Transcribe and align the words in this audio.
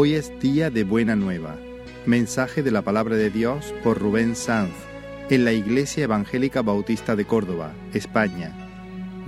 Hoy 0.00 0.14
es 0.14 0.30
día 0.38 0.70
de 0.70 0.84
buena 0.84 1.16
nueva. 1.16 1.58
Mensaje 2.06 2.62
de 2.62 2.70
la 2.70 2.82
palabra 2.82 3.16
de 3.16 3.30
Dios 3.30 3.74
por 3.82 3.98
Rubén 3.98 4.36
Sanz 4.36 4.70
en 5.28 5.44
la 5.44 5.50
Iglesia 5.50 6.04
Evangélica 6.04 6.62
Bautista 6.62 7.16
de 7.16 7.24
Córdoba, 7.24 7.72
España, 7.92 8.54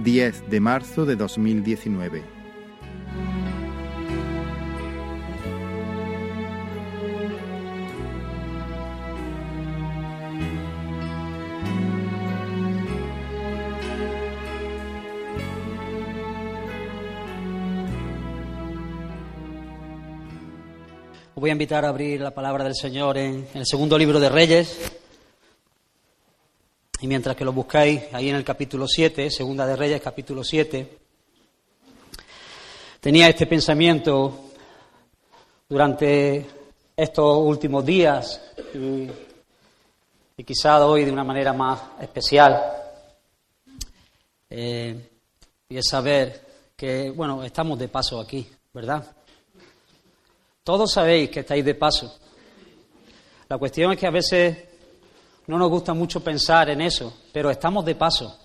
10 0.05 0.49
de 0.49 0.61
marzo 0.61 1.07
de 1.07 1.17
2019. 1.17 2.40
Voy 21.51 21.55
invitar 21.55 21.85
a 21.85 21.89
abrir 21.89 22.21
la 22.21 22.31
palabra 22.31 22.63
del 22.63 22.77
Señor 22.77 23.19
en, 23.19 23.49
el 23.55 23.67
segundo 23.67 23.99
libro 23.99 24.21
de 24.21 24.29
Reyes. 24.29 24.93
Y 27.01 27.09
mientras 27.09 27.35
que 27.35 27.45
lo 27.45 27.53
buscáis 27.53 28.03
ahí 28.13 28.29
en 28.29 28.37
el 28.37 28.45
capítulo 28.45 28.87
7, 28.87 29.29
segunda 29.33 29.67
de 29.67 29.75
Reyes, 29.75 30.01
capítulo 30.01 30.45
7, 30.45 30.99
tenía 33.01 33.29
este 33.29 33.49
pensamiento 33.49 34.53
durante 35.69 36.47
estos 36.97 37.39
últimos 37.39 37.85
días 37.85 38.41
y, 38.73 39.09
y 40.37 40.45
quizá 40.45 40.87
hoy 40.87 41.05
de 41.05 41.11
una 41.11 41.25
manera 41.25 41.53
más 41.53 41.81
especial. 42.01 42.63
Eh, 44.49 45.11
y 45.69 45.77
es 45.77 45.89
saber 45.89 46.47
que, 46.77 47.11
bueno, 47.11 47.43
estamos 47.43 47.77
de 47.77 47.89
paso 47.89 48.21
aquí, 48.21 48.49
¿verdad? 48.73 49.17
Todos 50.63 50.93
sabéis 50.93 51.31
que 51.31 51.41
estáis 51.41 51.65
de 51.65 51.75
paso. 51.75 52.19
La 53.49 53.59
cuestión 53.59 53.93
es 53.93 53.99
que 53.99 54.07
a 54.07 54.11
veces 54.11 54.57
no 55.47 55.59
nos 55.59 55.71
gusta 55.71 55.95
mucho 55.95 56.23
pensar 56.23 56.69
en 56.71 56.81
eso, 56.83 57.23
pero 57.33 57.51
estamos 57.51 57.85
de 57.85 57.95
paso. 57.95 58.39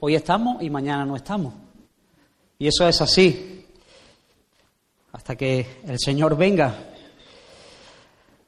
Hoy 0.00 0.16
estamos 0.16 0.62
y 0.62 0.68
mañana 0.68 1.04
no 1.04 1.16
estamos. 1.16 1.54
Y 2.58 2.66
eso 2.66 2.86
es 2.86 3.00
así, 3.00 3.64
hasta 5.12 5.36
que 5.36 5.80
el 5.86 5.98
Señor 5.98 6.36
venga. 6.36 6.74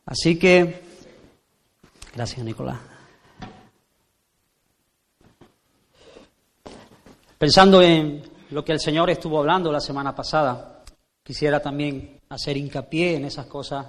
Así 0.04 0.38
que, 0.38 0.82
gracias 2.14 2.44
Nicolás. 2.44 2.78
Pensando 7.38 7.80
en 7.80 8.22
lo 8.50 8.64
que 8.64 8.72
el 8.72 8.80
Señor 8.80 9.08
estuvo 9.08 9.38
hablando 9.38 9.72
la 9.72 9.80
semana 9.80 10.14
pasada, 10.14 10.84
quisiera 11.22 11.60
también 11.60 12.20
hacer 12.32 12.56
hincapié 12.56 13.16
en 13.16 13.26
esas 13.26 13.46
cosas 13.46 13.86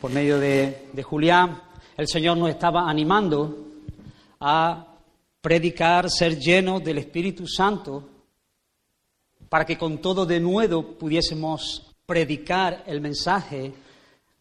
por 0.00 0.10
medio 0.10 0.38
de, 0.40 0.88
Julián. 1.02 1.60
El 1.96 2.08
Señor 2.08 2.38
nos 2.38 2.48
estaba 2.48 2.88
animando 2.88 3.66
a 4.40 4.94
predicar, 5.40 6.10
ser 6.10 6.38
llenos 6.38 6.82
del 6.82 6.98
Espíritu 6.98 7.46
Santo, 7.46 8.08
para 9.48 9.64
que 9.64 9.76
con 9.76 9.98
todo 9.98 10.24
de 10.24 10.40
nuevo 10.40 10.96
pudiésemos 10.98 11.94
predicar 12.06 12.82
el 12.86 13.00
mensaje 13.00 13.74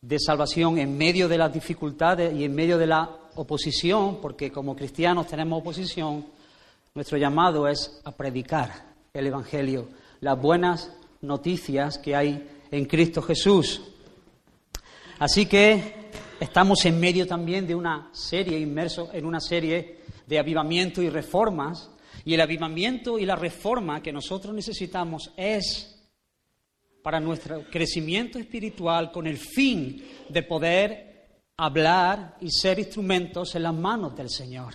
de 0.01 0.19
salvación 0.19 0.77
en 0.77 0.97
medio 0.97 1.27
de 1.27 1.37
las 1.37 1.53
dificultades 1.53 2.33
y 2.33 2.45
en 2.45 2.55
medio 2.55 2.77
de 2.77 2.87
la 2.87 3.09
oposición, 3.35 4.19
porque 4.21 4.51
como 4.51 4.75
cristianos 4.75 5.27
tenemos 5.27 5.59
oposición, 5.59 6.25
nuestro 6.93 7.17
llamado 7.17 7.67
es 7.67 7.99
a 8.05 8.11
predicar 8.11 8.71
el 9.13 9.27
Evangelio, 9.27 9.89
las 10.21 10.41
buenas 10.41 10.91
noticias 11.21 11.97
que 11.97 12.15
hay 12.15 12.54
en 12.71 12.85
Cristo 12.85 13.21
Jesús. 13.21 13.81
Así 15.19 15.45
que 15.45 16.09
estamos 16.39 16.85
en 16.85 16.99
medio 16.99 17.25
también 17.25 17.65
de 17.65 17.75
una 17.75 18.09
serie, 18.11 18.59
inmerso 18.59 19.09
en 19.13 19.25
una 19.25 19.39
serie 19.39 19.99
de 20.25 20.39
avivamiento 20.39 21.01
y 21.01 21.09
reformas. 21.09 21.89
Y 22.25 22.33
el 22.33 22.41
avivamiento 22.41 23.19
y 23.19 23.25
la 23.25 23.35
reforma 23.35 24.01
que 24.01 24.11
nosotros 24.11 24.53
necesitamos 24.53 25.31
es 25.37 25.91
para 27.03 27.19
nuestro 27.19 27.63
crecimiento 27.69 28.39
espiritual 28.39 29.11
con 29.11 29.27
el 29.27 29.37
fin 29.37 30.03
de 30.27 30.41
poder 30.41 31.41
hablar 31.55 32.35
y 32.41 32.49
ser 32.49 32.79
instrumentos 32.79 33.53
en 33.55 33.63
las 33.63 33.75
manos 33.75 34.15
del 34.15 34.29
Señor. 34.29 34.73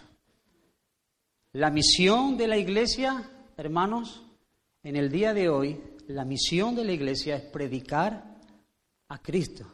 La 1.53 1.71
misión 1.71 2.37
de 2.37 2.47
la 2.47 2.57
Iglesia, 2.57 3.29
hermanos, 3.57 4.23
en 4.85 4.95
el 4.95 5.11
día 5.11 5.35
de 5.35 5.49
hoy 5.49 5.81
la 6.15 6.25
misión 6.25 6.75
de 6.75 6.85
la 6.85 6.93
iglesia 6.93 7.37
es 7.37 7.43
predicar 7.43 8.25
a 9.09 9.19
Cristo. 9.19 9.65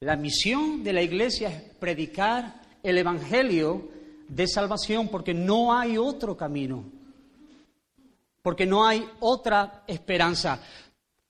La 0.00 0.16
misión 0.16 0.82
de 0.82 0.92
la 0.92 1.02
iglesia 1.02 1.48
es 1.48 1.62
predicar 1.74 2.62
el 2.82 2.98
Evangelio 2.98 3.88
de 4.28 4.46
salvación 4.46 5.08
porque 5.08 5.34
no 5.34 5.76
hay 5.76 5.98
otro 5.98 6.36
camino, 6.36 6.84
porque 8.42 8.64
no 8.64 8.86
hay 8.86 9.04
otra 9.20 9.84
esperanza. 9.86 10.60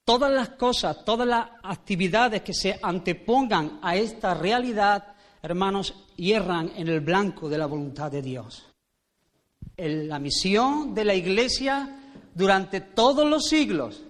Todas 0.04 0.30
las 0.30 0.50
cosas, 0.50 1.04
todas 1.04 1.26
las 1.26 1.48
actividades 1.62 2.42
que 2.42 2.54
se 2.54 2.78
antepongan 2.80 3.80
a 3.82 3.96
esta 3.96 4.34
realidad, 4.34 5.14
hermanos, 5.42 5.94
hierran 6.16 6.72
en 6.76 6.88
el 6.88 7.00
blanco 7.00 7.48
de 7.48 7.58
la 7.58 7.66
voluntad 7.66 8.10
de 8.10 8.22
Dios. 8.22 8.64
la 9.76 10.18
misión 10.18 10.92
de 10.92 11.04
la 11.04 11.14
iglesia 11.14 11.98
durante 12.38 12.80
todos 12.80 13.28
los 13.28 13.46
siglos 13.48 14.00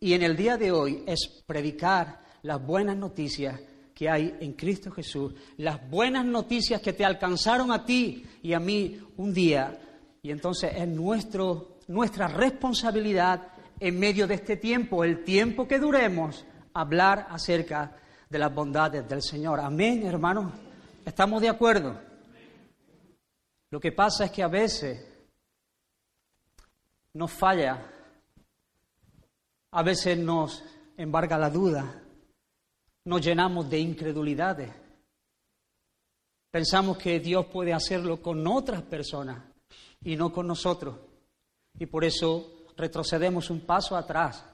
y 0.00 0.14
en 0.14 0.24
el 0.24 0.36
día 0.36 0.56
de 0.56 0.72
hoy 0.72 1.04
es 1.06 1.44
predicar 1.46 2.20
las 2.42 2.60
buenas 2.60 2.96
noticias 2.96 3.60
que 3.94 4.10
hay 4.10 4.36
en 4.40 4.54
Cristo 4.54 4.90
Jesús, 4.90 5.32
las 5.58 5.88
buenas 5.88 6.24
noticias 6.24 6.82
que 6.82 6.92
te 6.92 7.04
alcanzaron 7.04 7.70
a 7.70 7.84
ti 7.84 8.26
y 8.42 8.52
a 8.52 8.58
mí 8.58 9.00
un 9.16 9.32
día. 9.32 9.78
Y 10.22 10.32
entonces 10.32 10.72
es 10.74 10.88
nuestro, 10.88 11.78
nuestra 11.86 12.26
responsabilidad 12.26 13.46
en 13.78 13.96
medio 13.96 14.26
de 14.26 14.34
este 14.34 14.56
tiempo, 14.56 15.04
el 15.04 15.22
tiempo 15.22 15.68
que 15.68 15.78
duremos, 15.78 16.44
hablar 16.74 17.28
acerca 17.30 17.96
de 18.28 18.38
las 18.40 18.52
bondades 18.52 19.08
del 19.08 19.22
Señor. 19.22 19.60
Amén, 19.60 20.04
hermanos. 20.04 20.52
¿Estamos 21.04 21.40
de 21.40 21.48
acuerdo? 21.48 21.96
Lo 23.70 23.78
que 23.78 23.92
pasa 23.92 24.24
es 24.24 24.32
que 24.32 24.42
a 24.42 24.48
veces 24.48 25.07
nos 27.14 27.32
falla, 27.32 27.84
a 29.72 29.82
veces 29.82 30.18
nos 30.18 30.62
embarga 30.96 31.38
la 31.38 31.50
duda, 31.50 32.02
nos 33.04 33.20
llenamos 33.20 33.68
de 33.68 33.78
incredulidades. 33.78 34.70
Pensamos 36.50 36.98
que 36.98 37.20
Dios 37.20 37.46
puede 37.46 37.72
hacerlo 37.72 38.22
con 38.22 38.46
otras 38.46 38.82
personas 38.82 39.42
y 40.02 40.16
no 40.16 40.32
con 40.32 40.46
nosotros. 40.46 40.96
Y 41.78 41.86
por 41.86 42.04
eso 42.04 42.66
retrocedemos 42.76 43.50
un 43.50 43.60
paso 43.60 43.96
atrás. 43.96 44.44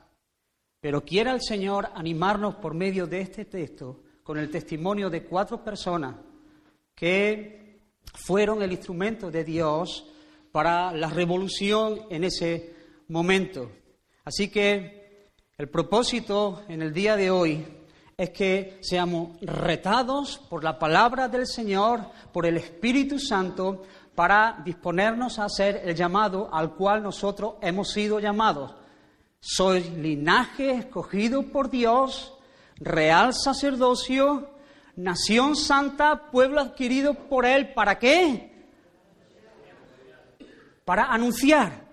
Pero 0.81 1.05
quiera 1.05 1.33
el 1.33 1.41
Señor 1.41 1.89
animarnos 1.95 2.57
por 2.57 2.75
medio 2.75 3.07
de 3.07 3.21
este 3.21 3.45
texto 3.45 4.03
con 4.23 4.39
el 4.39 4.51
testimonio 4.51 5.09
de 5.09 5.25
cuatro 5.25 5.63
personas 5.63 6.17
que 6.95 7.81
fueron 8.15 8.63
el 8.63 8.73
instrumento 8.73 9.31
de 9.31 9.45
Dios 9.45 10.07
para 10.55 10.93
la 10.93 11.09
revolución 11.09 12.03
en 12.11 12.23
ese 12.23 12.77
momento. 13.09 13.73
Así 14.25 14.51
que 14.51 15.33
el 15.59 15.69
propósito 15.69 16.63
en 16.69 16.81
el 16.81 16.95
día 16.95 17.17
de 17.17 17.33
hoy 17.33 17.67
es 18.17 18.31
que 18.31 18.79
seamos 18.81 19.37
retados 19.41 20.39
por 20.49 20.63
la 20.63 20.79
palabra 20.79 21.27
del 21.27 21.49
Señor, 21.49 22.03
por 22.33 22.47
el 22.47 22.57
Espíritu 22.57 23.19
Santo, 23.19 23.83
para 24.15 24.63
disponernos 24.65 25.41
a 25.41 25.47
hacer 25.47 25.83
el 25.85 25.97
llamado 25.97 26.49
al 26.55 26.77
cual 26.77 27.03
nosotros 27.03 27.55
hemos 27.61 27.91
sido 27.91 28.21
llamados. 28.21 28.77
Soy 29.41 29.81
linaje 29.81 30.71
escogido 30.71 31.43
por 31.51 31.69
Dios, 31.69 32.33
real 32.77 33.35
sacerdocio, 33.35 34.51
nación 34.95 35.57
santa, 35.57 36.31
pueblo 36.31 36.61
adquirido 36.61 37.15
por 37.15 37.45
Él. 37.45 37.75
¿Para 37.75 37.99
qué? 37.99 38.54
Para 40.85 41.05
anunciar. 41.05 41.85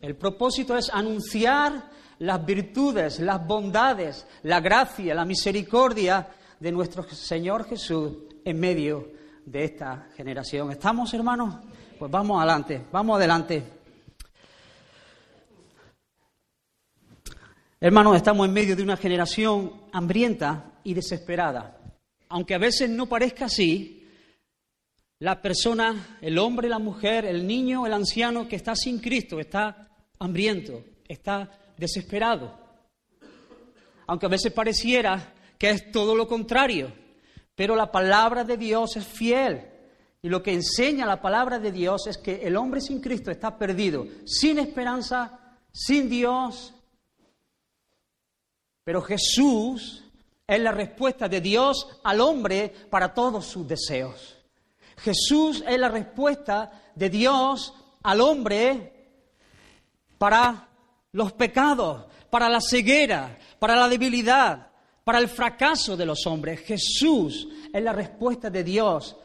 El 0.00 0.16
propósito 0.16 0.76
es 0.76 0.90
anunciar 0.92 1.90
las 2.18 2.44
virtudes, 2.44 3.20
las 3.20 3.44
bondades, 3.46 4.26
la 4.42 4.60
gracia, 4.60 5.14
la 5.14 5.24
misericordia 5.24 6.28
de 6.58 6.72
nuestro 6.72 7.02
Señor 7.04 7.66
Jesús 7.68 8.12
en 8.44 8.58
medio 8.58 9.08
de 9.44 9.64
esta 9.64 10.08
generación. 10.16 10.70
¿Estamos, 10.70 11.12
hermanos? 11.14 11.54
Pues 11.98 12.10
vamos 12.10 12.38
adelante, 12.38 12.84
vamos 12.92 13.16
adelante. 13.16 13.64
Hermanos, 17.80 18.16
estamos 18.16 18.46
en 18.46 18.52
medio 18.52 18.74
de 18.74 18.82
una 18.82 18.96
generación 18.96 19.82
hambrienta 19.92 20.72
y 20.82 20.94
desesperada. 20.94 21.78
Aunque 22.28 22.54
a 22.54 22.58
veces 22.58 22.90
no 22.90 23.06
parezca 23.06 23.44
así, 23.44 23.97
la 25.20 25.42
persona, 25.42 26.18
el 26.20 26.38
hombre, 26.38 26.68
la 26.68 26.78
mujer, 26.78 27.24
el 27.24 27.46
niño, 27.46 27.86
el 27.86 27.92
anciano 27.92 28.46
que 28.46 28.56
está 28.56 28.76
sin 28.76 29.00
Cristo, 29.00 29.40
está 29.40 29.88
hambriento, 30.18 30.84
está 31.06 31.50
desesperado. 31.76 32.66
aunque 34.06 34.26
a 34.26 34.30
veces 34.30 34.52
pareciera 34.52 35.34
que 35.58 35.68
es 35.68 35.92
todo 35.92 36.14
lo 36.14 36.26
contrario. 36.26 36.90
Pero 37.54 37.76
la 37.76 37.92
palabra 37.92 38.42
de 38.44 38.56
Dios 38.56 38.96
es 38.96 39.06
fiel. 39.06 39.68
Y 40.22 40.28
lo 40.28 40.42
que 40.42 40.54
enseña 40.54 41.04
la 41.04 41.20
palabra 41.20 41.58
de 41.58 41.72
Dios 41.72 42.06
es 42.06 42.16
que 42.16 42.46
el 42.46 42.56
hombre 42.56 42.80
sin 42.80 43.00
Cristo 43.00 43.30
está 43.30 43.58
perdido, 43.58 44.06
sin 44.24 44.58
esperanza, 44.58 45.58
sin 45.70 46.08
Dios. 46.08 46.72
Pero 48.82 49.02
Jesús 49.02 50.04
es 50.46 50.60
la 50.60 50.72
respuesta 50.72 51.28
de 51.28 51.40
Dios 51.40 51.86
al 52.02 52.20
hombre 52.20 52.72
para 52.88 53.12
todos 53.12 53.44
sus 53.44 53.68
deseos. 53.68 54.37
Jesús 54.98 55.64
es 55.66 55.78
la 55.78 55.88
respuesta 55.88 56.70
de 56.94 57.10
Dios 57.10 57.74
al 58.02 58.20
hombre 58.20 58.92
para 60.18 60.68
los 61.12 61.32
pecados, 61.32 62.06
para 62.30 62.48
la 62.48 62.60
ceguera, 62.60 63.38
para 63.58 63.76
la 63.76 63.88
debilidad, 63.88 64.70
para 65.04 65.18
el 65.18 65.28
fracaso 65.28 65.96
de 65.96 66.06
los 66.06 66.26
hombres. 66.26 66.60
Jesús 66.60 67.48
es 67.72 67.82
la 67.82 67.92
respuesta 67.92 68.50
de 68.50 68.64
Dios 68.64 69.16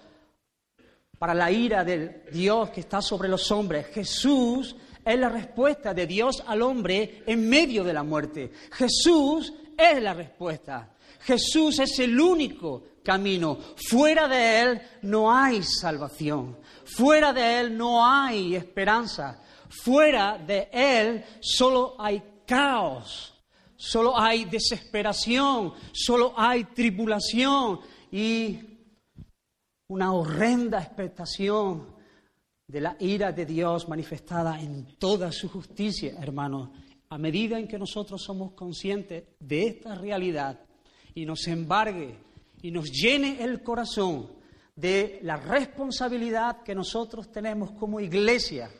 para 1.18 1.34
la 1.34 1.52
ira 1.52 1.84
del 1.84 2.24
Dios 2.31 2.70
que 2.70 2.81
está 2.81 3.02
sobre 3.02 3.30
los 3.30 3.50
hombres. 3.52 3.88
Jesús 3.88 4.75
es 5.06 5.20
la 5.20 5.30
respuesta 5.30 5.94
de 5.94 6.06
Dios 6.06 6.44
al 6.46 6.62
hombre 6.62 7.24
en 7.25 7.48
medio 7.48 7.84
de 7.84 7.94
la 7.94 8.04
muerte. 8.04 8.52
Jesús 8.72 9.54
es 9.78 10.02
la 10.02 10.14
respuesta. 10.14 10.94
Jesús 11.22 11.80
es 11.80 11.98
el 12.00 12.20
único 12.20 12.84
camino. 13.04 13.58
Fuera 13.90 14.28
de 14.28 14.62
Él 14.62 14.82
no 15.04 15.32
hay 15.32 15.62
salvación. 15.62 16.58
Fuera 16.86 17.34
de 17.34 17.60
Él 17.60 17.78
no 17.78 18.06
hay 18.06 18.56
esperanza. 18.56 19.42
Fuera 19.70 20.38
de 20.38 20.70
Él 20.72 21.24
solo 21.42 21.96
hay 22.00 22.24
caos. 22.46 23.34
Solo 23.76 24.18
hay 24.18 24.46
desesperación. 24.46 25.74
Solo 25.92 26.34
hay 26.36 26.64
tribulación. 26.66 27.80
Y 28.12 28.60
una 29.88 30.14
horrenda 30.14 30.82
expectación 30.82 31.94
de 32.68 32.82
la 32.82 32.96
ira 33.00 33.32
de 33.32 33.46
Dios 33.46 33.88
manifestada 33.88 34.60
en 34.60 34.98
toda 34.98 35.32
su 35.32 35.50
justicia, 35.50 36.16
hermanos. 36.20 36.70
A 37.10 37.18
medida 37.18 37.60
en 37.60 37.68
que 37.68 37.78
nosotros 37.78 38.24
somos 38.24 38.54
conscientes 38.54 39.26
de 39.40 39.68
esta 39.68 39.94
realidad 39.94 40.60
y 41.14 41.26
nos 41.26 41.48
embargue 41.48 42.18
y 42.63 42.71
nos 42.71 42.89
llene 42.92 43.44
el 43.44 43.62
corazón 43.62 44.31
de 44.75 45.19
la 45.21 45.36
responsabilidad 45.36 46.63
que 46.63 46.74
nosotros 46.74 47.30
tenemos 47.30 47.71
como 47.71 48.00
iglesia 48.00 48.71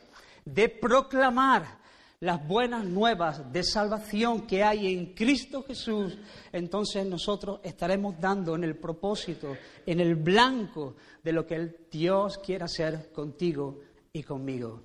de 0.44 0.70
proclamar 0.70 1.78
las 2.20 2.46
buenas 2.48 2.86
nuevas 2.86 3.52
de 3.52 3.62
salvación 3.62 4.46
que 4.46 4.64
hay 4.64 4.94
en 4.94 5.12
Cristo 5.12 5.62
Jesús, 5.62 6.16
entonces 6.50 7.04
nosotros 7.04 7.60
estaremos 7.62 8.18
dando 8.18 8.54
en 8.54 8.64
el 8.64 8.76
propósito, 8.76 9.54
en 9.84 10.00
el 10.00 10.14
blanco 10.14 10.96
de 11.22 11.32
lo 11.32 11.46
que 11.46 11.86
Dios 11.90 12.38
quiere 12.38 12.64
hacer 12.64 13.12
contigo 13.12 13.80
y 14.14 14.22
conmigo. 14.22 14.82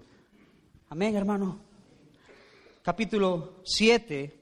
Amén, 0.90 1.16
hermano. 1.16 1.62
Capítulo 2.82 3.62
7 3.64 4.40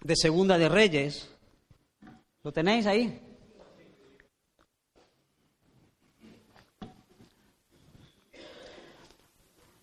de 0.00 0.16
Segunda 0.16 0.58
de 0.58 0.68
Reyes. 0.68 1.28
¿Lo 2.44 2.52
tenéis 2.52 2.86
ahí? 2.86 3.23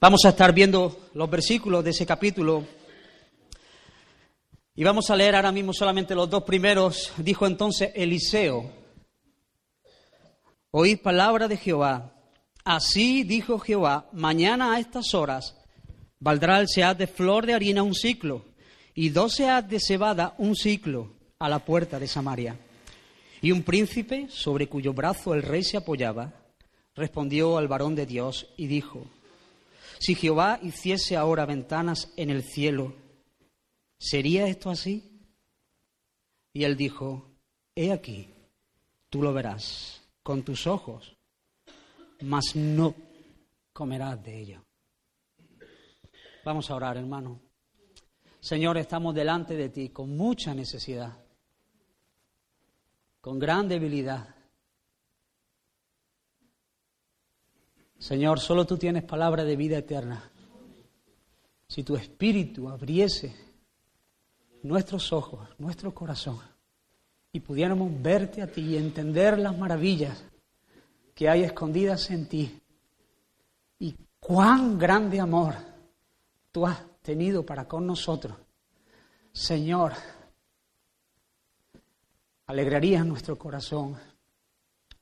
Vamos 0.03 0.25
a 0.25 0.29
estar 0.29 0.51
viendo 0.51 1.09
los 1.13 1.29
versículos 1.29 1.83
de 1.83 1.91
ese 1.91 2.07
capítulo 2.07 2.65
y 4.73 4.83
vamos 4.83 5.11
a 5.11 5.15
leer 5.15 5.35
ahora 5.35 5.51
mismo 5.51 5.73
solamente 5.73 6.15
los 6.15 6.27
dos 6.27 6.41
primeros. 6.41 7.13
Dijo 7.17 7.45
entonces 7.45 7.91
Eliseo, 7.93 8.67
oíd 10.71 10.97
palabra 11.01 11.47
de 11.47 11.55
Jehová. 11.55 12.15
Así 12.63 13.21
dijo 13.21 13.59
Jehová, 13.59 14.09
mañana 14.11 14.73
a 14.73 14.79
estas 14.79 15.13
horas 15.13 15.55
valdrá 16.19 16.59
el 16.59 16.67
sead 16.67 16.95
de 16.95 17.05
flor 17.05 17.45
de 17.45 17.53
harina 17.53 17.83
un 17.83 17.93
ciclo 17.93 18.45
y 18.95 19.09
dos 19.09 19.35
sead 19.35 19.65
de 19.65 19.79
cebada 19.79 20.33
un 20.39 20.55
ciclo 20.55 21.13
a 21.37 21.47
la 21.47 21.59
puerta 21.59 21.99
de 21.99 22.07
Samaria. 22.07 22.57
Y 23.39 23.51
un 23.51 23.61
príncipe, 23.61 24.25
sobre 24.31 24.67
cuyo 24.67 24.93
brazo 24.93 25.35
el 25.35 25.43
rey 25.43 25.63
se 25.63 25.77
apoyaba, 25.77 26.33
respondió 26.95 27.59
al 27.59 27.67
varón 27.67 27.93
de 27.93 28.07
Dios 28.07 28.47
y 28.57 28.65
dijo, 28.65 29.05
si 30.01 30.15
Jehová 30.15 30.59
hiciese 30.63 31.15
ahora 31.15 31.45
ventanas 31.45 32.11
en 32.17 32.31
el 32.31 32.41
cielo, 32.41 32.95
¿sería 33.99 34.47
esto 34.47 34.71
así? 34.71 35.21
Y 36.53 36.63
él 36.63 36.75
dijo, 36.75 37.29
he 37.75 37.91
aquí, 37.91 38.33
tú 39.11 39.21
lo 39.21 39.31
verás 39.31 40.01
con 40.23 40.41
tus 40.41 40.65
ojos, 40.65 41.15
mas 42.21 42.55
no 42.55 42.95
comerás 43.73 44.23
de 44.23 44.41
ello. 44.41 44.65
Vamos 46.43 46.71
a 46.71 46.75
orar, 46.75 46.97
hermano. 46.97 47.39
Señor, 48.39 48.79
estamos 48.79 49.13
delante 49.13 49.55
de 49.55 49.69
ti 49.69 49.89
con 49.89 50.17
mucha 50.17 50.55
necesidad, 50.55 51.15
con 53.21 53.37
gran 53.37 53.67
debilidad. 53.67 54.35
Señor, 58.01 58.39
solo 58.39 58.65
tú 58.65 58.79
tienes 58.79 59.03
palabra 59.03 59.43
de 59.43 59.55
vida 59.55 59.77
eterna. 59.77 60.23
Si 61.67 61.83
tu 61.83 61.95
espíritu 61.95 62.67
abriese 62.67 63.35
nuestros 64.63 65.13
ojos, 65.13 65.47
nuestro 65.59 65.93
corazón, 65.93 66.39
y 67.31 67.41
pudiéramos 67.41 67.91
verte 68.01 68.41
a 68.41 68.51
ti 68.51 68.61
y 68.61 68.77
entender 68.77 69.37
las 69.37 69.55
maravillas 69.55 70.25
que 71.13 71.29
hay 71.29 71.43
escondidas 71.43 72.09
en 72.09 72.27
ti, 72.27 72.59
y 73.77 73.95
cuán 74.19 74.79
grande 74.79 75.19
amor 75.19 75.53
tú 76.51 76.65
has 76.65 76.79
tenido 77.03 77.45
para 77.45 77.67
con 77.67 77.85
nosotros, 77.85 78.35
Señor, 79.31 79.93
alegrarías 82.47 83.05
nuestro 83.05 83.37
corazón, 83.37 83.95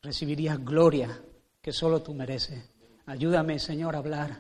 recibirías 0.02 0.62
gloria 0.64 1.18
que 1.62 1.72
solo 1.72 2.02
tú 2.02 2.14
mereces. 2.14 2.79
Ayúdame, 3.10 3.58
Señor, 3.58 3.96
a 3.96 3.98
hablar. 3.98 4.38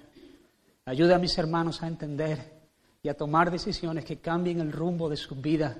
Ayuda 0.85 1.15
a 1.15 1.19
mis 1.19 1.35
hermanos 1.39 1.81
a 1.81 1.87
entender 1.87 2.53
y 3.01 3.09
a 3.09 3.15
tomar 3.15 3.49
decisiones 3.49 4.05
que 4.05 4.19
cambien 4.19 4.59
el 4.59 4.71
rumbo 4.71 5.09
de 5.09 5.17
su 5.17 5.33
vida. 5.33 5.75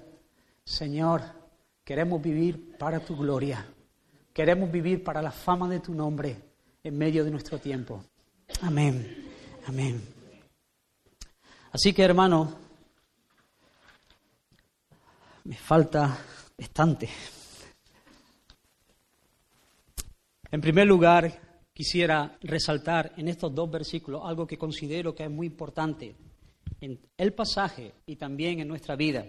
Señor, 0.63 1.22
queremos 1.84 2.19
vivir 2.19 2.75
para 2.79 3.00
tu 3.00 3.15
gloria. 3.15 3.63
Queremos 4.34 4.72
vivir 4.72 5.03
para 5.03 5.22
la 5.22 5.29
fama 5.29 5.69
de 5.69 5.81
tu 5.81 5.93
nombre 5.93 6.36
en 6.84 6.98
medio 6.98 7.24
de 7.24 7.29
nuestro 7.29 7.60
tiempo. 7.60 8.03
Amén. 8.63 9.29
Amén. 9.67 10.01
Así 11.72 11.93
que, 11.93 12.01
hermano, 12.01 12.55
me 15.43 15.55
falta 15.55 16.17
bastante. 16.58 17.08
En 20.50 20.60
primer 20.60 20.88
lugar, 20.88 21.49
quisiera 21.79 22.38
resaltar 22.41 23.13
en 23.15 23.29
estos 23.29 23.55
dos 23.55 23.71
versículos 23.71 24.24
algo 24.25 24.45
que 24.45 24.57
considero 24.57 25.15
que 25.15 25.24
es 25.24 25.31
muy 25.31 25.48
importante 25.48 26.13
en 26.81 27.00
el 27.15 27.31
pasaje 27.31 27.93
y 28.05 28.17
también 28.17 28.59
en 28.59 28.67
nuestra 28.67 28.98
vida. 28.98 29.25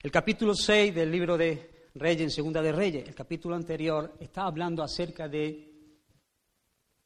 El 0.00 0.12
capítulo 0.12 0.54
6 0.54 0.94
del 0.94 1.10
libro 1.10 1.36
de 1.36 1.88
Reyes, 1.96 2.20
en 2.22 2.30
Segunda 2.30 2.62
de 2.62 2.70
Reyes, 2.70 3.08
el 3.08 3.16
capítulo 3.16 3.56
anterior, 3.56 4.14
está 4.20 4.44
hablando 4.44 4.84
acerca 4.84 5.26
de 5.26 5.72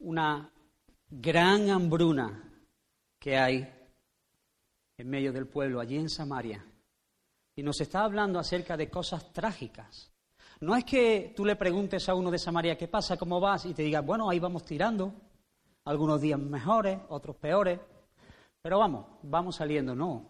una 0.00 0.52
gran 1.08 1.70
hambruna 1.70 2.52
que 3.18 3.34
hay 3.38 3.66
en 4.98 5.08
medio 5.08 5.32
del 5.32 5.46
pueblo, 5.46 5.80
allí 5.80 5.96
en 5.96 6.10
Samaria. 6.10 6.62
Y 7.56 7.62
nos 7.62 7.80
está 7.80 8.04
hablando 8.04 8.38
acerca 8.38 8.76
de 8.76 8.90
cosas 8.90 9.32
trágicas, 9.32 10.12
no 10.60 10.76
es 10.76 10.84
que 10.84 11.32
tú 11.36 11.44
le 11.44 11.56
preguntes 11.56 12.08
a 12.08 12.14
uno 12.14 12.30
de 12.30 12.38
Samaria 12.38 12.76
qué 12.76 12.88
pasa, 12.88 13.16
cómo 13.16 13.40
vas, 13.40 13.64
y 13.66 13.74
te 13.74 13.82
diga, 13.82 14.00
bueno, 14.00 14.28
ahí 14.28 14.38
vamos 14.38 14.64
tirando, 14.64 15.14
algunos 15.84 16.20
días 16.20 16.38
mejores, 16.38 16.98
otros 17.08 17.36
peores, 17.36 17.78
pero 18.60 18.78
vamos, 18.78 19.06
vamos 19.22 19.56
saliendo, 19.56 19.94
no. 19.94 20.26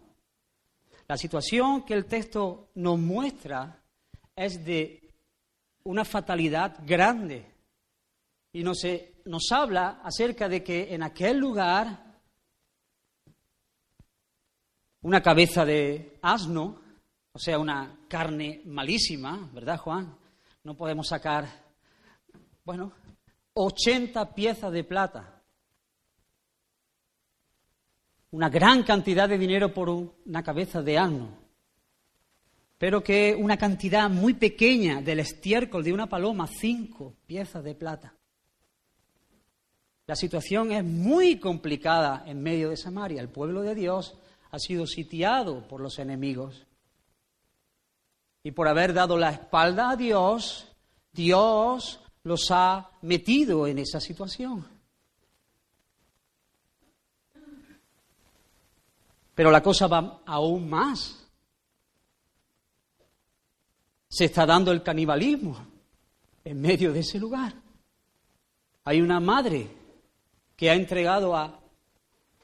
La 1.07 1.17
situación 1.17 1.83
que 1.83 1.95
el 1.95 2.05
texto 2.05 2.69
nos 2.75 2.99
muestra 2.99 3.81
es 4.35 4.63
de 4.63 5.11
una 5.83 6.05
fatalidad 6.05 6.77
grande. 6.85 7.51
Y 8.53 8.63
nos, 8.63 8.83
nos 9.25 9.51
habla 9.51 10.01
acerca 10.03 10.47
de 10.47 10.63
que 10.63 10.93
en 10.93 11.01
aquel 11.03 11.39
lugar 11.39 12.09
una 15.01 15.21
cabeza 15.21 15.65
de 15.65 16.19
asno, 16.21 16.79
o 17.31 17.39
sea, 17.39 17.57
una 17.57 18.01
carne 18.07 18.61
malísima, 18.65 19.49
¿verdad, 19.53 19.79
Juan? 19.79 20.18
No 20.63 20.75
podemos 20.75 21.07
sacar, 21.07 21.47
bueno, 22.63 22.91
80 23.53 24.33
piezas 24.33 24.71
de 24.71 24.83
plata. 24.83 25.41
Una 28.31 28.49
gran 28.49 28.83
cantidad 28.83 29.27
de 29.27 29.37
dinero 29.37 29.73
por 29.73 29.89
una 29.89 30.43
cabeza 30.43 30.81
de 30.81 30.97
asno. 30.97 31.37
pero 32.77 33.03
que 33.03 33.35
una 33.35 33.57
cantidad 33.57 34.09
muy 34.09 34.35
pequeña 34.35 35.01
del 35.01 35.19
estiércol 35.19 35.83
de 35.83 35.91
una 35.91 36.07
paloma, 36.07 36.47
cinco 36.47 37.13
piezas 37.27 37.61
de 37.61 37.75
plata. 37.75 38.15
La 40.07 40.15
situación 40.15 40.71
es 40.71 40.83
muy 40.85 41.39
complicada 41.39 42.23
en 42.25 42.41
medio 42.41 42.69
de 42.69 42.77
Samaria. 42.77 43.21
El 43.21 43.27
pueblo 43.27 43.61
de 43.63 43.75
Dios 43.75 44.17
ha 44.49 44.57
sido 44.57 44.87
sitiado 44.87 45.67
por 45.67 45.81
los 45.81 45.99
enemigos. 45.99 46.65
Y 48.43 48.51
por 48.51 48.67
haber 48.67 48.93
dado 48.93 49.17
la 49.17 49.31
espalda 49.31 49.91
a 49.91 49.95
Dios, 49.95 50.67
Dios 51.11 51.99
los 52.23 52.49
ha 52.51 52.91
metido 53.01 53.67
en 53.67 53.79
esa 53.79 53.99
situación. 53.99 54.65
Pero 59.35 59.51
la 59.51 59.63
cosa 59.63 59.87
va 59.87 60.21
aún 60.25 60.69
más. 60.69 61.15
Se 64.09 64.25
está 64.25 64.45
dando 64.45 64.71
el 64.71 64.83
canibalismo 64.83 65.65
en 66.43 66.59
medio 66.59 66.91
de 66.91 66.99
ese 66.99 67.19
lugar. 67.19 67.53
Hay 68.83 69.01
una 69.01 69.19
madre 69.19 69.69
que 70.55 70.69
ha 70.69 70.73
entregado 70.73 71.35
a 71.35 71.59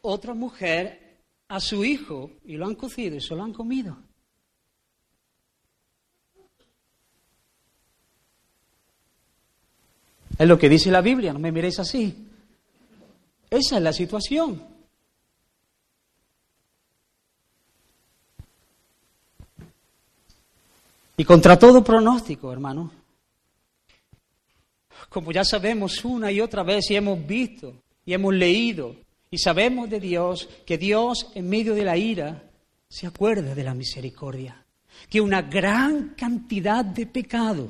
otra 0.01 0.33
mujer 0.33 1.19
a 1.47 1.59
su 1.59 1.83
hijo 1.83 2.31
y 2.45 2.55
lo 2.55 2.65
han 2.65 2.75
cocido 2.75 3.15
y 3.15 3.21
se 3.21 3.35
lo 3.35 3.43
han 3.43 3.51
comido. 3.51 3.97
Es 10.37 10.47
lo 10.47 10.57
que 10.57 10.69
dice 10.69 10.91
la 10.91 11.01
Biblia, 11.01 11.31
no 11.31 11.39
me 11.39 11.51
miréis 11.51 11.79
así. 11.79 12.27
Esa 13.49 13.77
es 13.77 13.81
la 13.81 13.93
situación. 13.93 14.61
Y 21.17 21.23
contra 21.23 21.57
todo 21.57 21.83
pronóstico, 21.83 22.51
hermano, 22.51 22.91
como 25.07 25.31
ya 25.31 25.45
sabemos 25.45 26.03
una 26.03 26.31
y 26.31 26.41
otra 26.41 26.63
vez 26.63 26.91
y 26.91 26.95
hemos 26.95 27.25
visto, 27.25 27.73
y 28.05 28.13
hemos 28.13 28.33
leído 28.33 28.95
y 29.31 29.37
sabemos 29.37 29.89
de 29.89 29.99
Dios 29.99 30.47
que 30.65 30.77
Dios 30.77 31.31
en 31.35 31.49
medio 31.49 31.73
de 31.73 31.83
la 31.83 31.97
ira 31.97 32.43
se 32.87 33.07
acuerda 33.07 33.55
de 33.55 33.63
la 33.63 33.73
misericordia, 33.73 34.63
que 35.09 35.19
una 35.19 35.41
gran 35.41 36.09
cantidad 36.09 36.85
de 36.85 37.05
pecado 37.07 37.69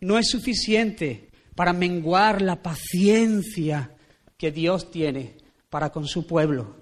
no 0.00 0.18
es 0.18 0.30
suficiente 0.30 1.27
para 1.58 1.72
menguar 1.72 2.40
la 2.40 2.62
paciencia 2.62 3.90
que 4.36 4.52
Dios 4.52 4.92
tiene 4.92 5.34
para 5.68 5.90
con 5.90 6.06
su 6.06 6.24
pueblo. 6.24 6.76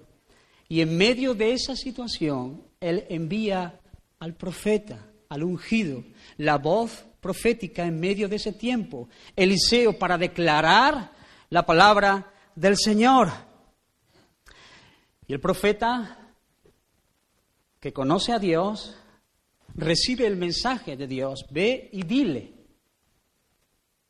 Y 0.68 0.82
en 0.82 0.98
medio 0.98 1.32
de 1.32 1.54
esa 1.54 1.74
situación, 1.74 2.62
Él 2.78 3.06
envía 3.08 3.80
al 4.18 4.34
profeta, 4.34 4.98
al 5.30 5.44
ungido, 5.44 6.04
la 6.36 6.58
voz 6.58 7.06
profética 7.22 7.86
en 7.86 7.98
medio 7.98 8.28
de 8.28 8.36
ese 8.36 8.52
tiempo, 8.52 9.08
Eliseo, 9.34 9.98
para 9.98 10.18
declarar 10.18 11.10
la 11.48 11.64
palabra 11.64 12.30
del 12.54 12.76
Señor. 12.76 13.32
Y 15.26 15.32
el 15.32 15.40
profeta 15.40 16.34
que 17.80 17.94
conoce 17.94 18.30
a 18.30 18.38
Dios 18.38 18.94
recibe 19.74 20.26
el 20.26 20.36
mensaje 20.36 20.98
de 20.98 21.06
Dios. 21.06 21.46
Ve 21.50 21.88
y 21.94 22.02
dile. 22.02 22.55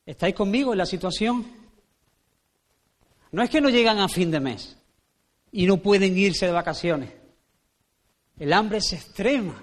¿Estáis 0.07 0.35
conmigo 0.35 0.73
en 0.73 0.79
la 0.79 0.87
situación? 0.87 1.45
No 3.33 3.43
es 3.43 3.51
que 3.51 3.61
no 3.61 3.69
llegan 3.69 3.99
a 3.99 4.09
fin 4.09 4.31
de 4.31 4.39
mes 4.39 4.79
y 5.51 5.67
no 5.67 5.79
pueden 5.79 6.17
irse 6.17 6.47
de 6.47 6.53
vacaciones. 6.53 7.13
El 8.39 8.53
hambre 8.53 8.79
es 8.79 8.93
extrema. 8.93 9.63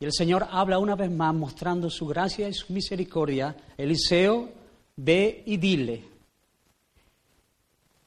Y 0.00 0.04
el 0.04 0.12
Señor 0.12 0.48
habla 0.50 0.78
una 0.78 0.96
vez 0.96 1.10
más 1.10 1.34
mostrando 1.34 1.88
su 1.88 2.06
gracia 2.06 2.48
y 2.48 2.54
su 2.54 2.72
misericordia. 2.72 3.56
Eliseo, 3.76 4.50
ve 4.96 5.42
y 5.46 5.56
dile 5.56 6.04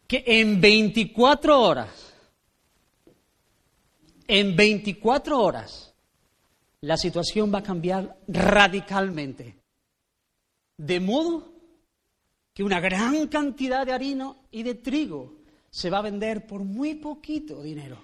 que 0.08 0.26
en 0.28 0.60
24 0.60 1.62
horas, 1.62 2.14
en 4.28 4.58
24 4.58 5.42
horas, 5.42 5.94
la 6.82 6.98
situación 6.98 7.54
va 7.54 7.60
a 7.60 7.64
cambiar 7.64 8.18
radicalmente. 8.28 9.61
De 10.82 11.00
modo 11.00 11.48
que 12.54 12.64
una 12.64 12.80
gran 12.80 13.28
cantidad 13.28 13.86
de 13.86 13.94
harina 13.94 14.36
y 14.50 14.64
de 14.64 14.74
trigo 14.74 15.36
se 15.70 15.92
va 15.92 16.00
a 16.00 16.02
vender 16.02 16.48
por 16.48 16.64
muy 16.64 16.96
poquito 16.96 17.62
dinero. 17.62 18.02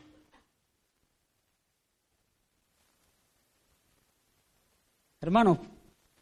Hermano, 5.20 5.60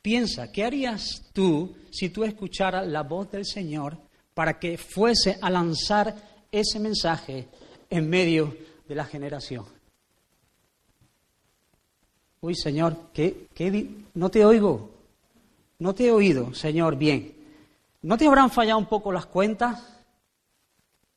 piensa, 0.01 0.49
¿qué 0.49 0.63
harías 0.63 1.29
tú 1.33 1.75
si 1.91 2.09
tú 2.09 2.23
escucharas 2.23 2.87
la 2.87 3.03
voz 3.03 3.29
del 3.31 3.45
Señor 3.45 3.97
para 4.33 4.57
que 4.57 4.77
fuese 4.77 5.37
a 5.41 5.49
lanzar 5.49 6.15
ese 6.51 6.79
mensaje 6.79 7.49
en 7.89 8.09
medio 8.09 8.55
de 8.87 8.95
la 8.95 9.03
generación. 9.03 9.65
Uy, 12.39 12.55
Señor, 12.55 13.11
¿qué, 13.13 13.47
no 14.13 14.29
te 14.29 14.45
oigo, 14.45 14.94
no 15.79 15.93
te 15.93 16.07
he 16.07 16.11
oído, 16.11 16.53
Señor, 16.53 16.95
bien. 16.95 17.35
¿No 18.01 18.17
te 18.17 18.27
habrán 18.27 18.51
fallado 18.51 18.79
un 18.79 18.85
poco 18.85 19.11
las 19.11 19.25
cuentas? 19.25 20.05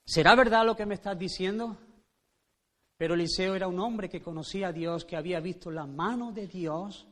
¿Será 0.05 0.35
verdad 0.35 0.65
lo 0.65 0.75
que 0.75 0.85
me 0.85 0.95
estás 0.95 1.17
diciendo? 1.17 1.77
Pero 2.97 3.13
Eliseo 3.13 3.55
era 3.55 3.67
un 3.67 3.79
hombre 3.79 4.09
que 4.09 4.21
conocía 4.21 4.69
a 4.69 4.73
Dios, 4.73 5.05
que 5.05 5.15
había 5.15 5.39
visto 5.39 5.71
la 5.71 5.85
mano 5.85 6.31
de 6.31 6.47
Dios 6.47 7.07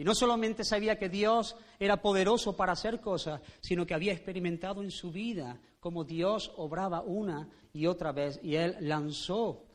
y 0.00 0.04
no 0.04 0.14
solamente 0.14 0.64
sabía 0.64 0.96
que 0.96 1.10
Dios 1.10 1.54
era 1.78 2.00
poderoso 2.00 2.56
para 2.56 2.72
hacer 2.72 3.02
cosas, 3.02 3.42
sino 3.60 3.84
que 3.84 3.92
había 3.92 4.14
experimentado 4.14 4.82
en 4.82 4.90
su 4.90 5.12
vida 5.12 5.60
cómo 5.78 6.04
Dios 6.04 6.50
obraba 6.56 7.02
una 7.02 7.46
y 7.74 7.84
otra 7.84 8.10
vez. 8.10 8.40
Y 8.42 8.54
él 8.54 8.76
lanzó 8.80 9.66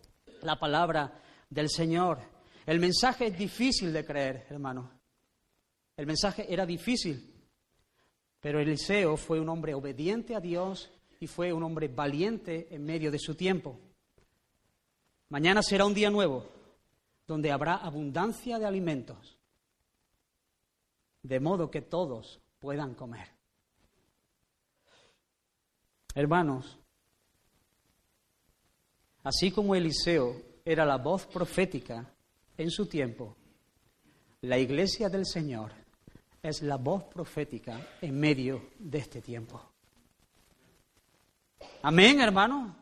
la 0.41 0.55
palabra 0.57 1.21
del 1.47 1.69
Señor. 1.69 2.17
El 2.65 2.79
mensaje 2.79 3.27
es 3.27 3.37
difícil 3.37 3.93
de 3.93 4.03
creer, 4.03 4.47
hermano. 4.49 4.94
El 5.97 6.05
mensaje 6.05 6.51
era 6.51 6.65
difícil. 6.65 7.33
Pero 8.39 8.59
Eliseo 8.59 9.17
fue 9.17 9.39
un 9.39 9.49
hombre 9.49 9.73
obediente 9.73 10.35
a 10.35 10.39
Dios 10.39 10.91
y 11.19 11.27
fue 11.27 11.51
un 11.51 11.63
hombre 11.63 11.87
valiente 11.87 12.67
en 12.69 12.83
medio 12.85 13.11
de 13.11 13.19
su 13.19 13.35
tiempo. 13.35 13.79
Mañana 15.29 15.63
será 15.63 15.85
un 15.85 15.93
día 15.93 16.09
nuevo, 16.09 16.45
donde 17.25 17.51
habrá 17.51 17.75
abundancia 17.75 18.59
de 18.59 18.65
alimentos 18.65 19.35
de 21.27 21.39
modo 21.39 21.71
que 21.71 21.81
todos 21.81 22.39
puedan 22.59 22.93
comer. 22.93 23.27
Hermanos, 26.13 26.77
así 29.23 29.51
como 29.51 29.75
Eliseo 29.75 30.39
era 30.63 30.85
la 30.85 30.97
voz 30.97 31.25
profética 31.25 32.13
en 32.57 32.69
su 32.69 32.85
tiempo, 32.85 33.35
la 34.41 34.59
iglesia 34.59 35.09
del 35.09 35.25
Señor 35.25 35.84
es 36.47 36.61
la 36.61 36.77
voz 36.77 37.05
profética 37.05 37.79
en 38.01 38.19
medio 38.19 38.69
de 38.77 38.99
este 38.99 39.21
tiempo. 39.21 39.61
Amén, 41.81 42.19
hermano. 42.19 42.75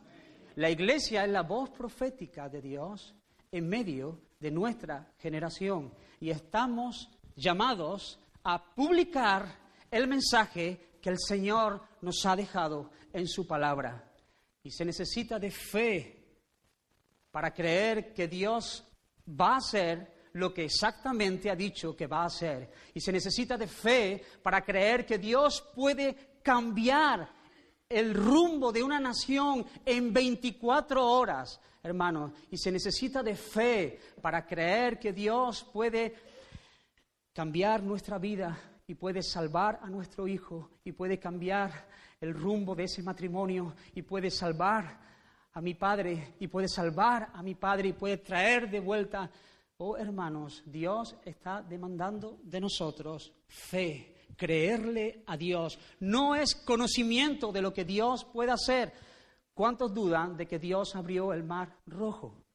La 0.55 0.69
iglesia 0.69 1.23
es 1.23 1.31
la 1.31 1.43
voz 1.43 1.69
profética 1.69 2.49
de 2.49 2.61
Dios 2.61 3.15
en 3.51 3.67
medio 3.67 4.19
de 4.39 4.51
nuestra 4.51 5.13
generación 5.17 5.93
y 6.19 6.29
estamos 6.29 7.09
llamados 7.35 8.19
a 8.43 8.73
publicar 8.75 9.47
el 9.89 10.07
mensaje 10.07 10.97
que 11.01 11.09
el 11.09 11.17
Señor 11.19 11.81
nos 12.01 12.25
ha 12.25 12.35
dejado 12.35 12.91
en 13.13 13.27
su 13.27 13.47
palabra. 13.47 14.11
Y 14.61 14.71
se 14.71 14.83
necesita 14.83 15.39
de 15.39 15.51
fe 15.51 16.23
para 17.31 17.53
creer 17.53 18.13
que 18.13 18.27
Dios 18.27 18.85
va 19.27 19.53
a 19.53 19.57
hacer 19.57 20.13
lo 20.33 20.53
que 20.53 20.65
exactamente 20.65 21.49
ha 21.49 21.55
dicho 21.55 21.95
que 21.95 22.07
va 22.07 22.23
a 22.23 22.25
hacer. 22.25 22.69
Y 22.93 23.01
se 23.01 23.11
necesita 23.11 23.57
de 23.57 23.67
fe 23.67 24.23
para 24.41 24.63
creer 24.63 25.05
que 25.05 25.17
Dios 25.17 25.61
puede 25.75 26.37
cambiar 26.41 27.29
el 27.87 28.13
rumbo 28.13 28.71
de 28.71 28.83
una 28.83 28.99
nación 28.99 29.65
en 29.85 30.11
24 30.11 31.05
horas, 31.05 31.59
hermanos. 31.83 32.31
Y 32.49 32.57
se 32.57 32.71
necesita 32.71 33.21
de 33.21 33.35
fe 33.35 33.99
para 34.21 34.45
creer 34.45 34.99
que 34.99 35.13
Dios 35.13 35.63
puede 35.71 36.15
cambiar 37.33 37.83
nuestra 37.83 38.17
vida 38.17 38.57
y 38.87 38.95
puede 38.95 39.21
salvar 39.21 39.79
a 39.81 39.89
nuestro 39.89 40.27
hijo 40.27 40.69
y 40.83 40.91
puede 40.91 41.19
cambiar 41.19 41.87
el 42.19 42.33
rumbo 42.33 42.75
de 42.75 42.85
ese 42.85 43.03
matrimonio 43.03 43.75
y 43.93 44.01
puede 44.01 44.31
salvar 44.31 44.99
a 45.53 45.61
mi 45.61 45.75
padre 45.75 46.35
y 46.39 46.47
puede 46.47 46.67
salvar 46.67 47.29
a 47.33 47.43
mi 47.43 47.55
padre 47.55 47.89
y 47.89 47.93
puede 47.93 48.17
traer 48.17 48.69
de 48.69 48.79
vuelta. 48.79 49.29
Oh 49.85 49.97
hermanos, 49.97 50.63
Dios 50.65 51.13
está 51.25 51.61
demandando 51.61 52.39
de 52.41 52.61
nosotros 52.61 53.33
fe, 53.47 54.15
creerle 54.37 55.25
a 55.27 55.35
Dios. 55.35 55.77
No 55.99 56.35
es 56.35 56.55
conocimiento 56.55 57.51
de 57.51 57.61
lo 57.61 57.73
que 57.73 57.83
Dios 57.83 58.23
puede 58.23 58.51
hacer. 58.51 58.93
¿Cuántos 59.53 59.93
dudan 59.93 60.37
de 60.37 60.47
que 60.47 60.57
Dios 60.57 60.95
abrió 60.95 61.33
el 61.33 61.43
mar 61.43 61.79
rojo? 61.85 62.45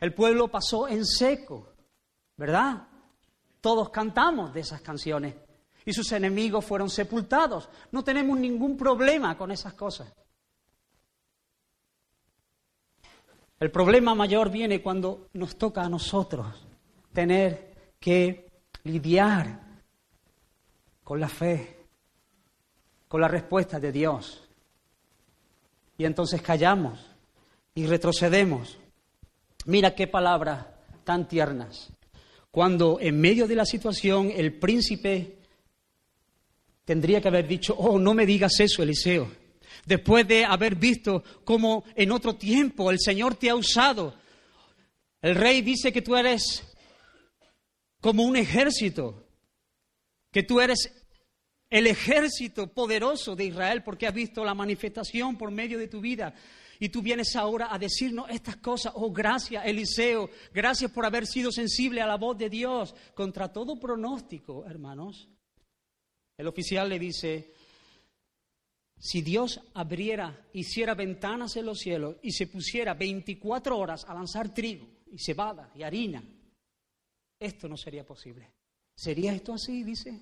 El 0.00 0.14
pueblo 0.14 0.48
pasó 0.48 0.88
en 0.88 1.06
seco, 1.06 1.68
¿verdad? 2.36 2.88
Todos 3.60 3.90
cantamos 3.90 4.52
de 4.52 4.62
esas 4.62 4.80
canciones 4.80 5.36
y 5.86 5.92
sus 5.92 6.10
enemigos 6.10 6.64
fueron 6.64 6.90
sepultados. 6.90 7.68
No 7.92 8.02
tenemos 8.02 8.36
ningún 8.36 8.76
problema 8.76 9.38
con 9.38 9.52
esas 9.52 9.74
cosas. 9.74 10.12
El 13.60 13.70
problema 13.70 14.14
mayor 14.14 14.50
viene 14.50 14.80
cuando 14.80 15.28
nos 15.34 15.56
toca 15.56 15.82
a 15.82 15.88
nosotros 15.90 16.46
tener 17.12 17.92
que 18.00 18.50
lidiar 18.84 19.60
con 21.04 21.20
la 21.20 21.28
fe, 21.28 21.76
con 23.06 23.20
la 23.20 23.28
respuesta 23.28 23.78
de 23.78 23.92
Dios. 23.92 24.48
Y 25.98 26.06
entonces 26.06 26.40
callamos 26.40 26.98
y 27.74 27.86
retrocedemos. 27.86 28.78
Mira 29.66 29.94
qué 29.94 30.06
palabras 30.06 30.64
tan 31.04 31.28
tiernas. 31.28 31.92
Cuando 32.50 32.98
en 32.98 33.20
medio 33.20 33.46
de 33.46 33.56
la 33.56 33.66
situación 33.66 34.32
el 34.34 34.58
príncipe 34.58 35.36
tendría 36.86 37.20
que 37.20 37.28
haber 37.28 37.46
dicho, 37.46 37.74
oh, 37.76 37.98
no 37.98 38.14
me 38.14 38.24
digas 38.24 38.58
eso, 38.58 38.82
Eliseo. 38.82 39.39
Después 39.86 40.26
de 40.28 40.44
haber 40.44 40.76
visto 40.76 41.24
cómo 41.44 41.84
en 41.94 42.12
otro 42.12 42.36
tiempo 42.36 42.90
el 42.90 42.98
Señor 43.00 43.34
te 43.34 43.50
ha 43.50 43.54
usado, 43.54 44.14
el 45.22 45.34
rey 45.34 45.62
dice 45.62 45.92
que 45.92 46.02
tú 46.02 46.16
eres 46.16 46.64
como 48.00 48.24
un 48.24 48.36
ejército, 48.36 49.26
que 50.30 50.42
tú 50.42 50.60
eres 50.60 50.92
el 51.68 51.86
ejército 51.86 52.66
poderoso 52.66 53.36
de 53.36 53.44
Israel 53.44 53.82
porque 53.82 54.06
has 54.06 54.14
visto 54.14 54.44
la 54.44 54.54
manifestación 54.54 55.38
por 55.38 55.50
medio 55.50 55.78
de 55.78 55.88
tu 55.88 56.00
vida. 56.00 56.34
Y 56.82 56.88
tú 56.88 57.02
vienes 57.02 57.36
ahora 57.36 57.68
a 57.70 57.78
decirnos 57.78 58.28
estas 58.30 58.56
cosas. 58.56 58.92
Oh, 58.96 59.12
gracias, 59.12 59.66
Eliseo. 59.66 60.30
Gracias 60.52 60.90
por 60.90 61.04
haber 61.04 61.26
sido 61.26 61.52
sensible 61.52 62.00
a 62.00 62.06
la 62.06 62.16
voz 62.16 62.38
de 62.38 62.48
Dios. 62.48 62.94
Contra 63.14 63.52
todo 63.52 63.78
pronóstico, 63.78 64.64
hermanos. 64.66 65.28
El 66.38 66.46
oficial 66.46 66.88
le 66.88 66.98
dice, 66.98 67.52
si 69.00 69.22
Dios 69.22 69.58
abriera, 69.72 70.46
hiciera 70.52 70.94
ventanas 70.94 71.56
en 71.56 71.64
los 71.64 71.78
cielos 71.78 72.16
y 72.22 72.32
se 72.32 72.46
pusiera 72.46 72.92
24 72.92 73.76
horas 73.76 74.04
a 74.04 74.12
lanzar 74.12 74.52
trigo 74.52 74.86
y 75.10 75.18
cebada 75.18 75.72
y 75.74 75.82
harina, 75.82 76.22
esto 77.38 77.66
no 77.66 77.78
sería 77.78 78.04
posible. 78.04 78.46
¿Sería 78.94 79.32
esto 79.32 79.54
así? 79.54 79.82
Dice. 79.82 80.20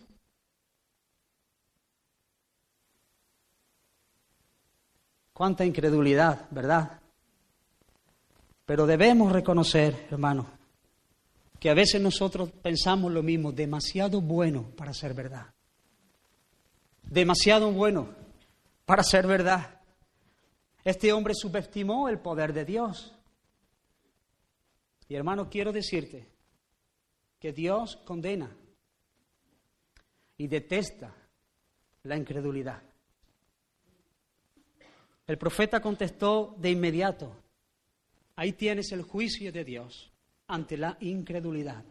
Cuánta 5.33 5.65
incredulidad, 5.65 6.47
¿verdad? 6.53 7.01
Pero 8.65 8.87
debemos 8.87 9.33
reconocer, 9.33 10.07
hermano, 10.09 10.47
que 11.59 11.71
a 11.71 11.75
veces 11.75 12.01
nosotros 12.01 12.53
pensamos 12.63 13.11
lo 13.11 13.25
mismo, 13.25 13.51
demasiado 13.51 14.21
bueno 14.21 14.71
para 14.77 14.95
ser 14.95 15.15
verdad. 15.15 15.47
Demasiado 17.03 17.73
bueno 17.73 18.18
para 18.89 19.03
ser 19.03 19.27
verdad. 19.27 19.83
Este 20.83 21.13
hombre 21.13 21.35
subestimó 21.35 22.09
el 22.09 22.21
poder 22.21 22.55
de 22.55 22.65
Dios. 22.65 23.15
Y 25.07 25.15
hermano, 25.15 25.51
quiero 25.51 25.73
decirte 25.73 26.27
que 27.39 27.53
Dios 27.53 27.99
condena 28.07 28.51
y 30.39 30.47
detesta 30.47 31.15
la 32.05 32.17
incredulidad. 32.17 32.83
El 35.27 35.37
profeta 35.37 35.83
contestó 35.83 36.55
de 36.57 36.71
inmediato, 36.71 37.37
ahí 38.37 38.55
tienes 38.55 38.91
el 38.93 39.03
juicio 39.03 39.53
de 39.53 39.65
Dios 39.65 40.11
ante 40.47 40.79
la 40.79 40.97
incredulidad. 41.01 41.85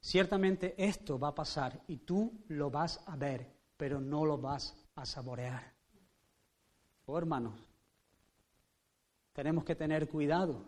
Ciertamente 0.00 0.76
esto 0.78 1.18
va 1.18 1.30
a 1.30 1.34
pasar 1.34 1.82
y 1.88 1.96
tú 1.96 2.44
lo 2.46 2.70
vas 2.70 3.00
a 3.04 3.16
ver, 3.16 3.52
pero 3.76 4.00
no 4.00 4.24
lo 4.24 4.38
vas 4.38 4.76
a 4.94 5.06
saborear. 5.06 5.72
Oh 7.06 7.18
hermanos, 7.18 7.54
tenemos 9.32 9.64
que 9.64 9.74
tener 9.74 10.08
cuidado. 10.08 10.62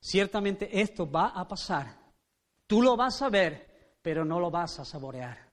Ciertamente 0.00 0.80
esto 0.80 1.10
va 1.10 1.28
a 1.28 1.46
pasar. 1.46 1.98
Tú 2.66 2.82
lo 2.82 2.96
vas 2.96 3.22
a 3.22 3.28
ver, 3.28 3.98
pero 4.02 4.24
no 4.24 4.38
lo 4.38 4.50
vas 4.50 4.78
a 4.78 4.84
saborear. 4.84 5.52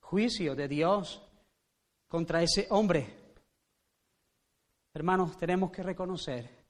Juicio 0.00 0.54
de 0.54 0.68
Dios 0.68 1.22
contra 2.08 2.42
ese 2.42 2.66
hombre. 2.70 3.24
Hermanos, 4.92 5.36
tenemos 5.36 5.70
que 5.70 5.82
reconocer 5.82 6.64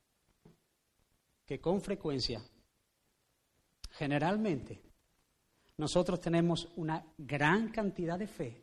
que 1.45 1.61
con 1.61 1.81
frecuencia, 1.81 2.41
generalmente, 3.91 4.83
nosotros 5.77 6.21
tenemos 6.21 6.69
una 6.77 7.05
gran 7.19 7.69
cantidad 7.71 8.19
de 8.19 8.27
fe 8.27 8.63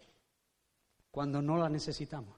cuando 1.11 1.41
no 1.41 1.57
la 1.57 1.69
necesitamos. 1.69 2.37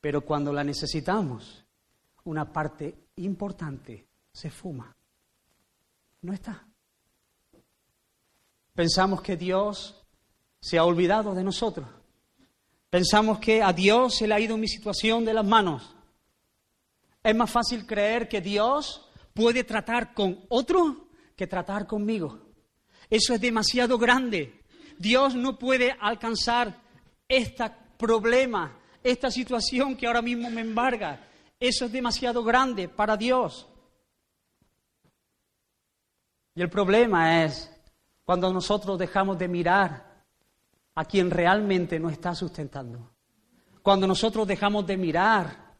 Pero 0.00 0.24
cuando 0.24 0.52
la 0.52 0.64
necesitamos, 0.64 1.64
una 2.24 2.52
parte 2.52 2.94
importante 3.16 4.06
se 4.32 4.50
fuma. 4.50 4.96
No 6.22 6.32
está. 6.32 6.66
Pensamos 8.72 9.20
que 9.20 9.36
Dios 9.36 10.06
se 10.60 10.78
ha 10.78 10.84
olvidado 10.84 11.34
de 11.34 11.42
nosotros. 11.42 11.88
Pensamos 12.88 13.38
que 13.38 13.62
a 13.62 13.72
Dios 13.72 14.16
se 14.16 14.26
le 14.26 14.34
ha 14.34 14.40
ido 14.40 14.56
mi 14.56 14.68
situación 14.68 15.24
de 15.24 15.34
las 15.34 15.44
manos. 15.44 15.94
Es 17.22 17.34
más 17.36 17.50
fácil 17.50 17.86
creer 17.86 18.28
que 18.28 18.40
Dios 18.40 19.06
puede 19.34 19.64
tratar 19.64 20.14
con 20.14 20.44
otro 20.48 21.09
que 21.40 21.46
tratar 21.46 21.86
conmigo. 21.86 22.38
Eso 23.08 23.32
es 23.32 23.40
demasiado 23.40 23.96
grande. 23.96 24.60
Dios 24.98 25.34
no 25.34 25.58
puede 25.58 25.96
alcanzar 25.98 26.82
este 27.26 27.64
problema, 27.96 28.78
esta 29.02 29.30
situación 29.30 29.96
que 29.96 30.06
ahora 30.06 30.20
mismo 30.20 30.50
me 30.50 30.60
embarga. 30.60 31.26
Eso 31.58 31.86
es 31.86 31.92
demasiado 31.92 32.44
grande 32.44 32.90
para 32.90 33.16
Dios. 33.16 33.66
Y 36.54 36.60
el 36.60 36.68
problema 36.68 37.42
es 37.42 37.74
cuando 38.22 38.52
nosotros 38.52 38.98
dejamos 38.98 39.38
de 39.38 39.48
mirar 39.48 40.22
a 40.94 41.06
quien 41.06 41.30
realmente 41.30 41.98
nos 41.98 42.12
está 42.12 42.34
sustentando. 42.34 43.14
Cuando 43.80 44.06
nosotros 44.06 44.46
dejamos 44.46 44.86
de 44.86 44.98
mirar 44.98 45.74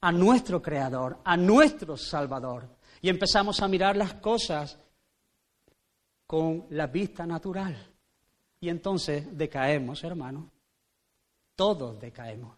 a 0.00 0.10
nuestro 0.10 0.60
Creador, 0.60 1.20
a 1.22 1.36
nuestro 1.36 1.96
Salvador, 1.96 2.76
y 3.00 3.08
empezamos 3.08 3.62
a 3.62 3.68
mirar 3.68 3.96
las 3.96 4.14
cosas 4.14 4.76
con 6.28 6.66
la 6.70 6.86
vista 6.86 7.26
natural. 7.26 7.74
Y 8.60 8.68
entonces 8.68 9.26
decaemos, 9.36 10.04
hermano. 10.04 10.50
Todos 11.56 11.98
decaemos. 11.98 12.54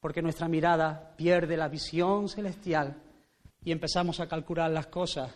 Porque 0.00 0.20
nuestra 0.20 0.46
mirada 0.46 1.16
pierde 1.16 1.56
la 1.56 1.66
visión 1.68 2.28
celestial 2.28 3.02
y 3.64 3.72
empezamos 3.72 4.20
a 4.20 4.28
calcular 4.28 4.70
las 4.70 4.88
cosas 4.88 5.32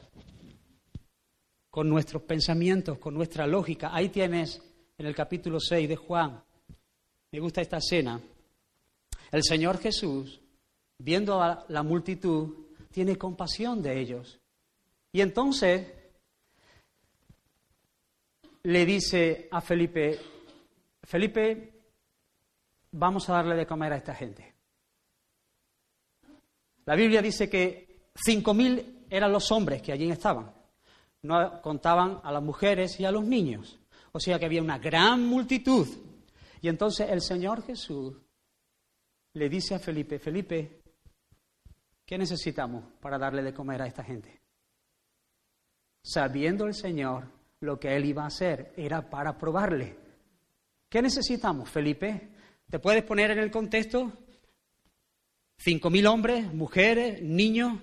con 1.70 1.88
nuestros 1.88 2.22
pensamientos, 2.24 2.98
con 2.98 3.14
nuestra 3.14 3.46
lógica. 3.46 3.88
Ahí 3.94 4.10
tienes 4.10 4.62
en 4.98 5.06
el 5.06 5.14
capítulo 5.14 5.60
6 5.60 5.88
de 5.88 5.96
Juan. 5.96 6.44
Me 7.32 7.40
gusta 7.40 7.62
esta 7.62 7.78
escena. 7.78 8.20
El 9.30 9.42
Señor 9.42 9.78
Jesús, 9.78 10.38
viendo 10.98 11.40
a 11.40 11.64
la 11.68 11.82
multitud, 11.82 12.66
tiene 12.90 13.16
compasión 13.16 13.80
de 13.80 13.98
ellos. 13.98 14.38
Y 15.12 15.22
entonces 15.22 15.97
le 18.68 18.84
dice 18.84 19.48
a 19.50 19.62
Felipe, 19.62 20.18
Felipe, 21.02 21.72
vamos 22.92 23.26
a 23.30 23.32
darle 23.32 23.56
de 23.56 23.66
comer 23.66 23.94
a 23.94 23.96
esta 23.96 24.14
gente. 24.14 24.56
La 26.84 26.94
Biblia 26.94 27.22
dice 27.22 27.48
que 27.48 28.10
cinco 28.14 28.52
mil 28.52 29.06
eran 29.08 29.32
los 29.32 29.50
hombres 29.52 29.80
que 29.80 29.92
allí 29.92 30.10
estaban. 30.10 30.52
No 31.22 31.62
contaban 31.62 32.20
a 32.22 32.30
las 32.30 32.42
mujeres 32.42 33.00
y 33.00 33.06
a 33.06 33.10
los 33.10 33.24
niños. 33.24 33.80
O 34.12 34.20
sea 34.20 34.38
que 34.38 34.44
había 34.44 34.60
una 34.60 34.78
gran 34.78 35.24
multitud. 35.26 35.88
Y 36.60 36.68
entonces 36.68 37.08
el 37.08 37.22
Señor 37.22 37.62
Jesús 37.62 38.18
le 39.32 39.48
dice 39.48 39.76
a 39.76 39.78
Felipe, 39.78 40.18
Felipe, 40.18 40.82
¿qué 42.04 42.18
necesitamos 42.18 42.84
para 43.00 43.16
darle 43.16 43.42
de 43.42 43.54
comer 43.54 43.80
a 43.80 43.86
esta 43.86 44.04
gente? 44.04 44.42
Sabiendo 46.02 46.66
el 46.66 46.74
Señor 46.74 47.37
lo 47.60 47.78
que 47.78 47.96
él 47.96 48.04
iba 48.04 48.24
a 48.24 48.28
hacer, 48.28 48.72
era 48.76 49.08
para 49.08 49.36
probarle. 49.36 49.96
¿Qué 50.88 51.02
necesitamos, 51.02 51.68
Felipe? 51.68 52.30
¿Te 52.70 52.78
puedes 52.78 53.02
poner 53.02 53.30
en 53.32 53.38
el 53.38 53.50
contexto? 53.50 54.12
Cinco 55.56 55.90
mil 55.90 56.06
hombres, 56.06 56.52
mujeres, 56.52 57.22
niños, 57.22 57.80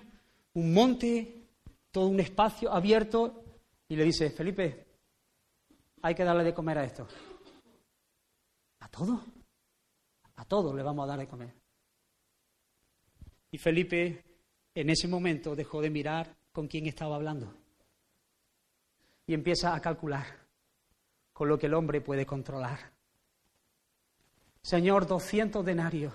un 0.53 0.73
monte, 0.73 1.49
todo 1.91 2.07
un 2.07 2.19
espacio 2.19 2.71
abierto. 2.71 3.43
Y 3.87 3.95
le 3.95 4.05
dice, 4.05 4.29
Felipe, 4.31 4.85
hay 6.01 6.15
que 6.15 6.23
darle 6.23 6.43
de 6.43 6.53
comer 6.53 6.77
a 6.77 6.85
esto? 6.85 7.07
¿A 8.79 8.87
todo? 8.87 9.23
A 10.37 10.45
todos 10.45 10.73
le 10.73 10.83
vamos 10.83 11.03
a 11.03 11.07
dar 11.07 11.19
de 11.19 11.27
comer. 11.27 11.53
Y 13.51 13.57
Felipe 13.57 14.23
en 14.73 14.89
ese 14.89 15.07
momento 15.07 15.55
dejó 15.55 15.81
de 15.81 15.89
mirar 15.89 16.35
con 16.51 16.67
quién 16.67 16.87
estaba 16.87 17.15
hablando 17.15 17.64
y 19.27 19.33
empieza 19.33 19.73
a 19.73 19.81
calcular 19.81 20.25
con 21.33 21.49
lo 21.49 21.57
que 21.57 21.65
el 21.67 21.73
hombre 21.73 22.01
puede 22.01 22.25
controlar. 22.25 22.79
Señor, 24.61 25.05
200 25.05 25.65
denarios. 25.65 26.13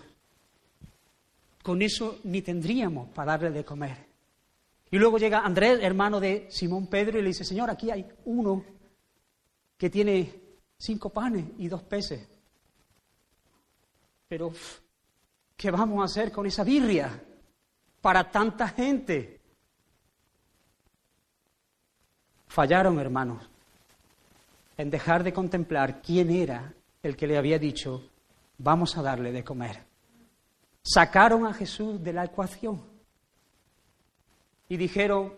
Con 1.63 1.83
eso 1.83 2.21
ni 2.25 2.43
tendríamos 2.43 3.11
para 3.11 3.33
darle 3.33 3.51
de 3.51 3.65
comer. 3.65 4.07
Y 4.91 4.99
luego 4.99 5.19
llega 5.19 5.41
Andrés, 5.41 5.79
hermano 5.83 6.19
de 6.19 6.47
Simón 6.51 6.87
Pedro, 6.87 7.19
y 7.19 7.23
le 7.23 7.29
dice, 7.29 7.45
Señor, 7.45 7.71
aquí 7.71 7.91
hay 7.91 8.07
uno 8.25 8.65
que 9.77 9.91
tiene 9.91 10.41
cinco 10.79 11.11
panes 11.11 11.45
y 11.59 11.69
dos 11.69 11.83
peces. 11.83 12.27
Pero, 14.27 14.53
¿qué 15.57 15.71
vamos 15.71 16.01
a 16.01 16.05
hacer 16.05 16.33
con 16.33 16.47
esa 16.47 16.65
birria? 16.65 17.25
para 18.01 18.31
tanta 18.31 18.69
gente. 18.69 19.40
Fallaron, 22.51 22.99
hermanos, 22.99 23.49
en 24.77 24.91
dejar 24.91 25.23
de 25.23 25.33
contemplar 25.33 26.03
quién 26.03 26.31
era 26.31 26.75
el 27.01 27.17
que 27.17 27.29
le 27.29 27.39
había 27.39 27.61
dicho, 27.61 28.11
vamos 28.59 28.97
a 28.97 29.03
darle 29.03 29.31
de 29.31 29.45
comer. 29.45 29.85
Sacaron 30.83 31.47
a 31.47 31.55
Jesús 31.55 32.03
de 32.03 32.13
la 32.13 32.25
ecuación 32.25 32.83
y 34.69 34.77
dijeron, 34.77 35.33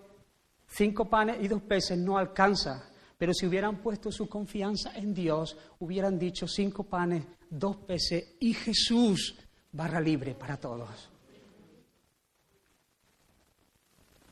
cinco 0.67 1.05
panes 1.11 1.37
y 1.43 1.49
dos 1.49 1.61
peces 1.61 1.99
no 1.99 2.17
alcanza, 2.17 2.89
pero 3.19 3.35
si 3.35 3.45
hubieran 3.45 3.83
puesto 3.83 4.11
su 4.11 4.27
confianza 4.27 4.97
en 4.97 5.13
Dios, 5.13 5.59
hubieran 5.81 6.19
dicho 6.19 6.49
cinco 6.49 6.85
panes, 6.85 7.27
dos 7.51 7.77
peces 7.77 8.37
y 8.41 8.55
Jesús, 8.55 9.39
barra 9.71 10.01
libre 10.01 10.35
para 10.35 10.57
todos. 10.57 11.11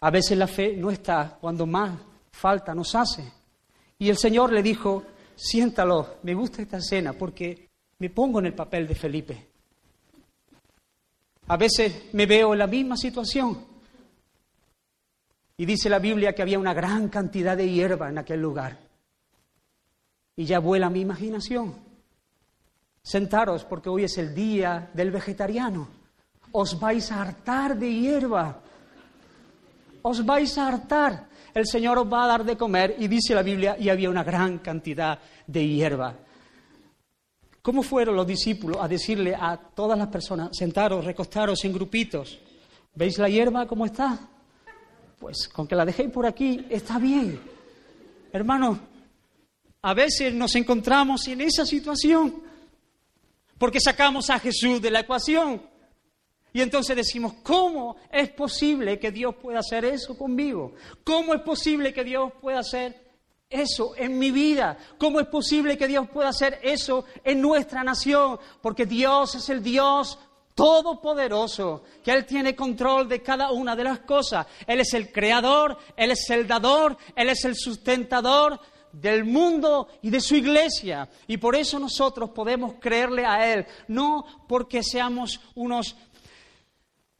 A 0.00 0.10
veces 0.10 0.38
la 0.38 0.46
fe 0.46 0.74
no 0.78 0.90
está 0.90 1.36
cuando 1.38 1.66
más 1.66 2.09
falta 2.30 2.74
nos 2.74 2.94
hace. 2.94 3.32
Y 3.98 4.08
el 4.08 4.16
Señor 4.16 4.52
le 4.52 4.62
dijo, 4.62 5.04
siéntalo, 5.34 6.16
me 6.22 6.34
gusta 6.34 6.62
esta 6.62 6.78
escena 6.78 7.12
porque 7.12 7.68
me 7.98 8.10
pongo 8.10 8.38
en 8.38 8.46
el 8.46 8.54
papel 8.54 8.86
de 8.86 8.94
Felipe. 8.94 9.46
A 11.48 11.56
veces 11.56 12.12
me 12.12 12.26
veo 12.26 12.52
en 12.52 12.58
la 12.60 12.66
misma 12.66 12.96
situación. 12.96 13.66
Y 15.56 15.66
dice 15.66 15.90
la 15.90 15.98
Biblia 15.98 16.32
que 16.34 16.42
había 16.42 16.58
una 16.58 16.72
gran 16.72 17.08
cantidad 17.08 17.56
de 17.56 17.70
hierba 17.70 18.08
en 18.08 18.18
aquel 18.18 18.40
lugar. 18.40 18.78
Y 20.36 20.46
ya 20.46 20.58
vuela 20.58 20.88
mi 20.88 21.00
imaginación. 21.00 21.74
Sentaros 23.02 23.64
porque 23.64 23.90
hoy 23.90 24.04
es 24.04 24.16
el 24.16 24.34
día 24.34 24.90
del 24.94 25.10
vegetariano. 25.10 25.88
Os 26.52 26.80
vais 26.80 27.12
a 27.12 27.20
hartar 27.20 27.76
de 27.76 27.92
hierba 27.92 28.62
os 30.02 30.24
vais 30.24 30.56
a 30.58 30.68
hartar, 30.68 31.28
el 31.54 31.66
Señor 31.66 31.98
os 31.98 32.12
va 32.12 32.24
a 32.24 32.28
dar 32.28 32.44
de 32.44 32.56
comer 32.56 32.96
y 32.98 33.08
dice 33.08 33.34
la 33.34 33.42
Biblia, 33.42 33.76
y 33.78 33.88
había 33.88 34.10
una 34.10 34.24
gran 34.24 34.58
cantidad 34.58 35.18
de 35.46 35.66
hierba. 35.66 36.14
¿Cómo 37.62 37.82
fueron 37.82 38.16
los 38.16 38.26
discípulos 38.26 38.78
a 38.80 38.88
decirle 38.88 39.34
a 39.34 39.56
todas 39.56 39.98
las 39.98 40.08
personas, 40.08 40.56
sentaros, 40.56 41.04
recostaros 41.04 41.62
en 41.64 41.72
grupitos? 41.72 42.38
¿Veis 42.94 43.18
la 43.18 43.28
hierba 43.28 43.66
cómo 43.66 43.84
está? 43.84 44.18
Pues 45.18 45.48
con 45.48 45.66
que 45.66 45.76
la 45.76 45.84
dejéis 45.84 46.10
por 46.10 46.26
aquí 46.26 46.66
está 46.70 46.98
bien. 46.98 47.38
Hermanos, 48.32 48.78
a 49.82 49.94
veces 49.94 50.32
nos 50.34 50.54
encontramos 50.54 51.26
en 51.28 51.42
esa 51.42 51.66
situación 51.66 52.42
porque 53.58 53.78
sacamos 53.78 54.30
a 54.30 54.38
Jesús 54.38 54.80
de 54.80 54.90
la 54.90 55.00
ecuación. 55.00 55.60
Y 56.52 56.62
entonces 56.62 56.96
decimos, 56.96 57.34
¿cómo 57.42 57.96
es 58.10 58.30
posible 58.30 58.98
que 58.98 59.12
Dios 59.12 59.34
pueda 59.36 59.60
hacer 59.60 59.84
eso 59.84 60.16
conmigo? 60.16 60.74
¿Cómo 61.04 61.34
es 61.34 61.42
posible 61.42 61.92
que 61.92 62.04
Dios 62.04 62.32
pueda 62.40 62.60
hacer 62.60 63.10
eso 63.48 63.94
en 63.96 64.18
mi 64.18 64.30
vida? 64.30 64.76
¿Cómo 64.98 65.20
es 65.20 65.26
posible 65.28 65.78
que 65.78 65.86
Dios 65.86 66.08
pueda 66.08 66.30
hacer 66.30 66.58
eso 66.62 67.04
en 67.22 67.40
nuestra 67.40 67.84
nación? 67.84 68.38
Porque 68.60 68.86
Dios 68.86 69.34
es 69.36 69.48
el 69.48 69.62
Dios 69.62 70.18
todopoderoso, 70.54 71.84
que 72.04 72.12
Él 72.12 72.26
tiene 72.26 72.56
control 72.56 73.08
de 73.08 73.22
cada 73.22 73.50
una 73.52 73.76
de 73.76 73.84
las 73.84 74.00
cosas. 74.00 74.46
Él 74.66 74.80
es 74.80 74.92
el 74.94 75.12
creador, 75.12 75.78
Él 75.96 76.10
es 76.10 76.28
el 76.30 76.46
dador, 76.46 76.96
Él 77.14 77.28
es 77.30 77.44
el 77.44 77.56
sustentador 77.56 78.60
del 78.92 79.24
mundo 79.24 79.88
y 80.02 80.10
de 80.10 80.20
su 80.20 80.36
iglesia. 80.36 81.08
Y 81.26 81.36
por 81.36 81.54
eso 81.54 81.78
nosotros 81.78 82.30
podemos 82.30 82.74
creerle 82.80 83.24
a 83.24 83.52
Él, 83.52 83.66
no 83.88 84.24
porque 84.48 84.82
seamos 84.82 85.40
unos 85.54 85.96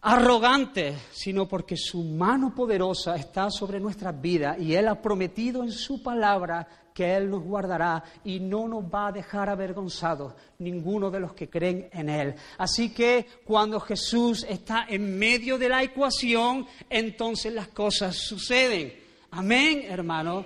arrogante, 0.03 0.97
sino 1.13 1.47
porque 1.47 1.77
su 1.77 2.03
mano 2.03 2.55
poderosa 2.55 3.17
está 3.17 3.51
sobre 3.51 3.81
nuestras 3.81 4.19
vidas 4.21 4.59
y 4.59 4.75
Él 4.75 4.89
ha 4.89 5.01
prometido 5.01 5.63
en 5.63 5.71
su 5.71 6.03
palabra 6.03 6.67
que 6.95 7.17
Él 7.17 7.31
nos 7.31 7.43
guardará 7.43 8.03
y 8.25 8.41
no 8.41 8.67
nos 8.67 8.85
va 8.85 9.09
a 9.09 9.13
dejar 9.13 9.49
avergonzados 9.49 10.35
ninguno 10.59 11.11
de 11.11 11.21
los 11.21 11.35
que 11.35 11.49
creen 11.49 11.89
en 11.93 12.09
Él. 12.09 12.35
Así 12.59 12.93
que 12.93 13.27
cuando 13.45 13.79
Jesús 13.81 14.47
está 14.49 14.87
en 14.89 15.19
medio 15.19 15.59
de 15.59 15.69
la 15.69 15.83
ecuación, 15.83 16.67
entonces 16.89 17.53
las 17.53 17.69
cosas 17.69 18.17
suceden. 18.17 18.93
Amén, 19.33 19.85
hermano. 19.87 20.45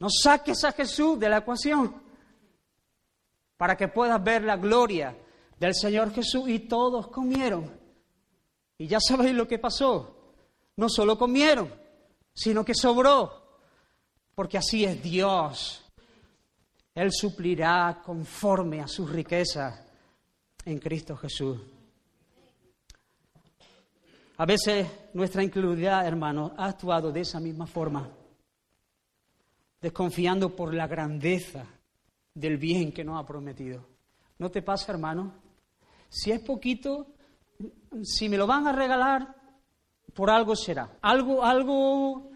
No 0.00 0.08
saques 0.10 0.64
a 0.64 0.72
Jesús 0.72 1.18
de 1.18 1.28
la 1.28 1.38
ecuación 1.38 1.94
para 3.56 3.76
que 3.76 3.88
puedas 3.88 4.22
ver 4.22 4.42
la 4.42 4.56
gloria 4.56 5.16
del 5.60 5.74
Señor 5.74 6.12
Jesús 6.12 6.48
y 6.48 6.60
todos 6.60 7.08
comieron 7.08 7.83
y 8.78 8.86
ya 8.86 8.98
sabéis 9.00 9.34
lo 9.34 9.46
que 9.46 9.58
pasó. 9.58 10.34
No 10.76 10.88
solo 10.88 11.16
comieron, 11.16 11.72
sino 12.34 12.64
que 12.64 12.74
sobró. 12.74 13.42
Porque 14.34 14.58
así 14.58 14.84
es 14.84 15.02
Dios. 15.02 15.84
Él 16.94 17.10
suplirá 17.12 18.02
conforme 18.04 18.80
a 18.80 18.88
sus 18.88 19.10
riquezas 19.10 19.80
en 20.64 20.78
Cristo 20.78 21.16
Jesús. 21.16 21.60
A 24.36 24.46
veces 24.46 24.88
nuestra 25.12 25.44
incredulidad, 25.44 26.06
hermanos, 26.06 26.52
ha 26.56 26.66
actuado 26.66 27.12
de 27.12 27.20
esa 27.20 27.38
misma 27.38 27.66
forma, 27.66 28.10
desconfiando 29.80 30.56
por 30.56 30.74
la 30.74 30.88
grandeza 30.88 31.64
del 32.34 32.56
bien 32.56 32.90
que 32.90 33.04
nos 33.04 33.20
ha 33.20 33.26
prometido. 33.26 33.86
¿No 34.38 34.50
te 34.50 34.60
pasa, 34.60 34.90
hermano? 34.90 35.32
Si 36.08 36.32
es 36.32 36.40
poquito, 36.40 37.13
si 38.02 38.28
me 38.28 38.36
lo 38.36 38.46
van 38.46 38.66
a 38.66 38.72
regalar, 38.72 39.34
por 40.14 40.30
algo 40.30 40.56
será. 40.56 40.96
Algo, 41.02 41.44
algo, 41.44 42.30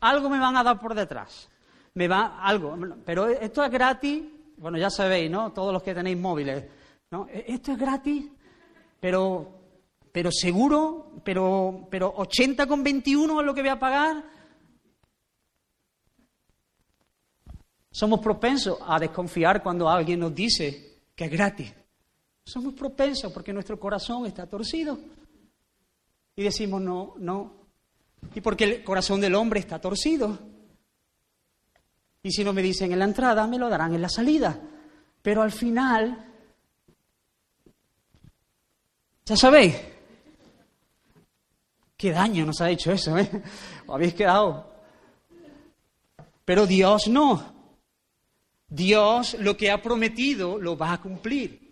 algo 0.00 0.30
me 0.30 0.38
van 0.38 0.56
a 0.56 0.62
dar 0.62 0.80
por 0.80 0.94
detrás. 0.94 1.50
Me 1.94 2.08
va 2.08 2.40
algo. 2.42 2.76
Pero 3.04 3.28
esto 3.28 3.64
es 3.64 3.70
gratis. 3.70 4.22
Bueno, 4.56 4.78
ya 4.78 4.90
sabéis, 4.90 5.30
¿no? 5.30 5.52
Todos 5.52 5.72
los 5.72 5.82
que 5.82 5.94
tenéis 5.94 6.18
móviles. 6.18 6.64
¿no? 7.10 7.26
E, 7.28 7.44
esto 7.48 7.72
es 7.72 7.78
gratis, 7.78 8.26
pero, 9.00 9.60
pero 10.12 10.30
seguro, 10.32 11.12
pero, 11.24 11.86
pero 11.90 12.12
80 12.16 12.66
con 12.66 12.82
21 12.82 13.40
es 13.40 13.46
lo 13.46 13.54
que 13.54 13.60
voy 13.60 13.70
a 13.70 13.78
pagar. 13.78 14.24
Somos 17.90 18.20
propensos 18.20 18.78
a 18.84 18.98
desconfiar 18.98 19.62
cuando 19.62 19.88
alguien 19.88 20.18
nos 20.18 20.34
dice 20.34 21.02
que 21.14 21.26
es 21.26 21.30
gratis. 21.30 21.72
Somos 22.44 22.74
propensos 22.74 23.32
porque 23.32 23.52
nuestro 23.52 23.80
corazón 23.80 24.26
está 24.26 24.46
torcido. 24.46 24.98
Y 26.36 26.42
decimos, 26.42 26.80
no, 26.82 27.14
no. 27.18 27.52
Y 28.34 28.40
porque 28.40 28.64
el 28.64 28.84
corazón 28.84 29.20
del 29.20 29.34
hombre 29.34 29.60
está 29.60 29.80
torcido. 29.80 30.38
Y 32.22 32.30
si 32.30 32.44
no 32.44 32.52
me 32.52 32.62
dicen 32.62 32.92
en 32.92 32.98
la 32.98 33.06
entrada, 33.06 33.46
me 33.46 33.58
lo 33.58 33.68
darán 33.68 33.94
en 33.94 34.02
la 34.02 34.08
salida. 34.08 34.58
Pero 35.22 35.42
al 35.42 35.52
final, 35.52 36.32
ya 39.24 39.36
sabéis, 39.36 39.76
qué 41.96 42.10
daño 42.10 42.44
nos 42.44 42.60
ha 42.60 42.70
hecho 42.70 42.92
eso, 42.92 43.16
¿eh? 43.16 43.30
¿O 43.86 43.94
habéis 43.94 44.14
quedado? 44.14 44.70
Pero 46.44 46.66
Dios 46.66 47.08
no. 47.08 47.54
Dios 48.68 49.34
lo 49.38 49.56
que 49.56 49.70
ha 49.70 49.80
prometido 49.80 50.58
lo 50.58 50.76
va 50.76 50.92
a 50.92 51.00
cumplir 51.00 51.63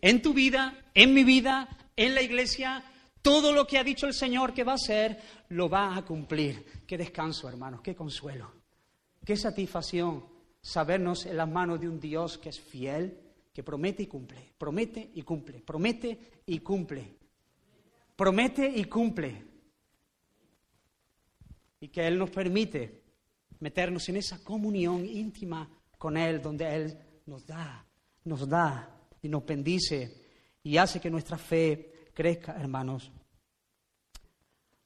en 0.00 0.22
tu 0.22 0.32
vida, 0.32 0.90
en 0.94 1.14
mi 1.14 1.24
vida, 1.24 1.68
en 1.96 2.14
la 2.14 2.22
iglesia, 2.22 2.82
todo 3.22 3.52
lo 3.52 3.66
que 3.66 3.78
ha 3.78 3.84
dicho 3.84 4.06
el 4.06 4.14
Señor 4.14 4.54
que 4.54 4.64
va 4.64 4.72
a 4.72 4.76
hacer, 4.76 5.20
lo 5.50 5.68
va 5.68 5.96
a 5.96 6.04
cumplir. 6.04 6.64
Qué 6.86 6.96
descanso, 6.96 7.48
hermanos, 7.48 7.80
qué 7.82 7.94
consuelo, 7.94 8.52
qué 9.24 9.36
satisfacción 9.36 10.24
sabernos 10.60 11.26
en 11.26 11.36
las 11.36 11.48
manos 11.48 11.80
de 11.80 11.88
un 11.88 12.00
Dios 12.00 12.38
que 12.38 12.48
es 12.48 12.60
fiel, 12.60 13.18
que 13.52 13.62
promete 13.62 14.04
y 14.04 14.06
cumple, 14.06 14.54
promete 14.56 15.10
y 15.14 15.22
cumple, 15.22 15.60
promete 15.60 16.18
y 16.46 16.58
cumple, 16.60 17.16
promete 18.16 18.68
y 18.68 18.84
cumple. 18.84 19.44
Y 21.80 21.88
que 21.88 22.06
Él 22.06 22.18
nos 22.18 22.30
permite 22.30 23.02
meternos 23.58 24.08
en 24.08 24.16
esa 24.16 24.42
comunión 24.44 25.04
íntima 25.04 25.68
con 25.98 26.16
Él, 26.16 26.40
donde 26.40 26.74
Él 26.74 26.98
nos 27.26 27.46
da, 27.46 27.86
nos 28.24 28.48
da 28.48 28.99
y 29.22 29.28
nos 29.28 29.44
bendice 29.44 30.26
y 30.62 30.76
hace 30.76 31.00
que 31.00 31.10
nuestra 31.10 31.38
fe 31.38 32.10
crezca, 32.14 32.56
hermanos. 32.58 33.10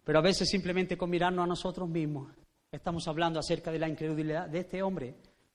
Pero 0.04 0.18
a 0.18 0.22
veces 0.22 0.48
simplemente 0.48 0.96
con 0.96 1.10
mirarnos 1.10 1.44
a 1.44 1.48
nosotros 1.48 1.88
mismos 1.88 2.32
estamos 2.70 3.06
hablando 3.08 3.38
acerca 3.38 3.70
de 3.70 3.78
la 3.78 3.88
incredulidad 3.88 4.48
de 4.48 4.60
este 4.60 4.82
hombre, 4.82 5.14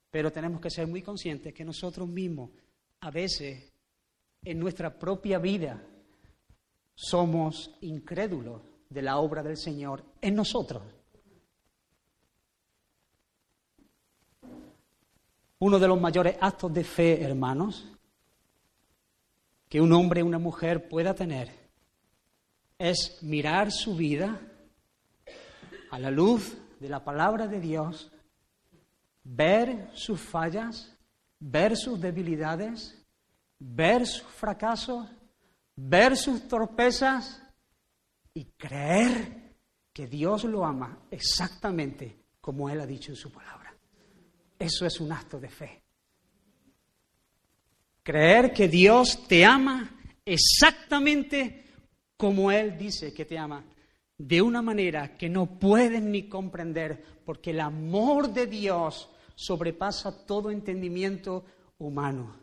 pero 0.09 0.31
tenemos 0.31 0.61
que 0.61 0.69
ser 0.69 0.87
muy 0.87 1.01
conscientes 1.01 1.53
que 1.53 1.65
nosotros 1.65 2.07
mismos 2.07 2.51
a 3.01 3.11
veces 3.11 3.71
en 4.43 4.59
nuestra 4.59 4.97
propia 4.97 5.37
vida 5.37 5.83
somos 6.95 7.75
incrédulos 7.81 8.61
de 8.89 9.01
la 9.01 9.17
obra 9.19 9.43
del 9.43 9.57
Señor 9.57 10.03
en 10.21 10.35
nosotros. 10.35 10.83
Uno 15.59 15.77
de 15.77 15.87
los 15.87 15.99
mayores 15.99 16.37
actos 16.39 16.73
de 16.73 16.83
fe, 16.83 17.21
hermanos, 17.21 17.85
que 19.69 19.79
un 19.79 19.93
hombre 19.93 20.21
y 20.21 20.23
una 20.23 20.39
mujer 20.39 20.89
pueda 20.89 21.13
tener 21.13 21.51
es 22.77 23.19
mirar 23.21 23.71
su 23.71 23.95
vida 23.95 24.41
a 25.91 25.99
la 25.99 26.09
luz 26.09 26.57
de 26.79 26.89
la 26.89 27.03
palabra 27.03 27.47
de 27.47 27.59
Dios, 27.59 28.11
ver 29.23 29.89
sus 29.93 30.19
fallas, 30.19 30.97
ver 31.39 31.77
sus 31.77 32.01
debilidades, 32.01 32.97
ver 33.59 34.07
sus 34.07 34.27
fracasos, 34.27 35.07
ver 35.75 36.17
sus 36.17 36.47
torpezas 36.47 37.41
y 38.33 38.45
creer 38.45 39.55
que 39.93 40.07
Dios 40.07 40.45
lo 40.45 40.65
ama 40.65 40.97
exactamente 41.11 42.23
como 42.41 42.69
Él 42.69 42.79
ha 42.81 42.85
dicho 42.85 43.11
en 43.11 43.17
su 43.17 43.31
palabra. 43.31 43.75
Eso 44.57 44.85
es 44.85 44.99
un 44.99 45.11
acto 45.11 45.39
de 45.39 45.49
fe. 45.49 45.78
Creer 48.09 48.53
que 48.53 48.67
Dios 48.67 49.27
te 49.27 49.45
ama 49.45 49.87
exactamente 50.25 51.63
como 52.17 52.51
Él 52.51 52.75
dice 52.75 53.13
que 53.13 53.23
te 53.23 53.37
ama, 53.37 53.63
de 54.17 54.41
una 54.41 54.63
manera 54.63 55.15
que 55.15 55.29
no 55.29 55.59
puedes 55.59 56.01
ni 56.01 56.27
comprender, 56.27 57.21
porque 57.23 57.51
el 57.51 57.59
amor 57.59 58.33
de 58.33 58.47
Dios 58.47 59.11
sobrepasa 59.35 60.25
todo 60.25 60.49
entendimiento 60.49 61.45
humano. 61.77 62.35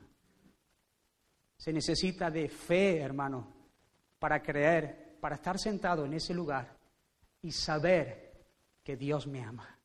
Se 1.59 1.72
necesita 1.72 2.31
de 2.31 2.48
fe, 2.48 2.98
hermano, 2.98 3.52
para 4.20 4.40
creer, 4.40 5.18
para 5.20 5.35
estar 5.35 5.59
sentado 5.59 6.05
en 6.05 6.14
ese 6.14 6.33
lugar 6.33 6.79
y 7.42 7.50
saber 7.50 8.46
que 8.85 8.96
Dios 8.96 9.26
me 9.26 9.42
ama 9.42 9.76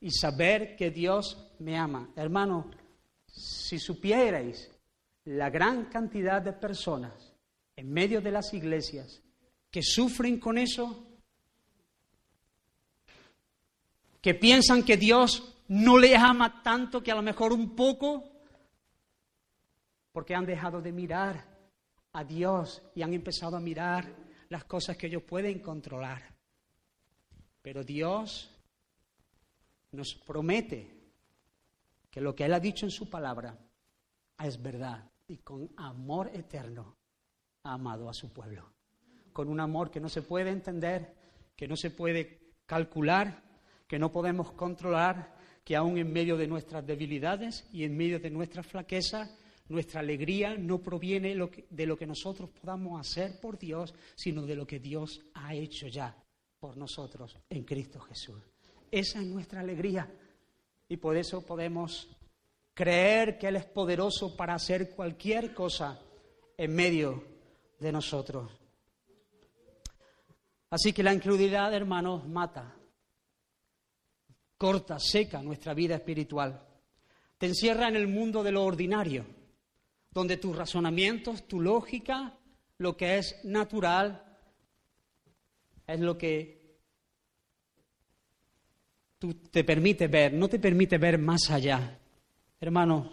y 0.00 0.10
saber 0.10 0.74
que 0.74 0.90
Dios 0.90 1.52
me 1.58 1.76
ama. 1.76 2.08
Hermano, 2.16 2.70
si 3.30 3.78
supierais 3.78 4.70
la 5.24 5.50
gran 5.50 5.86
cantidad 5.86 6.42
de 6.42 6.52
personas 6.52 7.32
en 7.76 7.92
medio 7.92 8.20
de 8.20 8.30
las 8.30 8.52
iglesias 8.52 9.22
que 9.70 9.82
sufren 9.82 10.38
con 10.40 10.58
eso, 10.58 11.06
que 14.20 14.34
piensan 14.34 14.82
que 14.82 14.96
Dios 14.96 15.56
no 15.68 15.98
les 15.98 16.18
ama 16.18 16.62
tanto 16.62 17.02
que 17.02 17.12
a 17.12 17.14
lo 17.14 17.22
mejor 17.22 17.52
un 17.52 17.76
poco, 17.76 18.24
porque 20.12 20.34
han 20.34 20.44
dejado 20.44 20.82
de 20.82 20.92
mirar 20.92 21.46
a 22.12 22.24
Dios 22.24 22.82
y 22.94 23.02
han 23.02 23.14
empezado 23.14 23.56
a 23.56 23.60
mirar 23.60 24.12
las 24.48 24.64
cosas 24.64 24.96
que 24.96 25.06
ellos 25.06 25.22
pueden 25.22 25.60
controlar. 25.60 26.22
Pero 27.62 27.84
Dios 27.84 28.50
nos 29.92 30.14
promete 30.14 30.99
que 32.10 32.20
lo 32.20 32.34
que 32.34 32.44
Él 32.44 32.54
ha 32.54 32.60
dicho 32.60 32.84
en 32.86 32.90
su 32.90 33.08
palabra 33.08 33.58
es 34.42 34.60
verdad 34.60 35.10
y 35.28 35.38
con 35.38 35.70
amor 35.76 36.30
eterno 36.34 36.96
ha 37.64 37.74
amado 37.74 38.08
a 38.08 38.14
su 38.14 38.32
pueblo. 38.32 38.72
Con 39.32 39.48
un 39.48 39.60
amor 39.60 39.90
que 39.90 40.00
no 40.00 40.08
se 40.08 40.22
puede 40.22 40.50
entender, 40.50 41.14
que 41.56 41.68
no 41.68 41.76
se 41.76 41.90
puede 41.90 42.54
calcular, 42.66 43.42
que 43.86 43.98
no 43.98 44.10
podemos 44.10 44.52
controlar, 44.52 45.36
que 45.64 45.76
aún 45.76 45.98
en 45.98 46.12
medio 46.12 46.36
de 46.36 46.48
nuestras 46.48 46.86
debilidades 46.86 47.68
y 47.72 47.84
en 47.84 47.96
medio 47.96 48.18
de 48.18 48.30
nuestras 48.30 48.66
flaquezas, 48.66 49.30
nuestra 49.68 50.00
alegría 50.00 50.56
no 50.56 50.82
proviene 50.82 51.36
de 51.70 51.86
lo 51.86 51.96
que 51.96 52.06
nosotros 52.06 52.50
podamos 52.50 53.00
hacer 53.00 53.38
por 53.40 53.56
Dios, 53.56 53.94
sino 54.16 54.42
de 54.42 54.56
lo 54.56 54.66
que 54.66 54.80
Dios 54.80 55.20
ha 55.34 55.54
hecho 55.54 55.86
ya 55.86 56.16
por 56.58 56.76
nosotros 56.76 57.38
en 57.48 57.62
Cristo 57.64 58.00
Jesús. 58.00 58.42
Esa 58.90 59.20
es 59.20 59.26
nuestra 59.26 59.60
alegría. 59.60 60.12
Y 60.90 60.96
por 60.96 61.16
eso 61.16 61.46
podemos 61.46 62.08
creer 62.74 63.38
que 63.38 63.46
Él 63.46 63.54
es 63.54 63.64
poderoso 63.64 64.36
para 64.36 64.54
hacer 64.54 64.90
cualquier 64.90 65.54
cosa 65.54 66.00
en 66.56 66.74
medio 66.74 67.24
de 67.78 67.92
nosotros. 67.92 68.50
Así 70.68 70.92
que 70.92 71.04
la 71.04 71.14
incredulidad, 71.14 71.72
hermanos, 71.72 72.26
mata, 72.28 72.74
corta, 74.58 74.98
seca 74.98 75.40
nuestra 75.42 75.74
vida 75.74 75.94
espiritual. 75.94 76.60
Te 77.38 77.46
encierra 77.46 77.86
en 77.86 77.94
el 77.94 78.08
mundo 78.08 78.42
de 78.42 78.50
lo 78.50 78.64
ordinario, 78.64 79.24
donde 80.10 80.38
tus 80.38 80.56
razonamientos, 80.56 81.46
tu 81.46 81.60
lógica, 81.60 82.36
lo 82.78 82.96
que 82.96 83.18
es 83.18 83.44
natural, 83.44 84.24
es 85.86 86.00
lo 86.00 86.18
que 86.18 86.59
tú 89.20 89.34
te 89.34 89.62
permite 89.64 90.08
ver, 90.08 90.32
no 90.32 90.48
te 90.48 90.58
permite 90.58 90.96
ver 90.96 91.18
más 91.18 91.50
allá. 91.50 91.98
Hermanos, 92.58 93.06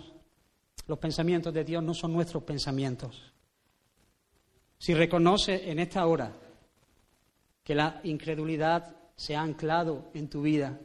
los 0.87 0.97
pensamientos 0.97 1.53
de 1.53 1.65
Dios 1.65 1.83
no 1.83 1.93
son 1.93 2.13
nuestros 2.13 2.43
pensamientos. 2.43 3.21
Si 4.79 4.93
reconoce 4.93 5.69
en 5.69 5.79
esta 5.79 6.07
hora 6.07 6.31
que 7.61 7.75
la 7.75 7.99
incredulidad 8.05 8.95
se 9.17 9.35
ha 9.35 9.41
anclado 9.41 10.09
en 10.13 10.29
tu 10.29 10.43
vida, 10.43 10.79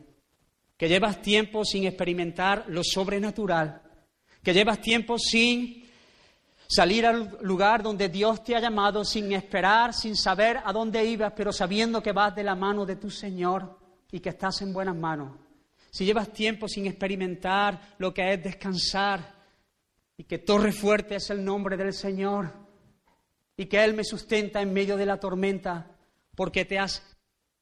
que 0.77 0.89
llevas 0.89 1.23
tiempo 1.23 1.65
sin 1.65 1.85
experimentar 1.85 2.65
lo 2.67 2.83
sobrenatural, 2.83 3.81
que 4.43 4.53
llevas 4.53 4.81
tiempo 4.81 5.19
sin 5.19 5.89
salir 6.67 7.07
al 7.07 7.39
lugar 7.43 7.85
donde 7.85 8.09
Dios 8.09 8.43
te 8.43 8.57
ha 8.57 8.61
llamado, 8.61 9.05
sin 9.05 9.33
esperar, 9.33 9.95
sin 9.95 10.17
saber 10.17 10.59
a 10.65 10.73
dónde 10.73 11.05
ibas, 11.05 11.33
pero 11.37 11.53
sabiendo 11.53 12.03
que 12.03 12.11
vas 12.11 12.35
de 12.35 12.43
la 12.43 12.57
mano 12.57 12.85
de 12.85 12.97
tu 12.97 13.09
Señor, 13.09 13.82
y 14.13 14.21
que 14.21 14.29
estás 14.29 14.63
en 14.63 14.73
buenas 14.73 14.95
manos, 14.95 15.33
si 15.91 16.05
llevas 16.05 16.33
tiempo 16.33 16.69
sin 16.69 16.87
experimentar 16.87 17.97
lo 17.99 18.15
que 18.15 18.33
es 18.33 18.43
descansar 18.43 19.35
y 20.17 20.25
que 20.25 20.39
torre 20.39 20.73
fuerte 20.73 21.17
es 21.17 21.29
el 21.31 21.45
nombre 21.45 21.77
del 21.77 21.93
Señor 21.93 22.53
y 23.57 23.67
que 23.67 23.83
Él 23.83 23.95
me 23.95 24.05
sustenta 24.05 24.63
en 24.63 24.73
medio 24.73 24.97
de 24.97 25.07
la 25.07 25.19
tormenta 25.19 25.91
porque 26.35 26.65
te 26.65 26.79
has 26.79 27.03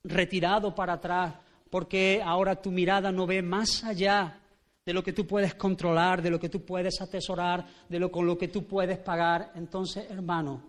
retirado 0.04 0.74
para 0.74 0.94
atrás, 0.94 1.34
porque 1.70 2.20
ahora 2.24 2.60
tu 2.60 2.70
mirada 2.70 3.10
no 3.10 3.26
ve 3.26 3.42
más 3.42 3.82
allá 3.84 4.40
de 4.84 4.92
lo 4.92 5.02
que 5.02 5.12
tú 5.12 5.26
puedes 5.26 5.54
controlar, 5.54 6.22
de 6.22 6.30
lo 6.30 6.40
que 6.40 6.48
tú 6.48 6.64
puedes 6.64 7.00
atesorar, 7.00 7.66
de 7.88 7.98
lo 7.98 8.10
con 8.10 8.26
lo 8.26 8.38
que 8.38 8.48
tú 8.48 8.66
puedes 8.66 8.98
pagar. 8.98 9.52
Entonces, 9.54 10.10
hermano, 10.10 10.62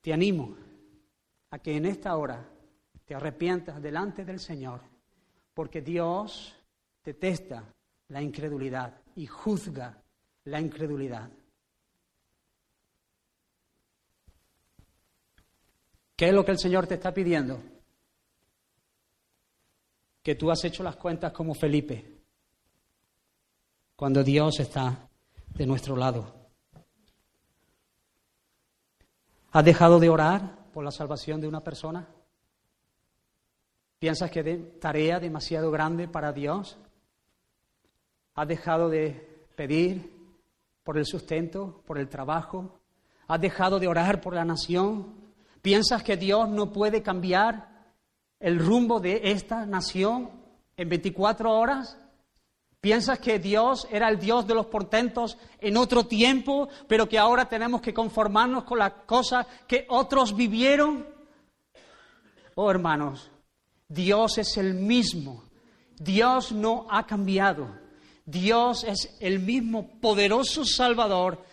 te 0.00 0.12
animo 0.12 0.56
a 1.50 1.58
que 1.58 1.76
en 1.76 1.86
esta 1.86 2.16
hora 2.16 2.51
te 3.12 3.16
arrepientas 3.16 3.82
delante 3.82 4.24
del 4.24 4.40
Señor, 4.40 4.80
porque 5.52 5.82
Dios 5.82 6.56
detesta 7.04 7.62
la 8.08 8.22
incredulidad 8.22 9.02
y 9.16 9.26
juzga 9.26 10.02
la 10.44 10.58
incredulidad. 10.58 11.28
¿Qué 16.16 16.28
es 16.28 16.32
lo 16.32 16.42
que 16.42 16.52
el 16.52 16.58
Señor 16.58 16.86
te 16.86 16.94
está 16.94 17.12
pidiendo? 17.12 17.60
Que 20.22 20.34
tú 20.34 20.50
has 20.50 20.64
hecho 20.64 20.82
las 20.82 20.96
cuentas 20.96 21.34
como 21.34 21.52
Felipe, 21.52 22.22
cuando 23.94 24.24
Dios 24.24 24.58
está 24.58 25.06
de 25.54 25.66
nuestro 25.66 25.96
lado. 25.96 26.34
¿Has 29.50 29.64
dejado 29.66 30.00
de 30.00 30.08
orar 30.08 30.70
por 30.72 30.82
la 30.82 30.90
salvación 30.90 31.42
de 31.42 31.48
una 31.48 31.60
persona? 31.62 32.08
¿Piensas 34.02 34.32
que 34.32 34.42
de 34.42 34.56
tarea 34.80 35.20
demasiado 35.20 35.70
grande 35.70 36.08
para 36.08 36.32
Dios? 36.32 36.76
¿Has 38.34 38.48
dejado 38.48 38.88
de 38.88 39.46
pedir 39.54 40.12
por 40.82 40.98
el 40.98 41.06
sustento, 41.06 41.84
por 41.86 41.98
el 41.98 42.08
trabajo? 42.08 42.80
¿Has 43.28 43.40
dejado 43.40 43.78
de 43.78 43.86
orar 43.86 44.20
por 44.20 44.34
la 44.34 44.44
nación? 44.44 45.14
¿Piensas 45.62 46.02
que 46.02 46.16
Dios 46.16 46.48
no 46.48 46.72
puede 46.72 47.00
cambiar 47.00 47.68
el 48.40 48.58
rumbo 48.58 48.98
de 48.98 49.20
esta 49.22 49.66
nación 49.66 50.32
en 50.76 50.88
24 50.88 51.52
horas? 51.52 51.96
¿Piensas 52.80 53.20
que 53.20 53.38
Dios 53.38 53.86
era 53.88 54.08
el 54.08 54.18
Dios 54.18 54.48
de 54.48 54.56
los 54.56 54.66
portentos 54.66 55.38
en 55.60 55.76
otro 55.76 56.06
tiempo, 56.08 56.68
pero 56.88 57.08
que 57.08 57.20
ahora 57.20 57.44
tenemos 57.44 57.80
que 57.80 57.94
conformarnos 57.94 58.64
con 58.64 58.80
las 58.80 58.94
cosas 59.06 59.46
que 59.68 59.86
otros 59.88 60.34
vivieron? 60.34 61.06
Oh, 62.56 62.68
hermanos, 62.68 63.31
Dios 63.92 64.38
es 64.38 64.56
el 64.56 64.74
mismo. 64.74 65.44
Dios 65.98 66.50
no 66.52 66.86
ha 66.90 67.06
cambiado. 67.06 67.68
Dios 68.24 68.84
es 68.84 69.16
el 69.20 69.40
mismo 69.40 70.00
poderoso 70.00 70.64
Salvador 70.64 71.44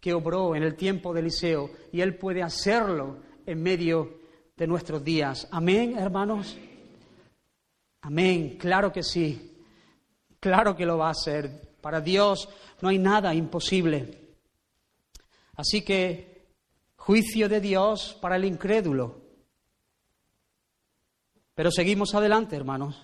que 0.00 0.14
obró 0.14 0.56
en 0.56 0.62
el 0.62 0.76
tiempo 0.76 1.12
de 1.12 1.20
Eliseo 1.20 1.70
y 1.92 2.00
Él 2.00 2.16
puede 2.16 2.42
hacerlo 2.42 3.18
en 3.44 3.62
medio 3.62 4.20
de 4.56 4.66
nuestros 4.66 5.04
días. 5.04 5.46
Amén, 5.50 5.98
hermanos. 5.98 6.56
Amén, 8.00 8.56
claro 8.58 8.90
que 8.90 9.02
sí. 9.02 9.58
Claro 10.38 10.74
que 10.74 10.86
lo 10.86 10.96
va 10.96 11.08
a 11.08 11.12
hacer. 11.12 11.74
Para 11.82 12.00
Dios 12.00 12.48
no 12.80 12.88
hay 12.88 12.98
nada 12.98 13.34
imposible. 13.34 14.18
Así 15.56 15.82
que 15.82 16.46
juicio 16.96 17.50
de 17.50 17.60
Dios 17.60 18.16
para 18.22 18.36
el 18.36 18.46
incrédulo. 18.46 19.19
Pero 21.60 21.70
seguimos 21.70 22.14
adelante, 22.14 22.56
hermanos. 22.56 22.98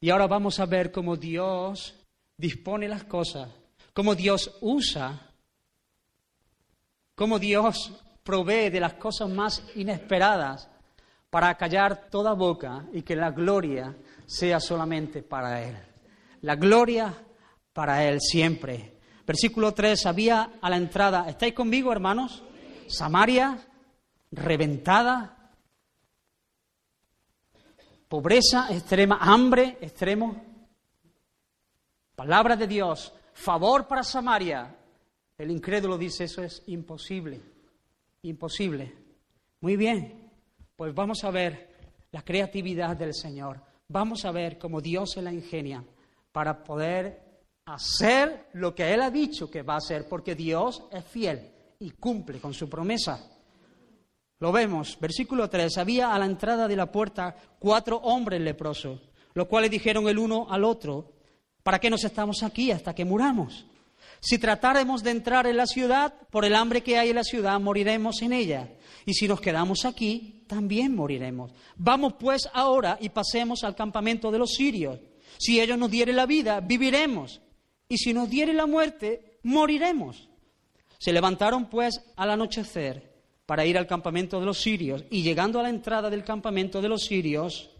Y 0.00 0.10
ahora 0.10 0.26
vamos 0.26 0.58
a 0.58 0.66
ver 0.66 0.90
cómo 0.90 1.14
Dios 1.14 1.94
dispone 2.36 2.88
las 2.88 3.04
cosas, 3.04 3.48
cómo 3.92 4.16
Dios 4.16 4.58
usa, 4.60 5.30
cómo 7.14 7.38
Dios 7.38 7.92
provee 8.24 8.70
de 8.70 8.80
las 8.80 8.94
cosas 8.94 9.30
más 9.30 9.62
inesperadas 9.76 10.68
para 11.30 11.56
callar 11.56 12.08
toda 12.10 12.32
boca 12.32 12.88
y 12.92 13.02
que 13.02 13.14
la 13.14 13.30
gloria 13.30 13.96
sea 14.26 14.58
solamente 14.58 15.22
para 15.22 15.62
Él. 15.62 15.76
La 16.40 16.56
gloria 16.56 17.14
para 17.72 18.04
Él 18.04 18.20
siempre. 18.20 18.98
Versículo 19.24 19.72
3, 19.72 20.06
había 20.06 20.54
a 20.60 20.68
la 20.68 20.76
entrada, 20.76 21.28
¿estáis 21.28 21.54
conmigo 21.54 21.92
hermanos? 21.92 22.42
Samaria 22.88 23.58
reventada, 24.32 25.41
pobreza 28.12 28.66
extrema, 28.68 29.16
hambre 29.22 29.78
extremo. 29.80 30.36
Palabra 32.14 32.56
de 32.56 32.66
Dios, 32.66 33.10
favor 33.32 33.88
para 33.88 34.02
Samaria. 34.02 34.76
El 35.38 35.50
incrédulo 35.50 35.96
dice, 35.96 36.24
eso 36.24 36.42
es 36.42 36.62
imposible, 36.66 37.40
imposible. 38.20 38.94
Muy 39.62 39.78
bien, 39.78 40.30
pues 40.76 40.94
vamos 40.94 41.24
a 41.24 41.30
ver 41.30 41.70
la 42.10 42.20
creatividad 42.20 42.98
del 42.98 43.14
Señor. 43.14 43.62
Vamos 43.88 44.26
a 44.26 44.30
ver 44.30 44.58
cómo 44.58 44.82
Dios 44.82 45.12
se 45.12 45.22
la 45.22 45.32
ingenia 45.32 45.82
para 46.32 46.62
poder 46.62 47.18
hacer 47.64 48.48
lo 48.52 48.74
que 48.74 48.92
Él 48.92 49.00
ha 49.00 49.10
dicho 49.10 49.50
que 49.50 49.62
va 49.62 49.72
a 49.72 49.78
hacer, 49.78 50.06
porque 50.06 50.34
Dios 50.34 50.82
es 50.92 51.02
fiel 51.06 51.50
y 51.78 51.92
cumple 51.92 52.40
con 52.42 52.52
su 52.52 52.68
promesa. 52.68 53.41
Lo 54.42 54.50
vemos, 54.50 54.98
versículo 55.00 55.48
3, 55.48 55.78
había 55.78 56.12
a 56.12 56.18
la 56.18 56.24
entrada 56.24 56.66
de 56.66 56.74
la 56.74 56.90
puerta 56.90 57.36
cuatro 57.60 57.98
hombres 57.98 58.40
leprosos, 58.40 58.98
los 59.34 59.46
cuales 59.46 59.70
dijeron 59.70 60.08
el 60.08 60.18
uno 60.18 60.48
al 60.50 60.64
otro, 60.64 61.12
¿para 61.62 61.78
qué 61.78 61.88
nos 61.88 62.02
estamos 62.02 62.42
aquí 62.42 62.72
hasta 62.72 62.92
que 62.92 63.04
muramos? 63.04 63.66
Si 64.18 64.38
tratáramos 64.38 65.04
de 65.04 65.12
entrar 65.12 65.46
en 65.46 65.56
la 65.56 65.66
ciudad, 65.66 66.12
por 66.28 66.44
el 66.44 66.56
hambre 66.56 66.82
que 66.82 66.98
hay 66.98 67.10
en 67.10 67.14
la 67.14 67.22
ciudad, 67.22 67.60
moriremos 67.60 68.20
en 68.20 68.32
ella. 68.32 68.68
Y 69.06 69.14
si 69.14 69.28
nos 69.28 69.40
quedamos 69.40 69.84
aquí, 69.84 70.42
también 70.48 70.92
moriremos. 70.92 71.52
Vamos 71.76 72.14
pues 72.18 72.48
ahora 72.52 72.98
y 73.00 73.10
pasemos 73.10 73.62
al 73.62 73.76
campamento 73.76 74.32
de 74.32 74.40
los 74.40 74.54
sirios. 74.54 74.98
Si 75.38 75.60
ellos 75.60 75.78
nos 75.78 75.88
dieren 75.88 76.16
la 76.16 76.26
vida, 76.26 76.58
viviremos. 76.58 77.40
Y 77.88 77.96
si 77.96 78.12
nos 78.12 78.28
dieren 78.28 78.56
la 78.56 78.66
muerte, 78.66 79.38
moriremos. 79.44 80.28
Se 80.98 81.12
levantaron 81.12 81.66
pues 81.66 82.00
al 82.16 82.32
anochecer 82.32 83.11
para 83.46 83.66
ir 83.66 83.76
al 83.76 83.86
campamento 83.86 84.40
de 84.40 84.46
los 84.46 84.60
sirios 84.60 85.04
y 85.10 85.22
llegando 85.22 85.58
a 85.58 85.62
la 85.62 85.70
entrada 85.70 86.10
del 86.10 86.24
campamento 86.24 86.80
de 86.80 86.88
los 86.88 87.04
sirios, 87.04 87.70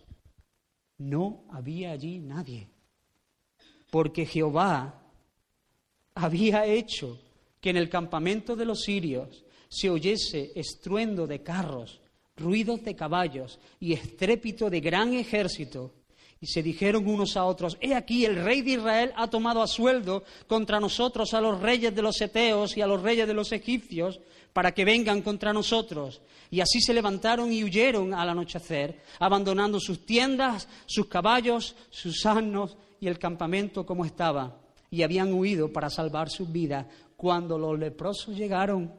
no 0.98 1.44
había 1.50 1.92
allí 1.92 2.18
nadie, 2.18 2.68
porque 3.90 4.26
Jehová 4.26 5.02
había 6.14 6.66
hecho 6.66 7.18
que 7.60 7.70
en 7.70 7.76
el 7.76 7.88
campamento 7.88 8.56
de 8.56 8.64
los 8.64 8.82
sirios 8.82 9.44
se 9.68 9.88
oyese 9.88 10.52
estruendo 10.54 11.26
de 11.26 11.42
carros, 11.42 12.00
ruidos 12.36 12.82
de 12.82 12.94
caballos 12.94 13.58
y 13.80 13.92
estrépito 13.92 14.68
de 14.68 14.80
gran 14.80 15.14
ejército. 15.14 15.92
Y 16.40 16.46
se 16.48 16.62
dijeron 16.62 17.06
unos 17.06 17.36
a 17.36 17.44
otros, 17.44 17.78
he 17.80 17.94
aquí 17.94 18.24
el 18.24 18.34
rey 18.34 18.62
de 18.62 18.72
Israel 18.72 19.12
ha 19.14 19.30
tomado 19.30 19.62
a 19.62 19.68
sueldo 19.68 20.24
contra 20.48 20.80
nosotros 20.80 21.32
a 21.34 21.40
los 21.40 21.60
reyes 21.60 21.94
de 21.94 22.02
los 22.02 22.20
eteos 22.20 22.76
y 22.76 22.80
a 22.80 22.86
los 22.86 23.00
reyes 23.00 23.28
de 23.28 23.34
los 23.34 23.52
egipcios, 23.52 24.20
para 24.52 24.72
que 24.72 24.84
vengan 24.84 25.22
contra 25.22 25.52
nosotros. 25.52 26.20
Y 26.50 26.60
así 26.60 26.80
se 26.80 26.92
levantaron 26.92 27.52
y 27.52 27.64
huyeron 27.64 28.12
al 28.14 28.28
anochecer, 28.28 29.02
abandonando 29.18 29.80
sus 29.80 30.04
tiendas, 30.04 30.68
sus 30.86 31.06
caballos, 31.06 31.74
sus 31.90 32.24
asnos 32.26 32.76
y 33.00 33.08
el 33.08 33.18
campamento 33.18 33.86
como 33.86 34.04
estaba. 34.04 34.60
Y 34.90 35.02
habían 35.02 35.32
huido 35.32 35.72
para 35.72 35.88
salvar 35.88 36.28
sus 36.28 36.52
vidas 36.52 36.86
cuando 37.16 37.58
los 37.58 37.78
leprosos 37.78 38.36
llegaron 38.36 38.92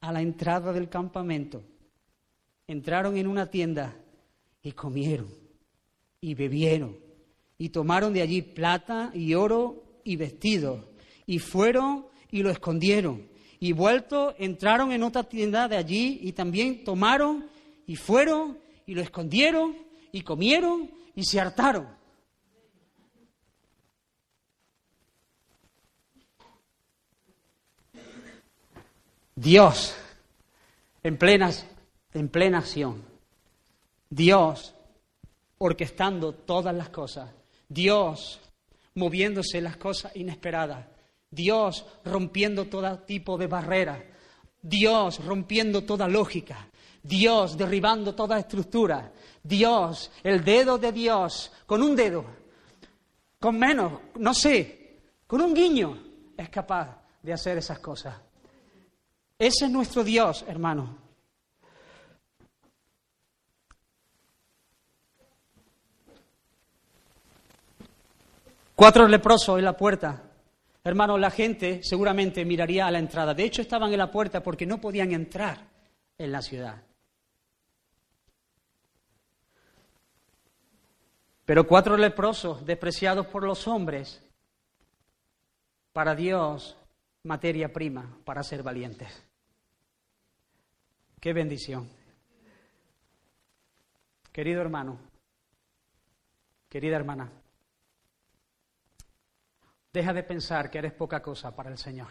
a 0.00 0.12
la 0.12 0.20
entrada 0.20 0.72
del 0.72 0.88
campamento. 0.88 1.62
Entraron 2.66 3.16
en 3.16 3.26
una 3.26 3.46
tienda 3.46 3.96
y 4.62 4.72
comieron 4.72 5.28
y 6.20 6.34
bebieron 6.34 6.98
y 7.56 7.70
tomaron 7.70 8.12
de 8.12 8.22
allí 8.22 8.42
plata 8.42 9.10
y 9.14 9.34
oro 9.34 10.00
y 10.04 10.16
vestidos 10.16 10.84
y 11.26 11.38
fueron 11.38 12.06
y 12.30 12.42
lo 12.42 12.50
escondieron 12.50 13.28
y 13.60 13.72
vuelto 13.72 14.34
entraron 14.38 14.92
en 14.92 15.02
otra 15.02 15.24
tienda 15.24 15.68
de 15.68 15.76
allí 15.76 16.20
y 16.22 16.32
también 16.32 16.84
tomaron 16.84 17.46
y 17.86 17.96
fueron 17.96 18.58
y 18.86 18.94
lo 18.94 19.02
escondieron 19.02 19.76
y 20.12 20.22
comieron 20.22 20.90
y 21.14 21.24
se 21.24 21.40
hartaron. 21.40 21.88
Dios 29.34 29.94
en 31.02 31.16
plena, 31.16 31.50
en 32.12 32.28
plena 32.28 32.58
acción. 32.58 33.04
Dios 34.10 34.74
orquestando 35.58 36.32
todas 36.32 36.74
las 36.74 36.88
cosas. 36.88 37.30
Dios 37.68 38.40
moviéndose 38.94 39.60
las 39.60 39.76
cosas 39.76 40.14
inesperadas. 40.16 40.86
Dios 41.30 41.84
rompiendo 42.04 42.66
todo 42.66 42.98
tipo 43.00 43.36
de 43.36 43.46
barreras, 43.46 43.98
Dios 44.62 45.24
rompiendo 45.24 45.84
toda 45.84 46.08
lógica, 46.08 46.68
Dios 47.02 47.56
derribando 47.56 48.14
toda 48.14 48.38
estructura, 48.38 49.12
Dios, 49.42 50.10
el 50.22 50.44
dedo 50.44 50.78
de 50.78 50.92
Dios, 50.92 51.52
con 51.66 51.82
un 51.82 51.94
dedo, 51.94 52.24
con 53.38 53.58
menos, 53.58 53.92
no 54.16 54.34
sé, 54.34 55.00
con 55.26 55.40
un 55.40 55.54
guiño, 55.54 56.02
es 56.36 56.48
capaz 56.48 57.02
de 57.22 57.32
hacer 57.32 57.58
esas 57.58 57.78
cosas. 57.78 58.16
Ese 59.38 59.66
es 59.66 59.70
nuestro 59.70 60.02
Dios, 60.02 60.44
hermano. 60.48 60.98
Cuatro 68.74 69.08
leprosos 69.08 69.58
en 69.58 69.64
la 69.64 69.76
puerta. 69.76 70.27
Hermanos, 70.88 71.20
la 71.20 71.30
gente 71.30 71.82
seguramente 71.82 72.46
miraría 72.46 72.86
a 72.86 72.90
la 72.90 72.98
entrada. 72.98 73.34
De 73.34 73.44
hecho, 73.44 73.60
estaban 73.60 73.92
en 73.92 73.98
la 73.98 74.10
puerta 74.10 74.42
porque 74.42 74.64
no 74.64 74.80
podían 74.80 75.12
entrar 75.12 75.68
en 76.16 76.32
la 76.32 76.40
ciudad. 76.40 76.82
Pero 81.44 81.66
cuatro 81.66 81.94
leprosos 81.98 82.64
despreciados 82.64 83.26
por 83.26 83.44
los 83.44 83.68
hombres, 83.68 84.24
para 85.92 86.14
Dios, 86.14 86.74
materia 87.22 87.70
prima 87.70 88.16
para 88.24 88.42
ser 88.42 88.62
valientes. 88.62 89.12
Qué 91.20 91.34
bendición. 91.34 91.86
Querido 94.32 94.62
hermano, 94.62 94.98
querida 96.70 96.96
hermana, 96.96 97.30
Deja 99.98 100.12
de 100.12 100.22
pensar 100.22 100.70
que 100.70 100.78
eres 100.78 100.92
poca 100.92 101.20
cosa 101.20 101.50
para 101.56 101.70
el 101.70 101.76
Señor. 101.76 102.06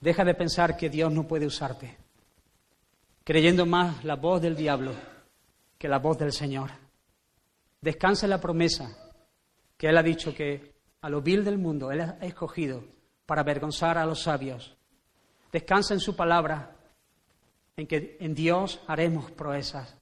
Deja 0.00 0.24
de 0.24 0.32
pensar 0.32 0.74
que 0.74 0.88
Dios 0.88 1.12
no 1.12 1.28
puede 1.28 1.44
usarte, 1.44 1.98
creyendo 3.24 3.66
más 3.66 4.02
la 4.04 4.16
voz 4.16 4.40
del 4.40 4.56
diablo 4.56 4.92
que 5.76 5.86
la 5.86 5.98
voz 5.98 6.16
del 6.16 6.32
Señor. 6.32 6.70
Descansa 7.78 8.24
en 8.24 8.30
la 8.30 8.40
promesa 8.40 8.96
que 9.76 9.90
Él 9.90 9.98
ha 9.98 10.02
dicho 10.02 10.34
que 10.34 10.72
a 11.02 11.10
lo 11.10 11.20
vil 11.20 11.44
del 11.44 11.58
mundo 11.58 11.92
Él 11.92 12.00
ha 12.00 12.16
escogido 12.22 12.82
para 13.26 13.42
avergonzar 13.42 13.98
a 13.98 14.06
los 14.06 14.22
sabios. 14.22 14.78
Descansa 15.52 15.92
en 15.92 16.00
su 16.00 16.16
palabra, 16.16 16.74
en 17.76 17.86
que 17.86 18.16
en 18.18 18.34
Dios 18.34 18.80
haremos 18.86 19.30
proezas. 19.30 19.94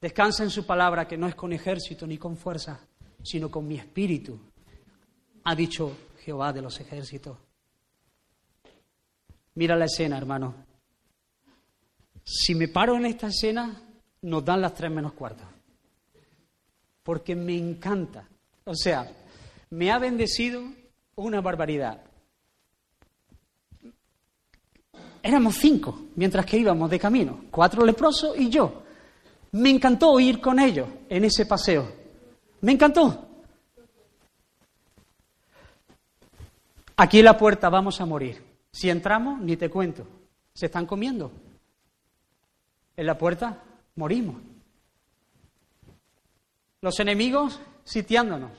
Descansa 0.00 0.44
en 0.44 0.50
su 0.50 0.64
palabra 0.64 1.08
que 1.08 1.16
no 1.16 1.26
es 1.26 1.34
con 1.34 1.52
ejército 1.52 2.06
ni 2.06 2.18
con 2.18 2.36
fuerza, 2.36 2.86
sino 3.22 3.50
con 3.50 3.66
mi 3.66 3.76
espíritu, 3.76 4.38
ha 5.44 5.54
dicho 5.54 5.96
Jehová 6.24 6.52
de 6.52 6.62
los 6.62 6.78
ejércitos. 6.80 7.38
Mira 9.54 9.76
la 9.76 9.84
escena, 9.84 10.16
hermano. 10.16 10.54
Si 12.24 12.54
me 12.54 12.68
paro 12.68 12.96
en 12.96 13.06
esta 13.06 13.28
escena, 13.28 13.82
nos 14.22 14.44
dan 14.44 14.60
las 14.60 14.74
tres 14.74 14.90
menos 14.90 15.12
cuartos. 15.12 15.46
Porque 17.02 17.34
me 17.34 17.56
encanta. 17.56 18.28
O 18.64 18.74
sea, 18.74 19.10
me 19.70 19.90
ha 19.90 19.98
bendecido 19.98 20.62
una 21.16 21.40
barbaridad. 21.40 22.02
éramos 25.22 25.56
cinco 25.56 26.08
mientras 26.16 26.44
que 26.44 26.58
íbamos 26.58 26.90
de 26.90 26.98
camino, 26.98 27.44
cuatro 27.50 27.84
leprosos 27.86 28.36
y 28.38 28.50
yo. 28.50 28.82
Me 29.52 29.70
encantó 29.70 30.18
ir 30.18 30.40
con 30.40 30.58
ellos 30.58 30.88
en 31.08 31.24
ese 31.24 31.46
paseo. 31.46 32.01
Me 32.62 32.72
encantó. 32.72 33.28
Aquí 36.96 37.18
en 37.18 37.24
la 37.24 37.36
puerta 37.36 37.68
vamos 37.68 38.00
a 38.00 38.06
morir. 38.06 38.42
Si 38.70 38.88
entramos, 38.88 39.40
ni 39.40 39.56
te 39.56 39.68
cuento. 39.68 40.06
Se 40.54 40.66
están 40.66 40.86
comiendo. 40.86 41.32
En 42.96 43.06
la 43.06 43.18
puerta 43.18 43.62
morimos. 43.96 44.36
Los 46.80 46.98
enemigos 47.00 47.60
sitiándonos. 47.84 48.52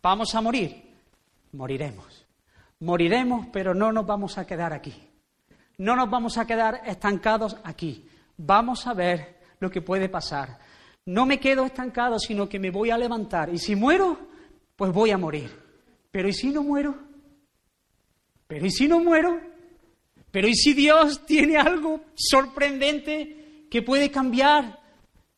Vamos 0.00 0.34
a 0.34 0.40
morir. 0.40 0.94
Moriremos. 1.52 2.26
Moriremos, 2.80 3.48
pero 3.52 3.74
no 3.74 3.90
nos 3.90 4.06
vamos 4.06 4.38
a 4.38 4.46
quedar 4.46 4.72
aquí. 4.72 5.08
No 5.78 5.96
nos 5.96 6.08
vamos 6.08 6.38
a 6.38 6.46
quedar 6.46 6.82
estancados 6.86 7.56
aquí. 7.64 8.08
Vamos 8.36 8.86
a 8.86 8.94
ver 8.94 9.40
lo 9.58 9.70
que 9.70 9.82
puede 9.82 10.08
pasar. 10.08 10.58
No 11.06 11.26
me 11.26 11.38
quedo 11.38 11.66
estancado, 11.66 12.18
sino 12.18 12.48
que 12.48 12.58
me 12.58 12.70
voy 12.70 12.90
a 12.90 12.98
levantar. 12.98 13.52
Y 13.52 13.58
si 13.58 13.76
muero, 13.76 14.18
pues 14.76 14.92
voy 14.92 15.10
a 15.10 15.18
morir. 15.18 15.50
Pero 16.10 16.28
¿y 16.28 16.32
si 16.32 16.50
no 16.50 16.62
muero? 16.62 16.94
Pero 18.46 18.66
¿y 18.66 18.70
si 18.70 18.88
no 18.88 19.00
muero? 19.00 19.40
Pero 20.30 20.48
¿y 20.48 20.54
si 20.54 20.72
Dios 20.72 21.24
tiene 21.26 21.56
algo 21.56 22.00
sorprendente 22.14 23.66
que 23.70 23.82
puede 23.82 24.10
cambiar 24.10 24.80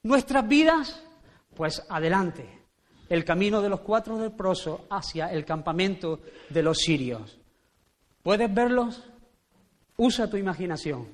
nuestras 0.02 0.46
vidas? 0.46 1.02
Pues 1.54 1.82
adelante, 1.88 2.46
el 3.08 3.24
camino 3.24 3.60
de 3.60 3.68
los 3.68 3.80
cuatro 3.80 4.20
leprosos 4.20 4.80
hacia 4.90 5.32
el 5.32 5.44
campamento 5.44 6.20
de 6.48 6.62
los 6.62 6.78
sirios. 6.78 7.38
¿Puedes 8.22 8.52
verlos? 8.52 9.02
Usa 9.96 10.28
tu 10.28 10.36
imaginación. 10.36 11.08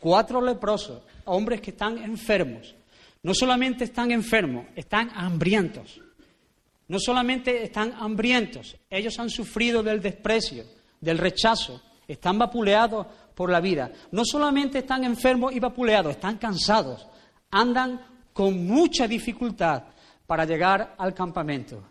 Cuatro 0.00 0.40
leprosos, 0.40 1.02
hombres 1.24 1.60
que 1.60 1.70
están 1.70 1.98
enfermos. 1.98 2.74
No 3.22 3.34
solamente 3.34 3.84
están 3.84 4.10
enfermos, 4.10 4.66
están 4.76 5.10
hambrientos. 5.14 6.00
No 6.88 6.98
solamente 7.00 7.64
están 7.64 7.94
hambrientos, 7.98 8.76
ellos 8.88 9.18
han 9.18 9.28
sufrido 9.28 9.82
del 9.82 10.00
desprecio, 10.00 10.64
del 11.00 11.18
rechazo, 11.18 11.82
están 12.06 12.38
vapuleados 12.38 13.06
por 13.34 13.50
la 13.50 13.60
vida. 13.60 13.90
No 14.12 14.24
solamente 14.24 14.78
están 14.78 15.02
enfermos 15.02 15.52
y 15.52 15.58
vapuleados, 15.58 16.12
están 16.12 16.38
cansados, 16.38 17.06
andan 17.50 18.00
con 18.32 18.66
mucha 18.66 19.08
dificultad 19.08 19.82
para 20.26 20.44
llegar 20.44 20.94
al 20.98 21.12
campamento. 21.12 21.82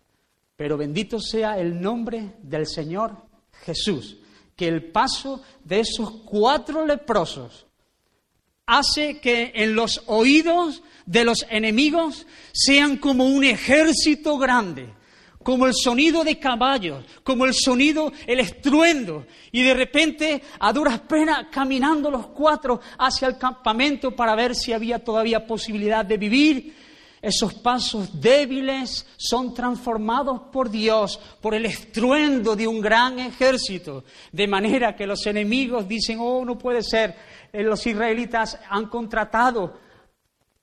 Pero 0.56 0.78
bendito 0.78 1.20
sea 1.20 1.58
el 1.58 1.78
nombre 1.78 2.36
del 2.42 2.66
Señor 2.66 3.16
Jesús, 3.64 4.16
que 4.54 4.66
el 4.66 4.90
paso 4.90 5.42
de 5.62 5.80
esos 5.80 6.22
cuatro 6.24 6.86
leprosos 6.86 7.65
hace 8.66 9.20
que 9.20 9.52
en 9.54 9.76
los 9.76 10.02
oídos 10.06 10.82
de 11.06 11.24
los 11.24 11.46
enemigos 11.50 12.26
sean 12.52 12.96
como 12.96 13.24
un 13.24 13.44
ejército 13.44 14.38
grande 14.38 14.88
como 15.46 15.68
el 15.68 15.74
sonido 15.74 16.24
de 16.24 16.40
caballos, 16.40 17.04
como 17.22 17.44
el 17.44 17.54
sonido, 17.54 18.12
el 18.26 18.40
estruendo, 18.40 19.26
y 19.52 19.62
de 19.62 19.74
repente, 19.74 20.42
a 20.58 20.72
duras 20.72 20.98
penas, 20.98 21.46
caminando 21.52 22.10
los 22.10 22.26
cuatro 22.26 22.80
hacia 22.98 23.28
el 23.28 23.38
campamento 23.38 24.10
para 24.10 24.34
ver 24.34 24.56
si 24.56 24.72
había 24.72 24.98
todavía 24.98 25.46
posibilidad 25.46 26.04
de 26.04 26.16
vivir, 26.16 26.74
esos 27.22 27.54
pasos 27.54 28.20
débiles 28.20 29.06
son 29.16 29.54
transformados 29.54 30.42
por 30.52 30.70
Dios, 30.70 31.18
por 31.40 31.54
el 31.54 31.66
estruendo 31.66 32.54
de 32.56 32.66
un 32.66 32.80
gran 32.80 33.18
ejército, 33.18 34.04
de 34.32 34.46
manera 34.46 34.96
que 34.96 35.06
los 35.06 35.26
enemigos 35.26 35.88
dicen, 35.88 36.18
oh, 36.20 36.44
no 36.44 36.58
puede 36.58 36.82
ser, 36.82 37.14
los 37.52 37.86
israelitas 37.86 38.58
han 38.68 38.86
contratado, 38.86 39.78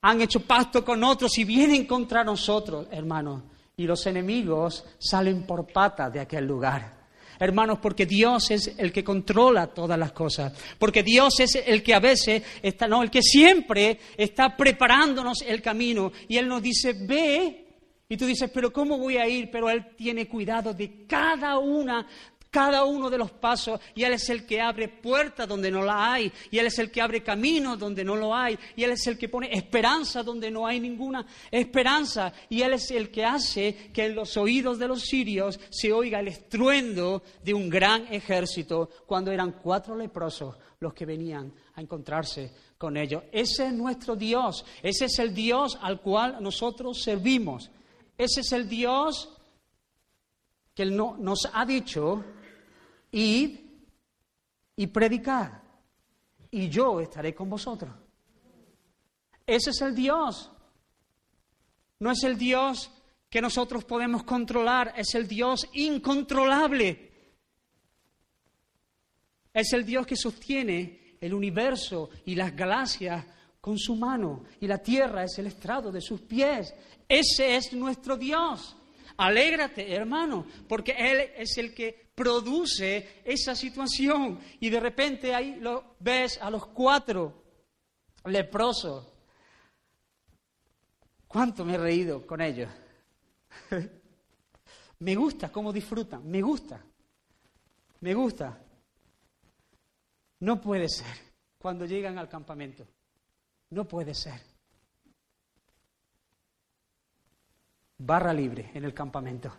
han 0.02 0.22
hecho 0.22 0.42
pacto 0.42 0.84
con 0.84 1.04
otros 1.04 1.38
y 1.38 1.46
vienen 1.46 1.86
contra 1.86 2.24
nosotros, 2.24 2.88
hermanos. 2.92 3.44
Y 3.76 3.86
los 3.86 4.06
enemigos 4.06 4.86
salen 5.00 5.46
por 5.46 5.66
patas 5.72 6.14
de 6.14 6.20
aquel 6.20 6.46
lugar. 6.46 7.04
Hermanos, 7.40 7.80
porque 7.82 8.06
Dios 8.06 8.52
es 8.52 8.76
el 8.78 8.92
que 8.92 9.04
controla 9.04 9.68
todas 9.68 9.98
las 9.98 10.12
cosas, 10.12 10.54
porque 10.78 11.02
Dios 11.04 11.40
es 11.40 11.56
el 11.56 11.82
que 11.82 11.94
a 11.94 12.00
veces 12.00 12.44
está, 12.62 12.88
no, 12.88 13.02
el 13.02 13.10
que 13.10 13.22
siempre 13.22 14.00
está 14.16 14.56
preparándonos 14.56 15.42
el 15.42 15.62
camino. 15.62 16.12
Y 16.28 16.38
Él 16.38 16.48
nos 16.48 16.62
dice, 16.62 16.94
ve, 16.94 17.64
y 18.08 18.18
tú 18.18 18.26
dices, 18.26 18.52
pero 18.54 18.72
¿cómo 18.72 18.98
voy 18.98 19.18
a 19.18 19.28
ir? 19.28 19.50
Pero 19.52 19.70
Él 19.70 19.96
tiene 19.96 20.28
cuidado 20.28 20.74
de 20.74 21.08
cada 21.08 21.58
una 21.58 22.08
cada 22.54 22.86
uno 22.86 23.10
de 23.10 23.18
los 23.18 23.32
pasos 23.32 23.82
y 23.96 24.04
Él 24.04 24.14
es 24.14 24.30
el 24.30 24.46
que 24.46 24.62
abre 24.62 24.88
puertas 24.88 25.48
donde 25.48 25.72
no 25.72 25.82
la 25.82 26.14
hay 26.14 26.32
y 26.52 26.60
Él 26.60 26.68
es 26.68 26.78
el 26.78 26.92
que 26.92 27.02
abre 27.02 27.24
caminos 27.24 27.80
donde 27.80 28.04
no 28.04 28.16
lo 28.16 28.36
hay 28.36 28.60
y 28.76 28.84
Él 28.84 28.92
es 28.92 29.08
el 29.08 29.18
que 29.18 29.28
pone 29.28 29.50
esperanza 29.52 30.22
donde 30.22 30.52
no 30.52 30.68
hay 30.68 30.80
ninguna 30.80 31.26
esperanza 31.50 32.32
y 32.50 32.62
Él 32.62 32.74
es 32.74 32.92
el 32.92 33.10
que 33.10 33.26
hace 33.26 33.90
que 33.92 34.06
en 34.06 34.14
los 34.14 34.38
oídos 34.38 34.78
de 34.78 34.88
los 34.88 35.02
sirios 35.02 35.60
se 35.72 35.92
oiga 35.92 36.20
el 36.20 36.28
estruendo 36.28 37.24
de 37.44 37.56
un 37.56 37.72
gran 37.72 38.06
ejército 38.14 38.88
cuando 39.08 39.32
eran 39.32 39.54
cuatro 39.54 39.96
leprosos 39.96 40.56
los 40.80 40.94
que 40.94 41.08
venían 41.08 41.52
a 41.74 41.82
encontrarse 41.82 42.52
con 42.78 42.98
ellos. 42.98 43.24
Ese 43.32 43.66
es 43.66 43.74
nuestro 43.74 44.16
Dios, 44.16 44.64
ese 44.84 45.06
es 45.06 45.18
el 45.18 45.34
Dios 45.34 45.80
al 45.82 46.02
cual 46.02 46.38
nosotros 46.40 47.02
servimos, 47.02 47.72
ese 48.16 48.42
es 48.42 48.52
el 48.52 48.70
Dios 48.70 49.28
que 50.76 50.86
nos 50.86 51.50
ha 51.52 51.66
dicho 51.66 52.24
id 53.14 53.60
y 54.76 54.88
predicad, 54.88 55.52
y 56.52 56.68
yo 56.70 57.00
estaré 57.00 57.34
con 57.34 57.50
vosotros. 57.50 57.94
Ese 59.46 59.70
es 59.70 59.82
el 59.82 59.96
Dios. 59.96 60.52
No 62.00 62.12
es 62.12 62.24
el 62.24 62.38
Dios 62.38 62.92
que 63.30 63.42
nosotros 63.42 63.86
podemos 63.86 64.24
controlar, 64.24 64.94
es 64.98 65.16
el 65.16 65.28
Dios 65.28 65.70
incontrolable. 65.74 67.12
Es 69.54 69.72
el 69.74 69.86
Dios 69.86 70.06
que 70.06 70.16
sostiene 70.16 71.18
el 71.22 71.34
universo 71.34 72.10
y 72.26 72.36
las 72.36 72.56
galaxias 72.56 73.26
con 73.62 73.78
su 73.78 73.96
mano, 73.96 74.44
y 74.60 74.68
la 74.68 74.80
tierra 74.80 75.24
es 75.24 75.38
el 75.38 75.48
estrado 75.48 75.92
de 75.92 76.02
sus 76.02 76.22
pies. 76.22 76.74
Ese 77.08 77.56
es 77.56 77.72
nuestro 77.74 78.18
Dios. 78.18 78.76
Alégrate, 79.18 79.94
hermano, 79.94 80.46
porque 80.68 80.94
Él 80.98 81.32
es 81.36 81.58
el 81.58 81.74
que 81.74 82.12
produce 82.16 83.22
esa 83.24 83.56
situación. 83.56 84.40
Y 84.60 84.70
de 84.70 84.80
repente 84.80 85.34
ahí 85.34 85.56
lo 85.56 85.96
ves 86.00 86.40
a 86.42 86.50
los 86.50 86.68
cuatro 86.68 87.44
leprosos. 88.26 89.08
¿Cuánto 91.28 91.66
me 91.66 91.76
he 91.76 91.78
reído 91.78 92.26
con 92.26 92.42
ellos? 92.42 92.70
me 95.00 95.16
gusta 95.16 95.52
cómo 95.52 95.74
disfrutan, 95.74 96.30
me 96.30 96.42
gusta, 96.42 96.84
me 98.02 98.14
gusta. 98.14 98.60
No 100.40 100.60
puede 100.60 100.90
ser 100.90 101.16
cuando 101.58 101.86
llegan 101.86 102.18
al 102.18 102.30
campamento. 102.30 102.86
No 103.70 103.88
puede 103.88 104.14
ser. 104.14 104.53
Barra 107.98 108.34
libre 108.34 108.72
en 108.74 108.86
el 108.86 108.94
campamento. 108.94 109.52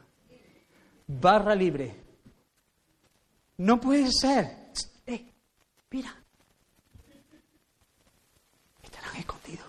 Barra 1.07 1.55
libre. 1.55 1.95
No 3.59 3.81
puede 3.81 4.11
ser. 4.11 4.71
Eh, 5.07 5.25
mira. 5.91 6.15
Estarán 8.83 9.17
escondidos. 9.17 9.67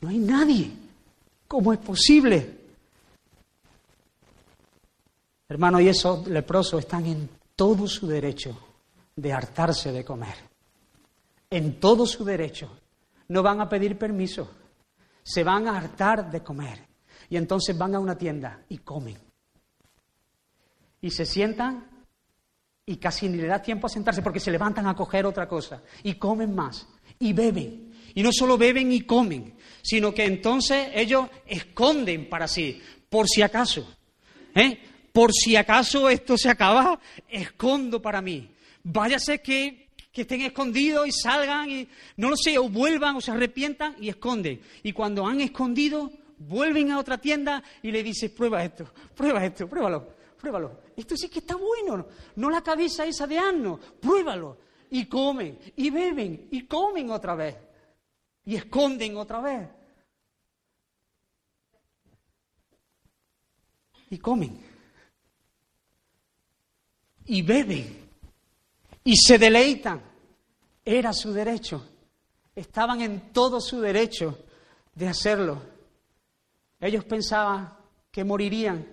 No 0.00 0.08
hay 0.08 0.18
nadie. 0.18 0.70
¿Cómo 1.48 1.72
es 1.72 1.78
posible? 1.78 2.66
Hermano, 5.48 5.80
y 5.80 5.88
esos 5.88 6.26
leprosos 6.26 6.80
están 6.80 7.06
en 7.06 7.28
todo 7.54 7.86
su 7.86 8.06
derecho 8.06 8.58
de 9.14 9.32
hartarse 9.32 9.92
de 9.92 10.04
comer. 10.04 10.34
En 11.48 11.78
todo 11.78 12.04
su 12.06 12.24
derecho. 12.24 12.70
No 13.28 13.42
van 13.42 13.60
a 13.60 13.68
pedir 13.68 13.96
permiso. 13.96 14.50
Se 15.22 15.42
van 15.42 15.68
a 15.68 15.76
hartar 15.76 16.30
de 16.30 16.42
comer. 16.42 16.86
Y 17.28 17.36
entonces 17.36 17.76
van 17.76 17.94
a 17.94 18.00
una 18.00 18.16
tienda 18.16 18.64
y 18.68 18.78
comen. 18.78 19.16
Y 21.00 21.10
se 21.10 21.26
sientan 21.26 21.96
y 22.84 22.96
casi 22.96 23.28
ni 23.28 23.38
le 23.38 23.48
da 23.48 23.60
tiempo 23.60 23.88
a 23.88 23.90
sentarse 23.90 24.22
porque 24.22 24.38
se 24.38 24.50
levantan 24.50 24.86
a 24.86 24.94
coger 24.94 25.26
otra 25.26 25.48
cosa. 25.48 25.82
Y 26.04 26.14
comen 26.14 26.54
más. 26.54 26.86
Y 27.18 27.32
beben. 27.32 27.92
Y 28.14 28.22
no 28.22 28.30
solo 28.32 28.56
beben 28.56 28.92
y 28.92 29.02
comen, 29.02 29.54
sino 29.82 30.14
que 30.14 30.24
entonces 30.24 30.88
ellos 30.94 31.28
esconden 31.46 32.30
para 32.30 32.48
sí, 32.48 32.80
por 33.10 33.28
si 33.28 33.42
acaso. 33.42 33.94
¿eh? 34.54 34.78
Por 35.12 35.32
si 35.34 35.54
acaso 35.54 36.08
esto 36.08 36.38
se 36.38 36.48
acaba, 36.48 36.98
escondo 37.28 38.00
para 38.00 38.22
mí. 38.22 38.50
Váyase 38.82 39.42
que, 39.42 39.88
que 40.12 40.22
estén 40.22 40.40
escondidos 40.40 41.06
y 41.06 41.12
salgan 41.12 41.70
y 41.70 41.88
no 42.16 42.30
lo 42.30 42.36
sé, 42.38 42.56
o 42.56 42.70
vuelvan 42.70 43.16
o 43.16 43.20
se 43.20 43.32
arrepientan 43.32 43.96
y 44.00 44.08
esconden. 44.08 44.62
Y 44.82 44.92
cuando 44.92 45.26
han 45.26 45.42
escondido, 45.42 46.10
vuelven 46.38 46.90
a 46.90 46.98
otra 46.98 47.18
tienda 47.18 47.62
y 47.82 47.90
le 47.90 48.02
dices, 48.02 48.30
prueba 48.30 48.64
esto, 48.64 48.86
prueba 49.14 49.44
esto, 49.44 49.68
pruébalo, 49.68 50.06
pruébalo. 50.38 50.80
Esto 50.96 51.16
sí 51.16 51.28
que 51.28 51.40
está 51.40 51.56
bueno, 51.56 52.06
no 52.36 52.50
la 52.50 52.62
cabeza 52.62 53.04
esa 53.04 53.26
de 53.26 53.38
Anno, 53.38 53.78
pruébalo. 54.00 54.58
y 54.90 55.06
comen, 55.06 55.58
y 55.76 55.90
beben, 55.90 56.48
y 56.50 56.66
comen 56.66 57.10
otra 57.10 57.34
vez, 57.34 57.56
y 58.44 58.54
esconden 58.54 59.16
otra 59.16 59.40
vez. 59.40 59.68
Y 64.10 64.18
comen, 64.18 64.60
y 67.26 67.42
beben, 67.42 68.08
y 69.02 69.16
se 69.16 69.38
deleitan. 69.38 70.02
Era 70.84 71.12
su 71.12 71.32
derecho. 71.32 71.84
Estaban 72.54 73.00
en 73.00 73.32
todo 73.32 73.60
su 73.60 73.80
derecho 73.80 74.38
de 74.94 75.08
hacerlo. 75.08 75.75
Ellos 76.80 77.04
pensaban 77.04 77.72
que 78.10 78.24
morirían 78.24 78.86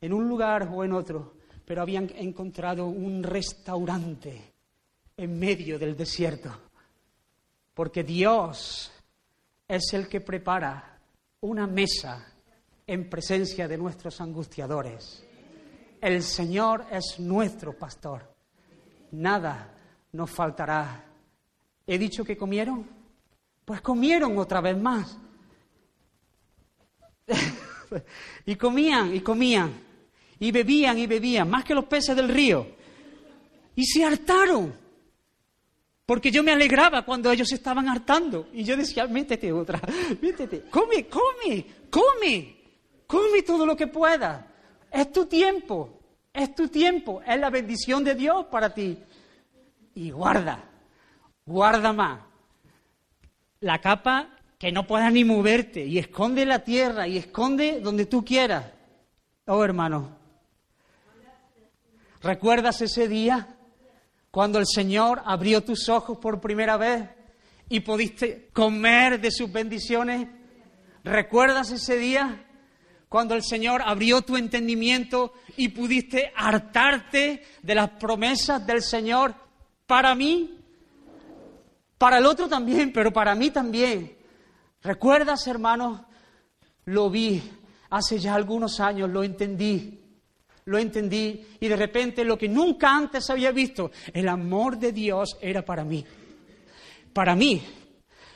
en 0.00 0.12
un 0.12 0.28
lugar 0.28 0.68
o 0.72 0.84
en 0.84 0.92
otro, 0.92 1.34
pero 1.64 1.82
habían 1.82 2.10
encontrado 2.16 2.86
un 2.86 3.22
restaurante 3.22 4.54
en 5.16 5.38
medio 5.38 5.78
del 5.78 5.96
desierto, 5.96 6.50
porque 7.74 8.02
Dios 8.02 8.90
es 9.68 9.92
el 9.92 10.08
que 10.08 10.20
prepara 10.20 10.98
una 11.40 11.66
mesa 11.66 12.26
en 12.86 13.08
presencia 13.08 13.68
de 13.68 13.78
nuestros 13.78 14.20
angustiadores. 14.20 15.24
El 16.00 16.22
Señor 16.22 16.86
es 16.90 17.20
nuestro 17.20 17.78
pastor. 17.78 18.34
Nada 19.12 19.74
nos 20.12 20.30
faltará. 20.30 21.04
¿He 21.86 21.98
dicho 21.98 22.24
que 22.24 22.36
comieron? 22.36 22.88
Pues 23.64 23.80
comieron 23.80 24.38
otra 24.38 24.60
vez 24.60 24.76
más. 24.76 25.18
y 28.46 28.56
comían 28.56 29.14
y 29.14 29.20
comían 29.20 29.90
y 30.40 30.50
bebían 30.50 30.98
y 30.98 31.06
bebían, 31.06 31.48
más 31.48 31.64
que 31.64 31.74
los 31.74 31.84
peces 31.84 32.16
del 32.16 32.28
río. 32.28 32.66
Y 33.76 33.84
se 33.84 34.04
hartaron. 34.04 34.74
Porque 36.06 36.30
yo 36.32 36.42
me 36.42 36.50
alegraba 36.50 37.04
cuando 37.04 37.30
ellos 37.30 37.52
estaban 37.52 37.88
hartando. 37.88 38.48
Y 38.52 38.64
yo 38.64 38.76
decía, 38.76 39.06
métete 39.06 39.52
otra, 39.52 39.80
métete, 40.20 40.62
come, 40.70 41.06
come, 41.06 41.66
come, 41.90 42.56
come 43.06 43.42
todo 43.42 43.66
lo 43.66 43.76
que 43.76 43.86
puedas. 43.86 44.44
Es 44.90 45.12
tu 45.12 45.26
tiempo, 45.26 46.00
es 46.32 46.54
tu 46.54 46.68
tiempo, 46.68 47.22
es 47.24 47.38
la 47.38 47.50
bendición 47.50 48.02
de 48.02 48.14
Dios 48.14 48.46
para 48.46 48.72
ti. 48.72 48.98
Y 49.94 50.10
guarda, 50.10 50.64
guarda 51.44 51.92
más. 51.92 52.22
La 53.60 53.78
capa 53.78 54.39
que 54.60 54.70
no 54.70 54.86
puedas 54.86 55.12
ni 55.12 55.24
moverte 55.24 55.84
y 55.84 55.98
esconde 55.98 56.44
la 56.46 56.60
tierra 56.60 57.08
y 57.08 57.16
esconde 57.16 57.80
donde 57.80 58.04
tú 58.04 58.24
quieras. 58.24 58.66
Oh 59.46 59.64
hermano, 59.64 60.20
¿Recuerdas 62.22 62.82
ese 62.82 63.08
día 63.08 63.56
cuando 64.30 64.58
el 64.58 64.66
Señor 64.66 65.22
abrió 65.24 65.62
tus 65.62 65.88
ojos 65.88 66.18
por 66.18 66.40
primera 66.40 66.76
vez 66.76 67.08
y 67.70 67.80
pudiste 67.80 68.50
comer 68.52 69.18
de 69.18 69.30
sus 69.30 69.50
bendiciones? 69.50 70.28
¿Recuerdas 71.02 71.70
ese 71.70 71.96
día 71.96 72.44
cuando 73.08 73.34
el 73.34 73.42
Señor 73.42 73.80
abrió 73.86 74.20
tu 74.20 74.36
entendimiento 74.36 75.32
y 75.56 75.68
pudiste 75.68 76.30
hartarte 76.36 77.42
de 77.62 77.74
las 77.74 77.88
promesas 77.92 78.66
del 78.66 78.82
Señor 78.82 79.34
para 79.86 80.14
mí? 80.14 80.58
Para 81.96 82.18
el 82.18 82.26
otro 82.26 82.48
también, 82.48 82.92
pero 82.92 83.10
para 83.10 83.34
mí 83.34 83.50
también. 83.50 84.19
¿Recuerdas, 84.82 85.46
hermanos? 85.46 86.00
Lo 86.86 87.10
vi 87.10 87.42
hace 87.90 88.18
ya 88.18 88.34
algunos 88.34 88.80
años, 88.80 89.10
lo 89.10 89.22
entendí 89.22 90.00
lo 90.70 90.78
entendí 90.78 91.44
y 91.58 91.68
de 91.68 91.76
repente 91.76 92.24
lo 92.24 92.38
que 92.38 92.48
nunca 92.48 92.96
antes 92.96 93.28
había 93.28 93.50
visto, 93.50 93.90
el 94.12 94.28
amor 94.28 94.78
de 94.78 94.92
Dios 94.92 95.36
era 95.40 95.64
para 95.64 95.84
mí. 95.84 96.04
Para 97.12 97.34
mí. 97.34 97.60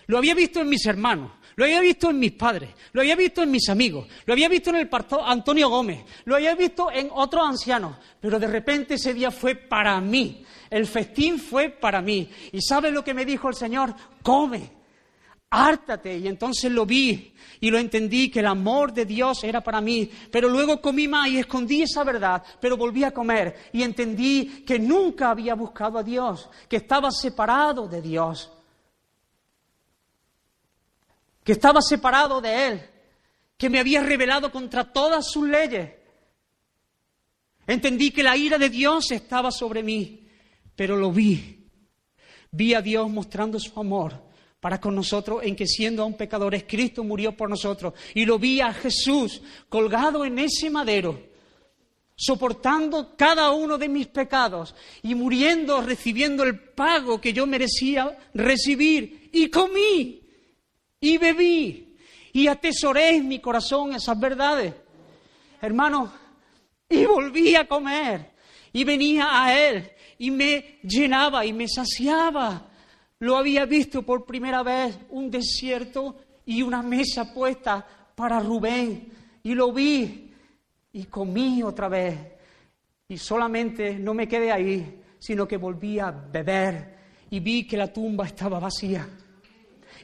Lo 0.06 0.18
había 0.18 0.34
visto 0.34 0.60
en 0.60 0.68
mis 0.68 0.84
hermanos, 0.84 1.32
lo 1.56 1.64
había 1.64 1.80
visto 1.80 2.10
en 2.10 2.18
mis 2.18 2.32
padres, 2.32 2.70
lo 2.92 3.00
había 3.00 3.16
visto 3.16 3.42
en 3.42 3.50
mis 3.50 3.68
amigos, 3.70 4.06
lo 4.26 4.34
había 4.34 4.48
visto 4.48 4.70
en 4.70 4.76
el 4.76 4.88
pastor 4.88 5.20
Antonio 5.24 5.70
Gómez, 5.70 6.04
lo 6.26 6.34
había 6.34 6.54
visto 6.54 6.90
en 6.92 7.08
otros 7.12 7.42
ancianos, 7.46 7.96
pero 8.20 8.38
de 8.38 8.48
repente 8.48 8.94
ese 8.94 9.14
día 9.14 9.30
fue 9.30 9.54
para 9.54 9.98
mí. 10.00 10.44
El 10.68 10.86
festín 10.86 11.38
fue 11.38 11.70
para 11.70 12.02
mí. 12.02 12.28
¿Y 12.52 12.60
sabe 12.60 12.90
lo 12.90 13.04
que 13.04 13.14
me 13.14 13.24
dijo 13.24 13.48
el 13.48 13.54
Señor? 13.54 13.94
Come, 14.22 14.72
hártate. 15.54 16.18
Y 16.18 16.26
entonces 16.26 16.70
lo 16.70 16.84
vi 16.84 17.32
y 17.60 17.70
lo 17.70 17.78
entendí 17.78 18.30
que 18.30 18.40
el 18.40 18.46
amor 18.46 18.92
de 18.92 19.06
Dios 19.06 19.44
era 19.44 19.62
para 19.62 19.80
mí. 19.80 20.10
Pero 20.30 20.48
luego 20.48 20.80
comí 20.80 21.06
más 21.06 21.28
y 21.28 21.38
escondí 21.38 21.82
esa 21.82 22.02
verdad, 22.02 22.42
pero 22.60 22.76
volví 22.76 23.04
a 23.04 23.12
comer 23.12 23.70
y 23.72 23.82
entendí 23.82 24.64
que 24.66 24.78
nunca 24.78 25.30
había 25.30 25.54
buscado 25.54 25.98
a 25.98 26.02
Dios, 26.02 26.48
que 26.68 26.76
estaba 26.76 27.10
separado 27.10 27.86
de 27.86 28.02
Dios, 28.02 28.50
que 31.44 31.52
estaba 31.52 31.80
separado 31.80 32.40
de 32.40 32.66
Él, 32.66 32.90
que 33.56 33.70
me 33.70 33.78
había 33.78 34.02
rebelado 34.02 34.50
contra 34.50 34.92
todas 34.92 35.30
sus 35.30 35.48
leyes. 35.48 35.92
Entendí 37.66 38.10
que 38.10 38.22
la 38.22 38.36
ira 38.36 38.58
de 38.58 38.68
Dios 38.68 39.10
estaba 39.12 39.50
sobre 39.50 39.82
mí, 39.82 40.28
pero 40.74 40.96
lo 40.96 41.12
vi. 41.12 41.60
Vi 42.50 42.74
a 42.74 42.82
Dios 42.82 43.08
mostrando 43.10 43.58
su 43.58 43.78
amor 43.80 44.33
para 44.64 44.80
con 44.80 44.94
nosotros 44.94 45.42
en 45.42 45.54
que 45.54 45.66
siendo 45.66 46.02
aún 46.02 46.14
pecadores, 46.14 46.64
Cristo 46.66 47.04
murió 47.04 47.36
por 47.36 47.50
nosotros. 47.50 47.92
Y 48.14 48.24
lo 48.24 48.38
vi 48.38 48.62
a 48.62 48.72
Jesús 48.72 49.42
colgado 49.68 50.24
en 50.24 50.38
ese 50.38 50.70
madero, 50.70 51.20
soportando 52.16 53.14
cada 53.14 53.50
uno 53.50 53.76
de 53.76 53.90
mis 53.90 54.06
pecados 54.06 54.74
y 55.02 55.14
muriendo, 55.14 55.82
recibiendo 55.82 56.44
el 56.44 56.58
pago 56.58 57.20
que 57.20 57.34
yo 57.34 57.46
merecía 57.46 58.16
recibir. 58.32 59.28
Y 59.34 59.50
comí 59.50 60.22
y 60.98 61.18
bebí 61.18 61.98
y 62.32 62.46
atesoré 62.46 63.16
en 63.16 63.28
mi 63.28 63.40
corazón 63.40 63.94
esas 63.94 64.18
verdades. 64.18 64.72
Hermanos, 65.60 66.08
y 66.88 67.04
volví 67.04 67.54
a 67.54 67.68
comer 67.68 68.30
y 68.72 68.82
venía 68.82 69.28
a 69.30 69.54
Él 69.54 69.90
y 70.16 70.30
me 70.30 70.78
llenaba 70.82 71.44
y 71.44 71.52
me 71.52 71.68
saciaba 71.68 72.70
lo 73.24 73.38
había 73.38 73.64
visto 73.64 74.02
por 74.02 74.26
primera 74.26 74.62
vez 74.62 74.98
un 75.08 75.30
desierto 75.30 76.14
y 76.44 76.60
una 76.60 76.82
mesa 76.82 77.32
puesta 77.32 77.86
para 78.14 78.38
Rubén. 78.38 79.08
Y 79.42 79.54
lo 79.54 79.72
vi 79.72 80.30
y 80.92 81.04
comí 81.04 81.62
otra 81.62 81.88
vez. 81.88 82.18
Y 83.08 83.16
solamente 83.16 83.98
no 83.98 84.12
me 84.12 84.28
quedé 84.28 84.52
ahí, 84.52 85.00
sino 85.18 85.48
que 85.48 85.56
volví 85.56 85.98
a 85.98 86.10
beber 86.10 86.98
y 87.30 87.40
vi 87.40 87.66
que 87.66 87.78
la 87.78 87.90
tumba 87.90 88.26
estaba 88.26 88.58
vacía. 88.58 89.08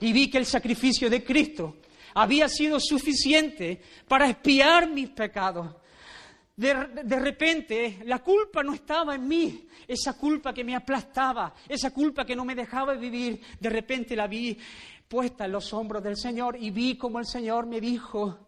Y 0.00 0.14
vi 0.14 0.30
que 0.30 0.38
el 0.38 0.46
sacrificio 0.46 1.10
de 1.10 1.22
Cristo 1.22 1.76
había 2.14 2.48
sido 2.48 2.80
suficiente 2.80 3.82
para 4.08 4.30
espiar 4.30 4.88
mis 4.88 5.10
pecados. 5.10 5.74
De, 6.60 7.18
repente 7.18 8.00
la 8.04 8.18
culpa 8.18 8.62
no 8.62 8.74
estaba 8.74 9.14
en 9.14 9.26
mí, 9.26 9.66
esa 9.88 10.12
culpa 10.18 10.52
que 10.52 10.62
me 10.62 10.76
aplastaba, 10.76 11.54
esa 11.66 11.90
culpa 11.90 12.26
que 12.26 12.36
no 12.36 12.44
me 12.44 12.54
dejaba 12.54 12.92
vivir, 12.92 13.40
de 13.58 13.70
repente 13.70 14.14
la 14.14 14.26
vi 14.26 14.58
puesta 15.08 15.46
en 15.46 15.52
los 15.52 15.72
hombros 15.72 16.02
del 16.02 16.18
Señor 16.18 16.58
y 16.60 16.70
vi 16.70 16.98
como 16.98 17.18
el 17.18 17.24
Señor 17.24 17.64
me 17.64 17.80
dijo, 17.80 18.40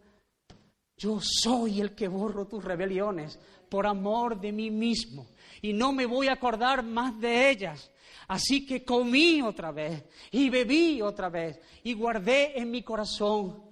yo 0.94 1.20
soy 1.22 1.80
el 1.80 1.94
que 1.94 2.06
borro 2.06 2.46
tus 2.46 2.62
rebeliones 2.62 3.40
por 3.70 3.86
amor 3.86 4.38
de 4.38 4.52
mí 4.52 4.70
mismo 4.70 5.28
y 5.62 5.72
no 5.72 5.94
me 5.94 6.04
voy 6.04 6.28
a 6.28 6.34
acordar 6.34 6.82
más 6.82 7.18
de 7.18 7.48
ellas. 7.48 7.90
Así 8.28 8.66
que 8.66 8.84
comí 8.84 9.40
otra 9.40 9.72
vez 9.72 10.04
y 10.30 10.50
bebí 10.50 11.00
otra 11.00 11.30
vez 11.30 11.58
y 11.82 11.94
guardé 11.94 12.60
en 12.60 12.70
mi 12.70 12.82
corazón. 12.82 13.64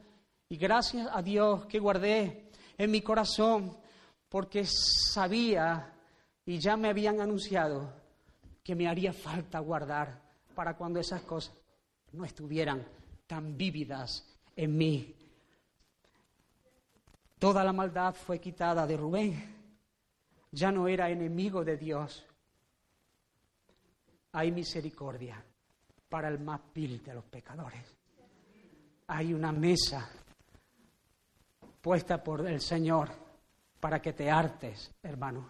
Y 0.49 0.57
gracias 0.57 1.09
a 1.13 1.21
Dios 1.21 1.67
que 1.67 1.79
guardé 1.79 2.49
en 2.79 2.91
mi 2.91 3.03
corazón 3.03 3.79
porque 4.31 4.65
sabía 4.65 5.93
y 6.47 6.59
ya 6.59 6.77
me 6.77 6.89
habían 6.89 7.21
anunciado 7.21 7.93
que 8.63 8.75
me 8.75 8.89
haría 8.89 9.13
falta 9.13 9.59
guardar 9.59 10.23
para 10.55 10.77
cuando 10.77 11.01
esas 11.01 11.23
cosas 11.23 11.55
no 12.13 12.25
estuvieran 12.25 12.87
tan 13.27 13.57
vívidas 13.57 14.25
en 14.57 14.77
mí. 14.77 15.15
Toda 17.39 17.65
la 17.65 17.73
maldad 17.73 18.15
fue 18.15 18.39
quitada 18.39 18.87
de 18.87 18.97
Rubén. 18.97 19.57
Ya 20.53 20.71
no 20.71 20.87
era 20.87 21.11
enemigo 21.11 21.65
de 21.65 21.77
Dios. 21.77 22.25
Hay 24.33 24.53
misericordia 24.53 25.43
para 26.09 26.29
el 26.29 26.39
más 26.39 26.61
vil 26.73 27.03
de 27.03 27.15
los 27.15 27.25
pecadores. 27.25 27.85
Hay 29.09 29.35
una 29.35 29.51
mesa 29.51 30.09
puesta 31.81 32.23
por 32.23 32.47
el 32.47 32.61
Señor 32.61 33.30
para 33.81 34.01
que 34.01 34.13
te 34.13 34.31
hartes, 34.31 34.93
hermano, 35.03 35.49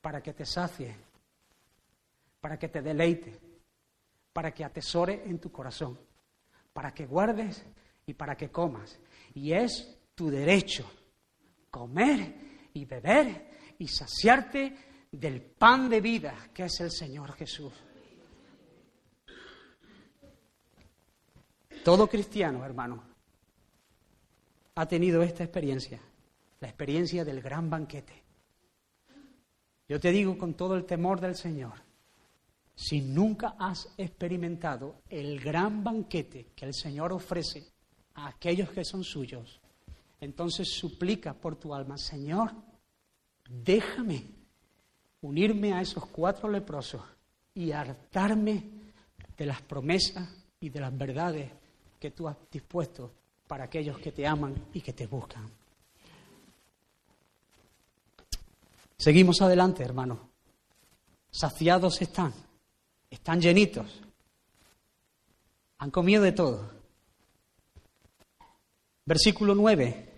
para 0.00 0.22
que 0.22 0.32
te 0.32 0.46
sacie, 0.46 0.96
para 2.40 2.58
que 2.58 2.68
te 2.68 2.82
deleite, 2.82 3.38
para 4.32 4.52
que 4.52 4.64
atesore 4.64 5.22
en 5.24 5.38
tu 5.38 5.52
corazón, 5.52 5.98
para 6.72 6.92
que 6.92 7.06
guardes 7.06 7.64
y 8.06 8.14
para 8.14 8.36
que 8.36 8.50
comas. 8.50 8.98
Y 9.34 9.52
es 9.52 9.98
tu 10.14 10.30
derecho 10.30 10.90
comer 11.70 12.34
y 12.72 12.86
beber 12.86 13.74
y 13.78 13.86
saciarte 13.86 14.74
del 15.12 15.42
pan 15.42 15.90
de 15.90 16.00
vida 16.00 16.48
que 16.54 16.64
es 16.64 16.80
el 16.80 16.90
Señor 16.90 17.32
Jesús. 17.34 17.72
Todo 21.84 22.08
cristiano, 22.08 22.64
hermano, 22.64 23.02
ha 24.74 24.86
tenido 24.86 25.22
esta 25.22 25.44
experiencia 25.44 26.00
la 26.66 26.70
experiencia 26.70 27.24
del 27.24 27.40
gran 27.40 27.70
banquete. 27.70 28.24
Yo 29.88 30.00
te 30.00 30.10
digo 30.10 30.36
con 30.36 30.54
todo 30.54 30.74
el 30.74 30.84
temor 30.84 31.20
del 31.20 31.36
Señor, 31.36 31.74
si 32.74 33.00
nunca 33.02 33.54
has 33.56 33.88
experimentado 33.96 34.96
el 35.08 35.38
gran 35.38 35.84
banquete 35.84 36.48
que 36.56 36.64
el 36.64 36.74
Señor 36.74 37.12
ofrece 37.12 37.68
a 38.14 38.26
aquellos 38.26 38.70
que 38.70 38.84
son 38.84 39.04
suyos, 39.04 39.60
entonces 40.20 40.68
suplica 40.68 41.34
por 41.34 41.54
tu 41.54 41.72
alma, 41.72 41.96
Señor, 41.98 42.52
déjame 43.48 44.24
unirme 45.20 45.72
a 45.72 45.82
esos 45.82 46.04
cuatro 46.06 46.48
leprosos 46.50 47.02
y 47.54 47.70
hartarme 47.70 48.64
de 49.38 49.46
las 49.46 49.62
promesas 49.62 50.28
y 50.58 50.68
de 50.70 50.80
las 50.80 50.98
verdades 50.98 51.48
que 52.00 52.10
tú 52.10 52.26
has 52.26 52.36
dispuesto 52.50 53.12
para 53.46 53.66
aquellos 53.66 54.00
que 54.00 54.10
te 54.10 54.26
aman 54.26 54.52
y 54.74 54.80
que 54.80 54.92
te 54.92 55.06
buscan. 55.06 55.48
Seguimos 58.98 59.42
adelante, 59.42 59.82
hermanos. 59.82 60.18
Saciados 61.30 62.00
están, 62.00 62.32
están 63.10 63.40
llenitos, 63.40 64.00
han 65.78 65.90
comido 65.90 66.22
de 66.22 66.32
todo. 66.32 66.70
Versículo 69.04 69.54
9. 69.54 70.14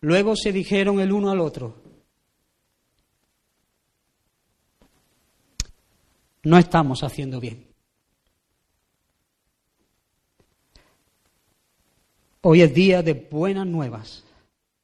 Luego 0.00 0.34
se 0.36 0.52
dijeron 0.52 1.00
el 1.00 1.12
uno 1.12 1.30
al 1.30 1.40
otro, 1.40 1.82
no 6.44 6.56
estamos 6.56 7.02
haciendo 7.02 7.40
bien. 7.40 7.66
Hoy 12.42 12.62
es 12.62 12.72
día 12.72 13.02
de 13.02 13.12
buenas 13.12 13.66
nuevas 13.66 14.24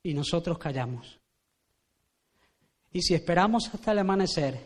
y 0.03 0.13
nosotros 0.13 0.59
callamos. 0.59 1.21
Y 2.95 3.03
si 3.03 3.13
esperamos 3.13 3.69
hasta 3.75 3.91
el 3.91 3.99
amanecer, 3.99 4.57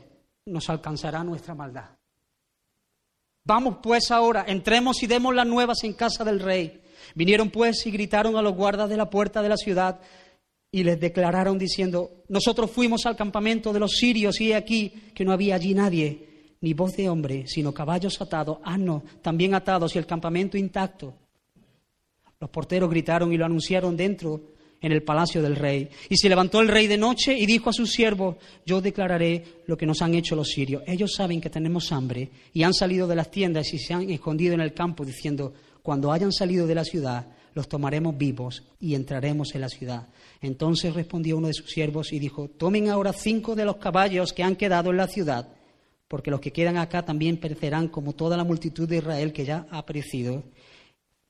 nos 0.44 0.68
alcanzará 0.68 1.24
nuestra 1.24 1.54
maldad. 1.54 1.88
Vamos 3.42 3.78
pues 3.82 4.10
ahora, 4.10 4.44
entremos 4.46 5.02
y 5.02 5.06
demos 5.06 5.34
las 5.34 5.46
nuevas 5.46 5.82
en 5.82 5.94
casa 5.94 6.24
del 6.24 6.38
rey. 6.38 6.82
Vinieron 7.14 7.48
pues 7.48 7.86
y 7.86 7.90
gritaron 7.90 8.36
a 8.36 8.42
los 8.42 8.54
guardas 8.54 8.90
de 8.90 8.98
la 8.98 9.08
puerta 9.08 9.40
de 9.40 9.48
la 9.48 9.56
ciudad 9.56 10.00
y 10.70 10.84
les 10.84 11.00
declararon 11.00 11.58
diciendo, 11.58 12.22
nosotros 12.28 12.70
fuimos 12.70 13.06
al 13.06 13.16
campamento 13.16 13.72
de 13.72 13.80
los 13.80 13.92
sirios 13.92 14.38
y 14.42 14.52
he 14.52 14.56
aquí 14.56 14.90
que 15.14 15.24
no 15.24 15.32
había 15.32 15.54
allí 15.54 15.72
nadie, 15.72 16.56
ni 16.60 16.74
voz 16.74 16.98
de 16.98 17.08
hombre, 17.08 17.46
sino 17.46 17.72
caballos 17.72 18.20
atados, 18.20 18.58
asnos 18.62 19.04
también 19.22 19.54
atados 19.54 19.96
y 19.96 19.98
el 19.98 20.06
campamento 20.06 20.58
intacto. 20.58 21.14
Los 22.38 22.50
porteros 22.50 22.90
gritaron 22.90 23.32
y 23.32 23.38
lo 23.38 23.46
anunciaron 23.46 23.96
dentro 23.96 24.57
en 24.80 24.92
el 24.92 25.02
palacio 25.02 25.42
del 25.42 25.56
rey. 25.56 25.88
Y 26.08 26.16
se 26.16 26.28
levantó 26.28 26.60
el 26.60 26.68
rey 26.68 26.86
de 26.86 26.96
noche 26.96 27.36
y 27.36 27.46
dijo 27.46 27.70
a 27.70 27.72
sus 27.72 27.90
siervos, 27.90 28.36
yo 28.64 28.80
declararé 28.80 29.62
lo 29.66 29.76
que 29.76 29.86
nos 29.86 30.02
han 30.02 30.14
hecho 30.14 30.36
los 30.36 30.48
sirios. 30.48 30.82
Ellos 30.86 31.14
saben 31.14 31.40
que 31.40 31.50
tenemos 31.50 31.92
hambre 31.92 32.30
y 32.52 32.62
han 32.62 32.74
salido 32.74 33.06
de 33.06 33.16
las 33.16 33.30
tiendas 33.30 33.72
y 33.72 33.78
se 33.78 33.94
han 33.94 34.08
escondido 34.10 34.54
en 34.54 34.60
el 34.60 34.74
campo 34.74 35.04
diciendo, 35.04 35.52
cuando 35.82 36.12
hayan 36.12 36.32
salido 36.32 36.66
de 36.66 36.74
la 36.74 36.84
ciudad, 36.84 37.26
los 37.54 37.68
tomaremos 37.68 38.16
vivos 38.16 38.62
y 38.78 38.94
entraremos 38.94 39.54
en 39.54 39.62
la 39.62 39.68
ciudad. 39.68 40.06
Entonces 40.40 40.94
respondió 40.94 41.36
uno 41.36 41.48
de 41.48 41.54
sus 41.54 41.70
siervos 41.70 42.12
y 42.12 42.18
dijo, 42.18 42.48
tomen 42.48 42.88
ahora 42.88 43.12
cinco 43.12 43.56
de 43.56 43.64
los 43.64 43.76
caballos 43.76 44.32
que 44.32 44.44
han 44.44 44.54
quedado 44.54 44.90
en 44.90 44.98
la 44.98 45.08
ciudad, 45.08 45.48
porque 46.06 46.30
los 46.30 46.40
que 46.40 46.52
quedan 46.52 46.76
acá 46.76 47.04
también 47.04 47.38
perecerán 47.38 47.88
como 47.88 48.14
toda 48.14 48.36
la 48.36 48.44
multitud 48.44 48.88
de 48.88 48.98
Israel 48.98 49.32
que 49.32 49.44
ya 49.44 49.66
ha 49.70 49.84
perecido 49.84 50.44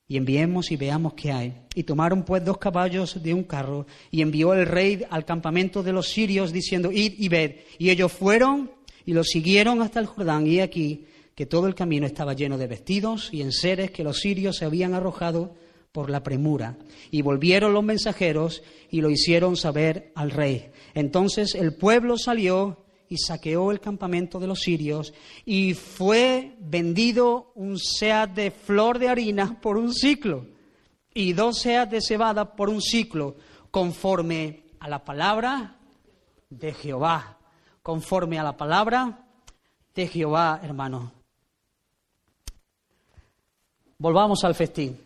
y 0.09 0.17
enviemos 0.17 0.71
y 0.73 0.77
veamos 0.77 1.13
qué 1.13 1.31
hay. 1.31 1.55
Y 1.75 1.83
tomaron 1.83 2.25
pues 2.25 2.43
dos 2.43 2.57
caballos 2.57 3.23
de 3.23 3.35
un 3.35 3.45
carro 3.45 3.87
y 4.11 4.23
envió 4.23 4.55
el 4.55 4.67
rey 4.67 5.05
al 5.11 5.27
campamento 5.27 5.83
de 5.83 5.93
los 5.93 6.09
sirios 6.09 6.51
diciendo, 6.51 6.91
id 6.91 7.13
y 7.19 7.29
ved. 7.29 7.57
Y 7.79 7.91
ellos 7.91 8.11
fueron 8.11 8.71
y 9.05 9.13
los 9.13 9.29
siguieron 9.29 9.83
hasta 9.83 10.01
el 10.01 10.07
Jordán 10.07 10.47
y 10.47 10.61
aquí 10.61 11.05
que 11.35 11.47
todo 11.47 11.67
el 11.69 11.75
camino 11.75 12.07
estaba 12.07 12.33
lleno 12.33 12.57
de 12.57 12.67
vestidos 12.67 13.29
y 13.33 13.43
enseres 13.43 13.91
que 13.91 14.03
los 14.03 14.19
sirios 14.19 14.57
se 14.57 14.65
habían 14.65 14.95
arrojado 14.95 15.55
por 15.93 16.11
la 16.11 16.23
premura. 16.23 16.79
Y 17.11 17.23
volvieron 17.23 17.75
los 17.75 17.85
mensajeros 17.85 18.63
y 18.91 19.03
lo 19.03 19.11
hicieron 19.11 19.57
saber 19.57 20.11
al 20.15 20.31
rey. 20.31 20.71
Entonces 20.95 21.55
el 21.55 21.75
pueblo 21.75 22.17
salió 22.17 22.88
y 23.09 23.17
saqueó 23.19 23.71
el 23.71 23.81
campamento 23.81 24.39
de 24.39 24.47
los 24.47 24.61
sirios 24.61 25.13
y 25.45 25.75
fue 25.75 26.57
vendido 26.61 27.53
un 27.55 27.79
seat 27.79 28.31
de 28.31 28.51
flor 28.51 28.99
de 28.99 29.09
harina 29.09 29.59
por 29.61 29.77
un 29.77 29.95
ciclo 29.95 30.47
y 31.15 31.33
dos 31.33 31.59
seas 31.59 31.91
de 31.91 32.01
cebada 32.01 32.55
por 32.55 32.69
un 32.69 32.81
ciclo, 32.81 33.37
conforme 33.71 34.63
a 34.79 34.89
la 34.89 35.05
palabra 35.05 35.77
de 36.49 36.73
Jehová, 36.73 37.39
conforme 37.83 38.39
a 38.39 38.45
la 38.45 38.57
palabra 38.57 39.27
de 39.95 40.07
Jehová, 40.07 40.61
hermano. 40.63 41.13
Volvamos 43.99 44.45
al 44.45 44.55
festín. 44.55 44.97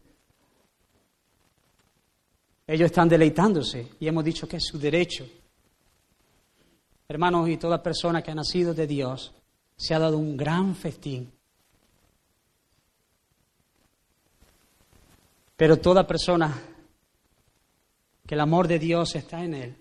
Ellos 2.66 2.86
están 2.86 3.08
deleitándose 3.08 3.92
y 3.98 4.06
hemos 4.06 4.22
dicho 4.22 4.46
que 4.46 4.58
es 4.58 4.64
su 4.64 4.78
derecho. 4.78 5.26
Hermanos, 7.12 7.46
y 7.50 7.58
toda 7.58 7.82
persona 7.82 8.22
que 8.22 8.30
ha 8.30 8.34
nacido 8.34 8.72
de 8.72 8.86
Dios 8.86 9.34
se 9.76 9.94
ha 9.94 9.98
dado 9.98 10.16
un 10.16 10.34
gran 10.34 10.74
festín. 10.74 11.30
Pero 15.54 15.76
toda 15.76 16.06
persona 16.06 16.58
que 18.26 18.34
el 18.34 18.40
amor 18.40 18.66
de 18.66 18.78
Dios 18.78 19.14
está 19.14 19.44
en 19.44 19.52
él, 19.52 19.76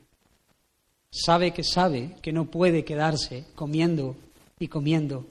sabe 1.10 1.54
que 1.54 1.64
sabe 1.64 2.18
que 2.22 2.34
no 2.34 2.52
puede 2.52 2.84
quedarse 2.84 3.46
comiendo 3.56 4.18
y 4.60 4.68
comiendo 4.68 5.26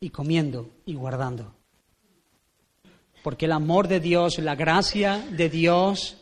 y 0.00 0.10
comiendo 0.10 0.68
y 0.86 0.94
guardando. 0.94 1.54
Porque 3.22 3.44
el 3.44 3.52
amor 3.52 3.86
de 3.86 4.00
Dios, 4.00 4.40
la 4.40 4.56
gracia 4.56 5.24
de 5.30 5.48
Dios, 5.48 6.16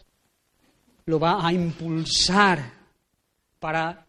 lo 1.07 1.19
va 1.19 1.47
a 1.47 1.55
impulsar 1.55 2.71
para 3.59 4.05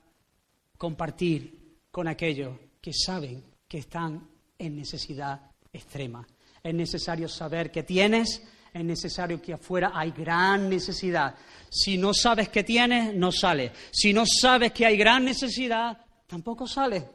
compartir 0.78 1.80
con 1.92 2.08
aquellos 2.08 2.58
que 2.82 2.94
saben 2.94 3.44
que 3.68 3.80
están 3.80 4.30
en 4.58 4.76
necesidad 4.76 5.52
extrema. 5.72 6.28
Es 6.64 6.74
necesario 6.74 7.28
saber 7.28 7.72
que 7.72 7.84
tienes, 7.84 8.44
es 8.74 8.84
necesario 8.84 9.42
que 9.42 9.54
afuera 9.54 9.92
hay 9.94 10.12
gran 10.12 10.70
necesidad. 10.70 11.36
Si 11.70 11.98
no 11.98 12.14
sabes 12.14 12.50
que 12.50 12.64
tienes, 12.64 13.16
no 13.16 13.32
sale. 13.32 13.72
Si 13.92 14.14
no 14.14 14.26
sabes 14.26 14.72
que 14.72 14.86
hay 14.86 14.98
gran 14.98 15.26
necesidad, 15.26 16.06
tampoco 16.28 16.68
sale. 16.68 17.10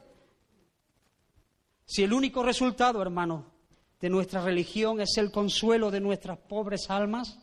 Si 1.85 2.03
el 2.03 2.13
único 2.13 2.43
resultado, 2.43 3.01
hermano, 3.01 3.53
de 3.99 4.09
nuestra 4.09 4.43
religión 4.43 4.99
es 4.99 5.17
el 5.17 5.31
consuelo 5.31 5.89
de 5.91 6.01
nuestras 6.01 6.37
pobres 6.37 6.89
almas, 6.89 7.39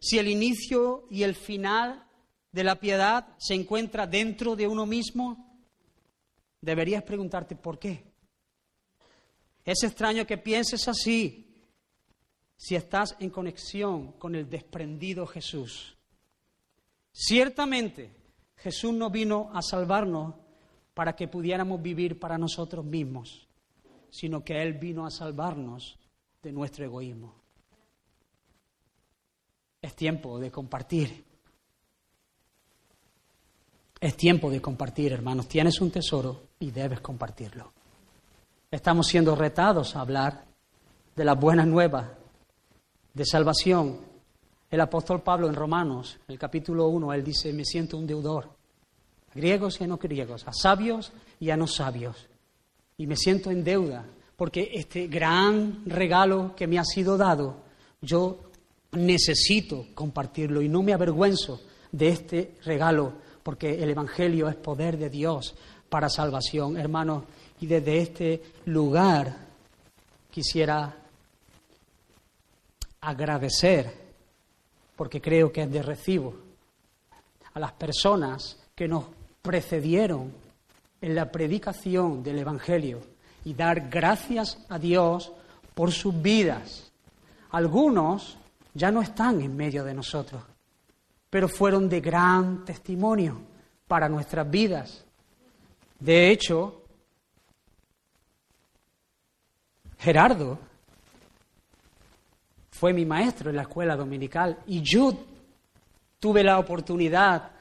si 0.00 0.18
el 0.18 0.28
inicio 0.28 1.06
y 1.10 1.22
el 1.22 1.34
final 1.34 2.06
de 2.52 2.64
la 2.64 2.78
piedad 2.78 3.34
se 3.38 3.54
encuentra 3.54 4.06
dentro 4.06 4.54
de 4.54 4.68
uno 4.68 4.86
mismo, 4.86 5.58
deberías 6.60 7.02
preguntarte 7.02 7.56
por 7.56 7.78
qué. 7.78 8.04
Es 9.64 9.82
extraño 9.82 10.26
que 10.26 10.38
pienses 10.38 10.86
así 10.86 11.48
si 12.56 12.76
estás 12.76 13.16
en 13.18 13.30
conexión 13.30 14.12
con 14.12 14.34
el 14.34 14.48
desprendido 14.48 15.26
Jesús. 15.26 15.96
Ciertamente, 17.10 18.14
Jesús 18.56 18.92
no 18.92 19.10
vino 19.10 19.50
a 19.52 19.62
salvarnos 19.62 20.34
para 20.94 21.16
que 21.16 21.28
pudiéramos 21.28 21.80
vivir 21.80 22.20
para 22.20 22.38
nosotros 22.38 22.84
mismos, 22.84 23.48
sino 24.10 24.44
que 24.44 24.60
Él 24.62 24.74
vino 24.74 25.06
a 25.06 25.10
salvarnos 25.10 25.98
de 26.42 26.52
nuestro 26.52 26.84
egoísmo. 26.84 27.34
Es 29.80 29.96
tiempo 29.96 30.38
de 30.38 30.50
compartir 30.50 31.31
es 34.02 34.16
tiempo 34.16 34.50
de 34.50 34.60
compartir, 34.60 35.12
hermanos. 35.12 35.46
Tienes 35.46 35.80
un 35.80 35.92
tesoro 35.92 36.42
y 36.58 36.72
debes 36.72 37.00
compartirlo. 37.00 37.72
Estamos 38.68 39.06
siendo 39.06 39.36
retados 39.36 39.94
a 39.94 40.00
hablar 40.00 40.44
de 41.14 41.24
las 41.24 41.38
buenas 41.38 41.68
nuevas 41.68 42.08
de 43.14 43.24
salvación. 43.24 44.00
El 44.68 44.80
apóstol 44.80 45.22
Pablo 45.22 45.46
en 45.46 45.54
Romanos, 45.54 46.18
el 46.26 46.36
capítulo 46.36 46.88
1, 46.88 47.12
él 47.12 47.22
dice, 47.22 47.52
me 47.52 47.64
siento 47.64 47.96
un 47.96 48.08
deudor, 48.08 48.50
a 49.30 49.34
griegos 49.36 49.80
y 49.80 49.84
a 49.84 49.86
no 49.86 49.98
griegos, 49.98 50.48
a 50.48 50.52
sabios 50.52 51.12
y 51.38 51.50
a 51.50 51.56
no 51.56 51.68
sabios. 51.68 52.26
Y 52.96 53.06
me 53.06 53.14
siento 53.14 53.52
en 53.52 53.62
deuda, 53.62 54.04
porque 54.34 54.68
este 54.72 55.06
gran 55.06 55.84
regalo 55.86 56.56
que 56.56 56.66
me 56.66 56.80
ha 56.80 56.84
sido 56.84 57.16
dado, 57.16 57.60
yo 58.00 58.40
necesito 58.90 59.86
compartirlo 59.94 60.60
y 60.60 60.68
no 60.68 60.82
me 60.82 60.92
avergüenzo 60.92 61.60
de 61.92 62.08
este 62.08 62.56
regalo 62.64 63.30
porque 63.42 63.82
el 63.82 63.90
Evangelio 63.90 64.48
es 64.48 64.56
poder 64.56 64.96
de 64.96 65.10
Dios 65.10 65.54
para 65.88 66.08
salvación, 66.08 66.76
hermanos. 66.76 67.24
Y 67.60 67.66
desde 67.66 67.98
este 67.98 68.42
lugar 68.66 69.36
quisiera 70.30 70.96
agradecer, 73.00 73.92
porque 74.96 75.20
creo 75.20 75.52
que 75.52 75.62
es 75.62 75.70
de 75.70 75.82
recibo, 75.82 76.34
a 77.54 77.60
las 77.60 77.72
personas 77.72 78.58
que 78.74 78.88
nos 78.88 79.04
precedieron 79.42 80.32
en 81.00 81.14
la 81.14 81.30
predicación 81.30 82.22
del 82.22 82.38
Evangelio 82.38 83.00
y 83.44 83.54
dar 83.54 83.90
gracias 83.90 84.58
a 84.68 84.78
Dios 84.78 85.32
por 85.74 85.92
sus 85.92 86.20
vidas. 86.22 86.92
Algunos 87.50 88.38
ya 88.72 88.90
no 88.90 89.02
están 89.02 89.40
en 89.42 89.56
medio 89.56 89.84
de 89.84 89.94
nosotros, 89.94 90.42
pero 91.32 91.48
fueron 91.48 91.88
de 91.88 92.02
gran 92.02 92.62
testimonio 92.62 93.40
para 93.88 94.06
nuestras 94.06 94.50
vidas. 94.50 95.02
De 95.98 96.30
hecho, 96.30 96.82
Gerardo 99.98 100.58
fue 102.70 102.92
mi 102.92 103.06
maestro 103.06 103.48
en 103.48 103.56
la 103.56 103.62
escuela 103.62 103.96
dominical 103.96 104.58
y 104.66 104.82
yo 104.82 105.24
tuve 106.20 106.44
la 106.44 106.58
oportunidad 106.58 107.52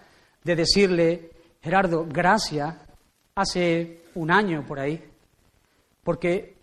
de 0.43 0.55
decirle, 0.57 1.31
Gerardo, 1.61 2.05
gracias, 2.05 2.75
hace 3.35 4.03
un 4.15 4.31
año 4.31 4.65
por 4.67 4.81
ahí, 4.81 5.01
porque 6.03 6.57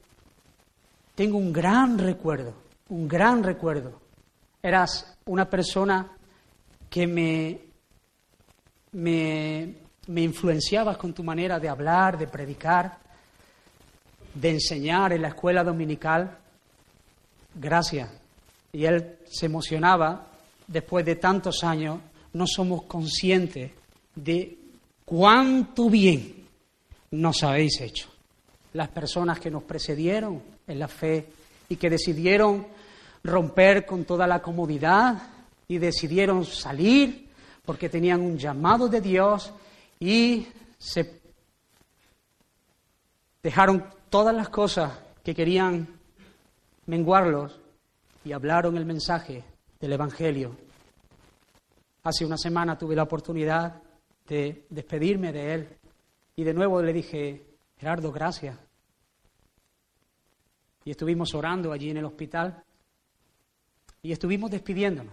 tengo 1.15 1.39
un 1.39 1.55
gran 1.55 1.99
recuerdo, 1.99 2.53
un 2.91 3.09
gran 3.09 3.43
recuerdo. 3.43 3.99
Eras 4.63 5.17
una 5.25 5.49
persona 5.49 6.18
que 6.91 7.07
me, 7.07 7.59
me, 8.93 9.75
me 10.07 10.23
influenciabas 10.23 10.97
con 10.97 11.13
tu 11.13 11.23
manera 11.23 11.59
de 11.59 11.69
hablar, 11.69 12.19
de 12.19 12.27
predicar, 12.27 12.99
de 14.35 14.51
enseñar 14.51 15.13
en 15.13 15.23
la 15.23 15.29
escuela 15.29 15.63
dominical. 15.63 16.39
Gracias. 17.55 18.11
Y 18.73 18.85
él 18.85 19.19
se 19.27 19.47
emocionaba 19.47 20.27
después 20.67 21.05
de 21.05 21.17
tantos 21.17 21.63
años. 21.65 22.01
No 22.33 22.47
somos 22.47 22.83
conscientes 22.83 23.73
de 24.15 24.59
cuánto 25.05 25.91
bien 25.91 26.47
nos 27.11 27.43
habéis 27.43 27.81
hecho. 27.81 28.09
Las 28.75 28.89
personas 28.89 29.41
que 29.41 29.51
nos 29.51 29.63
precedieron 29.63 30.43
en 30.67 30.79
la 30.79 30.89
fe 30.89 31.27
y 31.69 31.77
que 31.77 31.91
decidieron 31.91 32.67
romper 33.25 33.85
con 33.87 34.05
toda 34.05 34.27
la 34.27 34.41
comodidad 34.41 35.38
y 35.69 35.79
decidieron 35.79 36.45
salir 36.45 37.29
porque 37.65 37.91
tenían 37.91 38.23
un 38.23 38.39
llamado 38.39 38.89
de 38.89 39.03
Dios 39.03 39.53
y 40.01 40.49
se 40.79 41.21
dejaron 43.43 43.85
todas 44.09 44.35
las 44.35 44.49
cosas 44.49 44.99
que 45.23 45.35
querían 45.35 45.87
menguarlos 46.87 47.61
y 48.25 48.33
hablaron 48.33 48.77
el 48.79 48.87
mensaje 48.87 49.45
del 49.79 49.93
Evangelio. 49.93 50.57
Hace 52.03 52.25
una 52.25 52.39
semana 52.39 52.79
tuve 52.79 52.97
la 52.97 53.03
oportunidad 53.03 53.83
de 54.27 54.65
despedirme 54.71 55.33
de 55.33 55.55
él 55.55 55.69
y 56.37 56.45
de 56.45 56.55
nuevo 56.55 56.81
le 56.81 56.93
dije, 56.93 57.45
Gerardo, 57.77 58.11
gracias. 58.11 58.57
Y 60.85 60.91
estuvimos 60.93 61.35
orando 61.35 61.73
allí 61.73 61.91
en 61.91 61.99
el 61.99 62.07
hospital 62.07 62.63
y 64.01 64.13
estuvimos 64.13 64.51
despidiéndonos, 64.51 65.13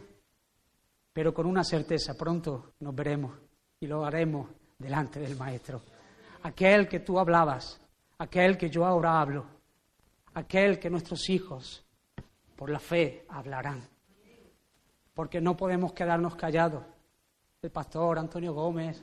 pero 1.15 1.33
con 1.33 1.45
una 1.45 1.63
certeza, 1.63 2.13
pronto 2.13 2.73
nos 2.81 2.93
veremos 2.93 3.31
y 3.79 3.87
lo 3.87 4.05
haremos 4.05 4.49
delante 4.77 5.21
del 5.21 5.37
Maestro. 5.37 5.81
Aquel 6.43 6.89
que 6.89 6.99
tú 6.99 7.17
hablabas, 7.17 7.79
aquel 8.17 8.57
que 8.57 8.69
yo 8.69 8.85
ahora 8.85 9.21
hablo, 9.21 9.45
aquel 10.33 10.77
que 10.77 10.89
nuestros 10.89 11.29
hijos 11.29 11.85
por 12.57 12.69
la 12.69 12.79
fe 12.79 13.23
hablarán. 13.29 13.87
Porque 15.13 15.39
no 15.39 15.55
podemos 15.55 15.93
quedarnos 15.93 16.35
callados. 16.35 16.83
El 17.61 17.71
pastor 17.71 18.19
Antonio 18.19 18.53
Gómez, 18.53 19.01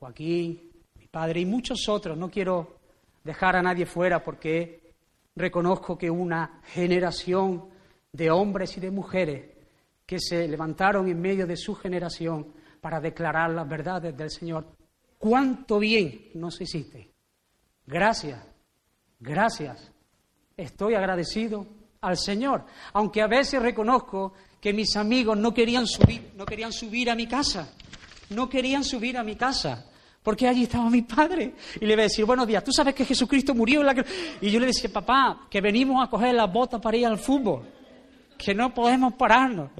Joaquín, 0.00 0.72
mi 0.96 1.06
padre 1.06 1.38
y 1.38 1.46
muchos 1.46 1.88
otros, 1.88 2.18
no 2.18 2.28
quiero 2.28 2.80
dejar 3.22 3.54
a 3.54 3.62
nadie 3.62 3.86
fuera 3.86 4.24
porque 4.24 4.92
reconozco 5.36 5.96
que 5.96 6.10
una 6.10 6.62
generación 6.64 7.70
de 8.10 8.28
hombres 8.32 8.76
y 8.76 8.80
de 8.80 8.90
mujeres 8.90 9.55
que 10.06 10.20
se 10.20 10.46
levantaron 10.46 11.08
en 11.08 11.20
medio 11.20 11.46
de 11.46 11.56
su 11.56 11.74
generación 11.74 12.46
para 12.80 13.00
declarar 13.00 13.50
las 13.50 13.68
verdades 13.68 14.16
del 14.16 14.30
Señor. 14.30 14.66
¿Cuánto 15.18 15.80
bien 15.80 16.30
nos 16.34 16.60
hiciste? 16.60 17.10
Gracias, 17.84 18.40
gracias. 19.18 19.92
Estoy 20.56 20.94
agradecido 20.94 21.66
al 22.00 22.16
Señor, 22.16 22.64
aunque 22.92 23.20
a 23.20 23.26
veces 23.26 23.60
reconozco 23.60 24.32
que 24.60 24.72
mis 24.72 24.96
amigos 24.96 25.36
no 25.36 25.52
querían 25.52 25.86
subir, 25.86 26.32
no 26.36 26.46
querían 26.46 26.72
subir 26.72 27.10
a 27.10 27.14
mi 27.14 27.26
casa, 27.26 27.74
no 28.30 28.48
querían 28.48 28.84
subir 28.84 29.18
a 29.18 29.24
mi 29.24 29.34
casa, 29.34 29.90
porque 30.22 30.46
allí 30.46 30.64
estaba 30.64 30.88
mi 30.88 31.02
padre. 31.02 31.54
Y 31.80 31.86
le 31.86 31.92
iba 31.92 32.02
a 32.02 32.04
decir, 32.04 32.24
buenos 32.24 32.46
días, 32.46 32.62
tú 32.62 32.72
sabes 32.72 32.94
que 32.94 33.04
Jesucristo 33.04 33.54
murió 33.54 33.80
en 33.80 33.86
la 33.86 34.04
Y 34.40 34.50
yo 34.50 34.60
le 34.60 34.66
decía, 34.66 34.90
papá, 34.92 35.46
que 35.50 35.60
venimos 35.60 36.04
a 36.04 36.08
coger 36.08 36.34
las 36.34 36.52
botas 36.52 36.80
para 36.80 36.96
ir 36.96 37.06
al 37.06 37.18
fútbol, 37.18 37.64
que 38.36 38.54
no 38.54 38.72
podemos 38.72 39.14
pararnos. 39.14 39.70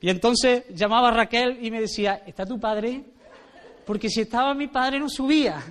Y 0.00 0.08
entonces 0.08 0.64
llamaba 0.70 1.08
a 1.08 1.12
Raquel 1.12 1.58
y 1.64 1.70
me 1.70 1.80
decía, 1.80 2.22
¿está 2.26 2.46
tu 2.46 2.58
padre? 2.58 3.04
Porque 3.84 4.08
si 4.08 4.22
estaba 4.22 4.54
mi 4.54 4.68
padre 4.68 4.98
no 4.98 5.08
subía. 5.08 5.62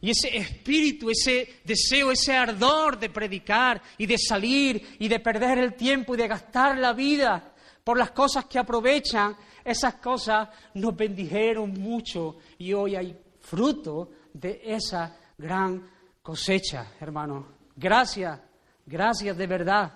Y 0.00 0.10
ese 0.10 0.36
espíritu, 0.36 1.08
ese 1.08 1.60
deseo, 1.64 2.10
ese 2.10 2.36
ardor 2.36 2.98
de 2.98 3.08
predicar 3.08 3.80
y 3.96 4.04
de 4.04 4.18
salir 4.18 4.96
y 4.98 5.08
de 5.08 5.18
perder 5.18 5.58
el 5.58 5.74
tiempo 5.74 6.14
y 6.14 6.18
de 6.18 6.28
gastar 6.28 6.76
la 6.76 6.92
vida 6.92 7.54
por 7.82 7.98
las 7.98 8.10
cosas 8.10 8.44
que 8.44 8.58
aprovechan, 8.58 9.34
esas 9.64 9.94
cosas 9.94 10.50
nos 10.74 10.94
bendijeron 10.94 11.72
mucho 11.72 12.36
y 12.58 12.74
hoy 12.74 12.96
hay 12.96 13.16
fruto 13.40 14.10
de 14.34 14.60
esa 14.64 15.16
gran 15.38 15.88
cosecha, 16.20 16.92
hermano. 17.00 17.46
Gracias, 17.74 18.40
gracias 18.86 19.36
de 19.36 19.46
verdad. 19.46 19.92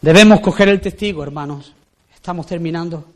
Debemos 0.00 0.40
coger 0.40 0.68
el 0.68 0.80
testigo, 0.80 1.24
hermanos. 1.24 1.74
Estamos 2.14 2.46
terminando. 2.46 3.12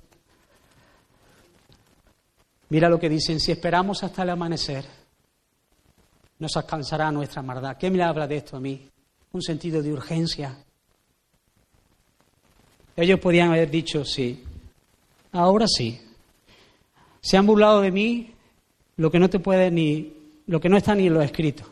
Mira 2.70 2.88
lo 2.88 2.99
que 2.99 3.09
dicen, 3.09 3.38
si 3.38 3.53
esperamos 3.53 4.03
hasta 4.03 4.22
el 4.22 4.30
amanecer, 4.30 4.84
nos 6.41 6.57
alcanzará 6.57 7.12
nuestra 7.12 7.43
maldad. 7.43 7.76
¿Qué 7.76 7.91
me 7.91 8.03
habla 8.03 8.26
de 8.26 8.38
esto 8.38 8.57
a 8.57 8.61
mí? 8.61 8.88
Un 9.32 9.43
sentido 9.43 9.82
de 9.82 9.93
urgencia. 9.93 10.64
Ellos 13.01 13.18
podían 13.18 13.51
haber 13.51 13.70
dicho, 13.70 14.05
sí, 14.05 14.44
ahora 15.32 15.66
sí. 15.66 15.98
Se 17.22 17.38
han 17.38 17.46
burlado 17.46 17.80
de 17.80 17.90
mí 17.90 18.34
lo 18.96 19.11
que 19.11 19.18
no 19.18 19.30
te 19.30 19.38
puede 19.38 19.70
ni, 19.70 20.12
lo 20.46 20.61
que 20.61 20.68
no 20.68 20.76
está 20.76 20.94
ni 20.94 21.07
en 21.07 21.14
lo 21.14 21.22
escrito. 21.22 21.64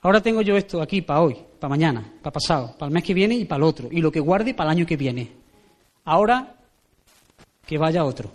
Ahora 0.00 0.22
tengo 0.22 0.40
yo 0.40 0.56
esto 0.56 0.80
aquí 0.80 1.02
para 1.02 1.20
hoy, 1.20 1.36
para 1.60 1.68
mañana, 1.68 2.10
para 2.22 2.32
pasado, 2.32 2.74
para 2.78 2.88
el 2.88 2.94
mes 2.94 3.04
que 3.04 3.12
viene 3.12 3.34
y 3.34 3.44
para 3.44 3.58
el 3.58 3.64
otro. 3.64 3.88
Y 3.90 4.00
lo 4.00 4.10
que 4.10 4.20
guarde 4.20 4.54
para 4.54 4.70
el 4.70 4.78
año 4.78 4.86
que 4.86 4.96
viene. 4.96 5.32
Ahora 6.04 6.56
que 7.66 7.76
vaya 7.76 8.04
otro. 8.04 8.30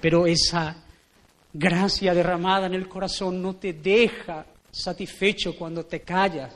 Pero 0.00 0.26
esa 0.26 0.82
gracia 1.52 2.14
derramada 2.14 2.66
en 2.66 2.74
el 2.74 2.88
corazón 2.88 3.42
no 3.42 3.56
te 3.56 3.74
deja 3.74 4.46
satisfecho 4.70 5.56
cuando 5.56 5.84
te 5.84 6.00
callas, 6.00 6.54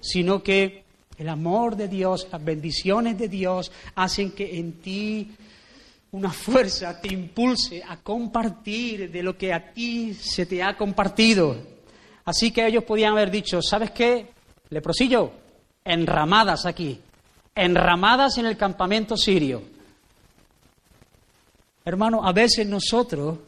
sino 0.00 0.42
que 0.42 0.84
el 1.20 1.28
amor 1.28 1.76
de 1.76 1.86
Dios, 1.86 2.28
las 2.32 2.42
bendiciones 2.42 3.18
de 3.18 3.28
Dios 3.28 3.70
hacen 3.94 4.30
que 4.30 4.58
en 4.58 4.80
ti 4.80 5.30
una 6.12 6.30
fuerza 6.30 6.98
te 6.98 7.12
impulse 7.12 7.82
a 7.86 7.98
compartir 7.98 9.12
de 9.12 9.22
lo 9.22 9.36
que 9.36 9.52
a 9.52 9.70
ti 9.70 10.14
se 10.14 10.46
te 10.46 10.62
ha 10.62 10.78
compartido. 10.78 11.58
Así 12.24 12.50
que 12.50 12.66
ellos 12.66 12.84
podían 12.84 13.12
haber 13.12 13.30
dicho, 13.30 13.60
¿sabes 13.60 13.90
qué? 13.90 14.30
Leprosillo, 14.70 15.30
enramadas 15.84 16.64
aquí, 16.64 16.98
enramadas 17.54 18.38
en 18.38 18.46
el 18.46 18.56
campamento 18.56 19.14
sirio. 19.14 19.62
Hermano, 21.84 22.26
a 22.26 22.32
veces 22.32 22.66
nosotros 22.66 23.40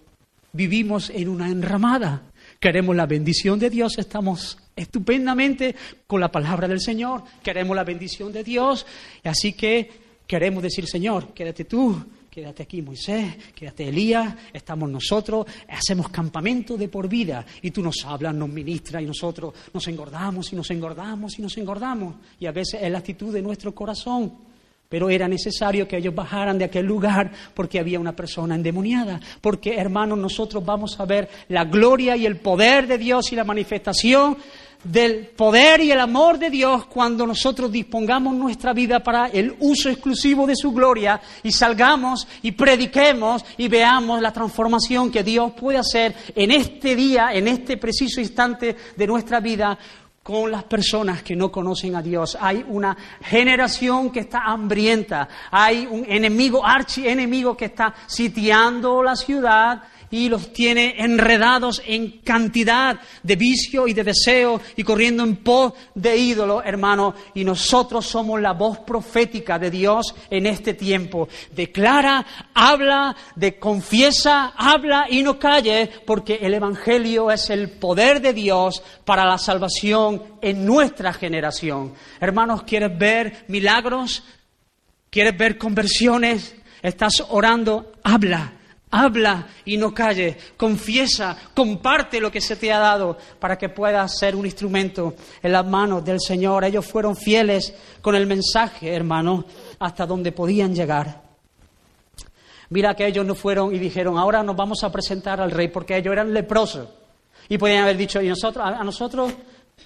vivimos 0.52 1.08
en 1.08 1.26
una 1.26 1.48
enramada. 1.48 2.20
Queremos 2.60 2.94
la 2.94 3.06
bendición 3.06 3.58
de 3.58 3.70
Dios, 3.70 3.96
estamos 3.96 4.58
estupendamente 4.74 5.74
con 6.06 6.20
la 6.20 6.30
palabra 6.30 6.68
del 6.68 6.80
Señor, 6.80 7.22
queremos 7.42 7.76
la 7.76 7.84
bendición 7.84 8.32
de 8.32 8.44
Dios, 8.44 8.86
así 9.24 9.52
que 9.52 9.90
queremos 10.26 10.62
decir, 10.62 10.86
Señor, 10.86 11.34
quédate 11.34 11.64
tú, 11.64 12.02
quédate 12.30 12.62
aquí 12.62 12.80
Moisés, 12.80 13.36
quédate 13.54 13.88
Elías, 13.88 14.34
estamos 14.52 14.88
nosotros, 14.90 15.46
hacemos 15.68 16.08
campamento 16.08 16.78
de 16.78 16.88
por 16.88 17.08
vida 17.08 17.44
y 17.60 17.70
tú 17.70 17.82
nos 17.82 18.04
hablas, 18.06 18.34
nos 18.34 18.48
ministras 18.48 19.02
y 19.02 19.06
nosotros 19.06 19.52
nos 19.74 19.86
engordamos 19.88 20.50
y 20.52 20.56
nos 20.56 20.70
engordamos 20.70 21.38
y 21.38 21.42
nos 21.42 21.56
engordamos. 21.58 22.14
Y 22.40 22.46
a 22.46 22.52
veces 22.52 22.80
es 22.82 22.90
la 22.90 22.98
actitud 22.98 23.34
de 23.34 23.42
nuestro 23.42 23.74
corazón. 23.74 24.51
Pero 24.92 25.08
era 25.08 25.26
necesario 25.26 25.88
que 25.88 25.96
ellos 25.96 26.14
bajaran 26.14 26.58
de 26.58 26.66
aquel 26.66 26.84
lugar 26.84 27.32
porque 27.54 27.80
había 27.80 27.98
una 27.98 28.14
persona 28.14 28.56
endemoniada. 28.56 29.18
Porque, 29.40 29.76
hermanos, 29.76 30.18
nosotros 30.18 30.62
vamos 30.62 31.00
a 31.00 31.06
ver 31.06 31.30
la 31.48 31.64
gloria 31.64 32.14
y 32.14 32.26
el 32.26 32.36
poder 32.36 32.86
de 32.86 32.98
Dios 32.98 33.32
y 33.32 33.36
la 33.36 33.42
manifestación 33.42 34.36
del 34.84 35.28
poder 35.28 35.80
y 35.80 35.92
el 35.92 36.00
amor 36.00 36.38
de 36.38 36.50
Dios 36.50 36.84
cuando 36.86 37.26
nosotros 37.26 37.72
dispongamos 37.72 38.34
nuestra 38.34 38.74
vida 38.74 39.00
para 39.00 39.28
el 39.28 39.54
uso 39.60 39.88
exclusivo 39.88 40.46
de 40.46 40.56
su 40.56 40.72
gloria 40.72 41.22
y 41.42 41.52
salgamos 41.52 42.26
y 42.42 42.52
prediquemos 42.52 43.46
y 43.56 43.68
veamos 43.68 44.20
la 44.20 44.32
transformación 44.32 45.10
que 45.10 45.22
Dios 45.22 45.52
puede 45.52 45.78
hacer 45.78 46.14
en 46.34 46.50
este 46.50 46.94
día, 46.96 47.30
en 47.32 47.48
este 47.48 47.78
preciso 47.78 48.20
instante 48.20 48.76
de 48.94 49.06
nuestra 49.06 49.40
vida 49.40 49.78
con 50.22 50.50
las 50.50 50.64
personas 50.64 51.22
que 51.22 51.34
no 51.34 51.50
conocen 51.50 51.96
a 51.96 52.02
Dios. 52.02 52.38
Hay 52.40 52.64
una 52.68 52.96
generación 53.22 54.10
que 54.10 54.20
está 54.20 54.44
hambrienta, 54.44 55.28
hay 55.50 55.86
un 55.90 56.04
enemigo, 56.08 56.64
archienemigo 56.64 57.56
que 57.56 57.66
está 57.66 57.94
sitiando 58.06 59.02
la 59.02 59.16
ciudad 59.16 59.82
y 60.12 60.28
los 60.28 60.52
tiene 60.52 60.94
enredados 60.98 61.82
en 61.86 62.20
cantidad 62.20 63.00
de 63.22 63.34
vicio 63.34 63.88
y 63.88 63.94
de 63.94 64.04
deseo 64.04 64.60
y 64.76 64.84
corriendo 64.84 65.24
en 65.24 65.36
pos 65.36 65.72
de 65.94 66.16
ídolo, 66.18 66.62
hermano. 66.62 67.14
Y 67.34 67.44
nosotros 67.44 68.06
somos 68.06 68.40
la 68.40 68.52
voz 68.52 68.80
profética 68.80 69.58
de 69.58 69.70
Dios 69.70 70.14
en 70.30 70.44
este 70.44 70.74
tiempo. 70.74 71.28
Declara, 71.50 72.24
habla, 72.52 73.16
de 73.34 73.58
confiesa, 73.58 74.52
habla 74.54 75.06
y 75.08 75.22
no 75.22 75.38
calle, 75.38 75.90
porque 76.06 76.38
el 76.42 76.52
Evangelio 76.52 77.30
es 77.30 77.48
el 77.48 77.70
poder 77.70 78.20
de 78.20 78.34
Dios 78.34 78.82
para 79.06 79.24
la 79.24 79.38
salvación 79.38 80.22
en 80.42 80.66
nuestra 80.66 81.14
generación. 81.14 81.94
Hermanos, 82.20 82.64
¿quieres 82.64 82.96
ver 82.98 83.46
milagros? 83.48 84.22
¿Quieres 85.08 85.38
ver 85.38 85.56
conversiones? 85.56 86.54
¿Estás 86.82 87.24
orando? 87.30 87.92
Habla 88.02 88.52
Habla 88.94 89.46
y 89.64 89.78
no 89.78 89.94
calle, 89.94 90.36
confiesa, 90.54 91.34
comparte 91.54 92.20
lo 92.20 92.30
que 92.30 92.42
se 92.42 92.56
te 92.56 92.70
ha 92.70 92.78
dado 92.78 93.16
para 93.40 93.56
que 93.56 93.70
puedas 93.70 94.18
ser 94.18 94.36
un 94.36 94.44
instrumento 94.44 95.14
en 95.42 95.52
las 95.52 95.66
manos 95.66 96.04
del 96.04 96.20
Señor. 96.20 96.62
Ellos 96.62 96.84
fueron 96.84 97.16
fieles 97.16 97.74
con 98.02 98.14
el 98.14 98.26
mensaje, 98.26 98.94
hermano, 98.94 99.46
hasta 99.78 100.04
donde 100.04 100.32
podían 100.32 100.74
llegar. 100.74 101.22
Mira 102.68 102.94
que 102.94 103.06
ellos 103.06 103.24
no 103.24 103.34
fueron 103.34 103.74
y 103.74 103.78
dijeron, 103.78 104.18
ahora 104.18 104.42
nos 104.42 104.56
vamos 104.56 104.84
a 104.84 104.92
presentar 104.92 105.40
al 105.40 105.52
rey, 105.52 105.68
porque 105.68 105.96
ellos 105.96 106.12
eran 106.12 106.34
leprosos. 106.34 106.86
Y 107.48 107.56
podían 107.56 107.84
haber 107.84 107.96
dicho, 107.96 108.20
¿y 108.20 108.28
nosotros, 108.28 108.62
a 108.62 108.84
nosotros 108.84 109.32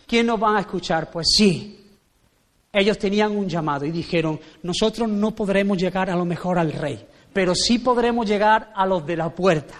quién 0.04 0.26
nos 0.26 0.40
van 0.40 0.56
a 0.56 0.60
escuchar? 0.60 1.12
Pues 1.12 1.28
sí. 1.36 1.80
Ellos 2.72 2.98
tenían 2.98 3.36
un 3.36 3.48
llamado 3.48 3.84
y 3.84 3.92
dijeron, 3.92 4.40
nosotros 4.64 5.08
no 5.08 5.30
podremos 5.30 5.78
llegar 5.78 6.10
a 6.10 6.16
lo 6.16 6.24
mejor 6.24 6.58
al 6.58 6.72
rey 6.72 7.06
pero 7.36 7.54
sí 7.54 7.78
podremos 7.78 8.26
llegar 8.26 8.72
a 8.74 8.86
los 8.86 9.04
de 9.04 9.14
la 9.14 9.28
puerta. 9.28 9.74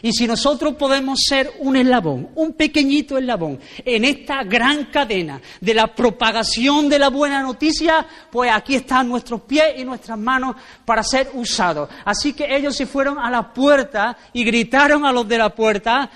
Y 0.00 0.12
si 0.12 0.26
nosotros 0.26 0.76
podemos 0.76 1.18
ser 1.28 1.52
un 1.58 1.76
eslabón, 1.76 2.30
un 2.34 2.54
pequeñito 2.54 3.18
eslabón, 3.18 3.60
en 3.84 4.06
esta 4.06 4.42
gran 4.44 4.86
cadena 4.86 5.38
de 5.60 5.74
la 5.74 5.94
propagación 5.94 6.88
de 6.88 6.98
la 6.98 7.10
buena 7.10 7.42
noticia, 7.42 8.06
pues 8.32 8.50
aquí 8.50 8.76
están 8.76 9.10
nuestros 9.10 9.42
pies 9.42 9.74
y 9.76 9.84
nuestras 9.84 10.18
manos 10.18 10.56
para 10.86 11.02
ser 11.02 11.28
usados. 11.34 11.90
Así 12.02 12.32
que 12.32 12.56
ellos 12.56 12.74
se 12.74 12.86
fueron 12.86 13.18
a 13.18 13.30
la 13.30 13.52
puerta 13.52 14.16
y 14.32 14.42
gritaron 14.42 15.04
a 15.04 15.12
los 15.12 15.28
de 15.28 15.36
la 15.36 15.54
puerta, 15.54 16.08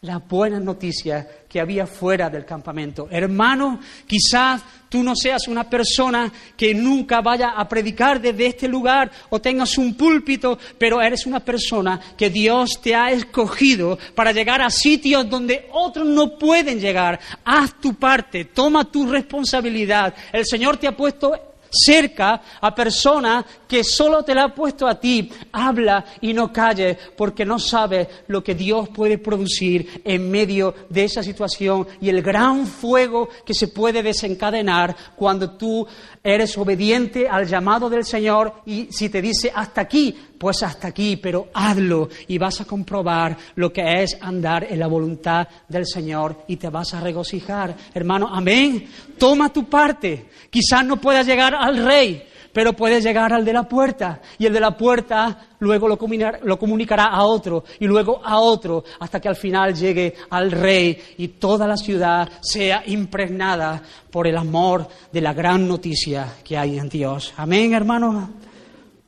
la 0.00 0.16
buena 0.16 0.58
noticia 0.58 1.28
que 1.50 1.60
había 1.60 1.84
fuera 1.84 2.30
del 2.30 2.44
campamento. 2.44 3.08
Hermano, 3.10 3.80
quizás 4.06 4.62
tú 4.88 5.02
no 5.02 5.16
seas 5.16 5.48
una 5.48 5.68
persona 5.68 6.32
que 6.56 6.72
nunca 6.72 7.20
vaya 7.20 7.54
a 7.56 7.68
predicar 7.68 8.20
desde 8.20 8.46
este 8.46 8.68
lugar 8.68 9.10
o 9.30 9.40
tengas 9.40 9.76
un 9.76 9.96
púlpito, 9.96 10.56
pero 10.78 11.02
eres 11.02 11.26
una 11.26 11.40
persona 11.40 12.00
que 12.16 12.30
Dios 12.30 12.80
te 12.80 12.94
ha 12.94 13.10
escogido 13.10 13.98
para 14.14 14.30
llegar 14.30 14.62
a 14.62 14.70
sitios 14.70 15.28
donde 15.28 15.68
otros 15.72 16.06
no 16.06 16.38
pueden 16.38 16.78
llegar. 16.78 17.18
Haz 17.44 17.80
tu 17.80 17.94
parte, 17.94 18.44
toma 18.44 18.84
tu 18.84 19.10
responsabilidad. 19.10 20.14
El 20.32 20.46
Señor 20.46 20.76
te 20.76 20.86
ha 20.86 20.96
puesto 20.96 21.32
cerca 21.68 22.42
a 22.60 22.74
personas 22.74 23.44
que 23.70 23.84
solo 23.84 24.24
te 24.24 24.34
la 24.34 24.46
ha 24.46 24.54
puesto 24.54 24.88
a 24.88 24.98
ti. 24.98 25.30
Habla 25.52 26.04
y 26.20 26.32
no 26.32 26.52
calles 26.52 26.98
porque 27.16 27.44
no 27.44 27.60
sabes 27.60 28.08
lo 28.26 28.42
que 28.42 28.56
Dios 28.56 28.88
puede 28.88 29.16
producir 29.16 30.02
en 30.04 30.28
medio 30.28 30.74
de 30.88 31.04
esa 31.04 31.22
situación 31.22 31.86
y 32.00 32.08
el 32.08 32.20
gran 32.20 32.66
fuego 32.66 33.28
que 33.46 33.54
se 33.54 33.68
puede 33.68 34.02
desencadenar 34.02 34.96
cuando 35.14 35.52
tú 35.52 35.86
eres 36.24 36.58
obediente 36.58 37.28
al 37.28 37.46
llamado 37.46 37.88
del 37.88 38.04
Señor 38.04 38.62
y 38.66 38.88
si 38.90 39.08
te 39.08 39.22
dice 39.22 39.52
hasta 39.54 39.82
aquí, 39.82 40.16
pues 40.36 40.64
hasta 40.64 40.88
aquí, 40.88 41.16
pero 41.16 41.48
hazlo 41.54 42.08
y 42.26 42.38
vas 42.38 42.60
a 42.60 42.64
comprobar 42.64 43.36
lo 43.54 43.72
que 43.72 44.02
es 44.02 44.18
andar 44.20 44.66
en 44.68 44.80
la 44.80 44.88
voluntad 44.88 45.46
del 45.68 45.86
Señor 45.86 46.44
y 46.48 46.56
te 46.56 46.70
vas 46.70 46.92
a 46.94 47.00
regocijar. 47.00 47.76
Hermano, 47.94 48.28
amén. 48.28 48.88
Toma 49.16 49.52
tu 49.52 49.68
parte. 49.68 50.30
Quizás 50.50 50.84
no 50.84 50.96
puedas 50.96 51.24
llegar 51.24 51.54
al 51.54 51.84
rey, 51.84 52.26
pero 52.52 52.72
puedes 52.72 53.04
llegar 53.04 53.32
al 53.32 53.44
de 53.44 53.52
la 53.52 53.64
puerta 53.64 54.20
y 54.38 54.46
el 54.46 54.52
de 54.52 54.60
la 54.60 54.76
puerta 54.76 55.48
luego 55.60 55.86
lo, 55.88 55.98
lo, 56.42 56.58
comunicará 56.58 57.04
a 57.04 57.24
otro 57.24 57.64
y 57.78 57.86
luego 57.86 58.20
a 58.24 58.38
otro 58.40 58.84
hasta 58.98 59.20
que 59.20 59.28
al 59.28 59.36
final 59.36 59.74
llegue 59.74 60.14
al 60.30 60.50
rey 60.50 60.98
y 61.18 61.28
toda 61.28 61.66
la 61.66 61.76
ciudad 61.76 62.28
sea 62.40 62.82
impregnada 62.86 63.82
por 64.10 64.26
el 64.26 64.36
amor 64.36 64.88
de 65.12 65.20
la 65.20 65.32
gran 65.32 65.68
noticia 65.68 66.34
que 66.42 66.58
hay 66.58 66.78
en 66.78 66.88
Dios. 66.88 67.32
Amén, 67.36 67.74
hermanos. 67.74 68.28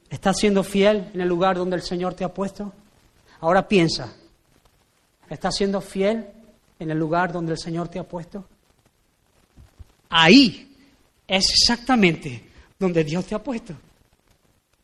¿Estás 0.09 0.39
siendo 0.39 0.63
fiel 0.63 1.11
en 1.15 1.21
el 1.21 1.29
lugar 1.29 1.57
donde 1.57 1.77
el 1.77 1.83
Señor 1.83 2.15
te 2.15 2.25
ha 2.25 2.33
puesto? 2.33 2.73
Ahora 3.41 3.67
piensa, 3.67 4.13
¿estás 5.29 5.57
siendo 5.57 5.81
fiel 5.81 6.27
en 6.79 6.91
el 6.91 6.99
lugar 6.99 7.33
donde 7.33 7.53
el 7.53 7.59
Señor 7.59 7.89
te 7.89 7.99
ha 7.99 8.05
puesto? 8.05 8.45
Ahí 10.11 10.77
es 11.27 11.45
exactamente 11.51 12.52
donde 12.83 13.05
Dios 13.05 13.25
te 13.25 13.35
ha 13.37 13.43
puesto. 13.43 13.75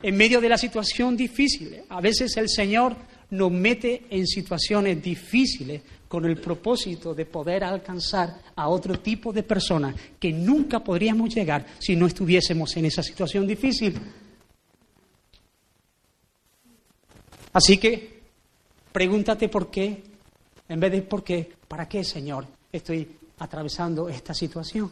En 0.01 0.17
medio 0.17 0.41
de 0.41 0.49
la 0.49 0.57
situación 0.57 1.17
difícil. 1.17 1.83
A 1.89 2.01
veces 2.01 2.37
el 2.37 2.49
Señor 2.49 2.95
nos 3.31 3.51
mete 3.51 4.07
en 4.09 4.25
situaciones 4.25 5.03
difíciles 5.03 5.83
con 6.07 6.25
el 6.25 6.41
propósito 6.41 7.13
de 7.13 7.27
poder 7.27 7.65
alcanzar 7.65 8.41
a 8.55 8.69
otro 8.69 9.01
tipo 9.01 9.33
de 9.33 9.43
personas 9.43 9.97
que 10.19 10.33
nunca 10.33 10.79
podríamos 10.79 11.35
llegar 11.35 11.67
si 11.81 11.97
no 11.97 12.07
estuviésemos 12.07 12.75
en 12.77 12.87
esa 12.87 13.03
situación 13.03 13.47
difícil. 13.47 14.01
Así 17.53 17.79
que 17.79 18.21
pregúntate 18.93 19.49
por 19.49 19.71
qué, 19.71 20.05
en 20.69 20.79
vez 20.79 20.93
de 20.93 21.03
por 21.03 21.25
qué, 21.25 21.51
¿para 21.67 21.89
qué, 21.89 22.05
Señor, 22.05 22.47
estoy 22.71 23.09
atravesando 23.41 24.09
esta 24.09 24.33
situación? 24.33 24.91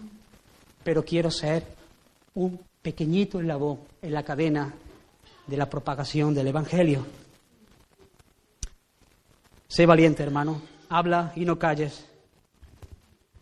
Pero 0.83 1.05
quiero 1.05 1.31
ser 1.31 1.65
un 2.35 2.59
pequeñito 2.87 3.41
eslabón 3.41 3.81
en 4.01 4.13
la 4.13 4.23
cadena 4.23 4.73
de 5.49 5.57
la 5.57 5.69
propagación 5.69 6.33
del 6.33 6.47
Evangelio. 6.47 7.05
Sé 9.67 9.87
valiente, 9.87 10.23
hermano. 10.23 10.63
Habla 10.89 11.33
y 11.35 11.45
no 11.45 11.59
calles, 11.59 12.07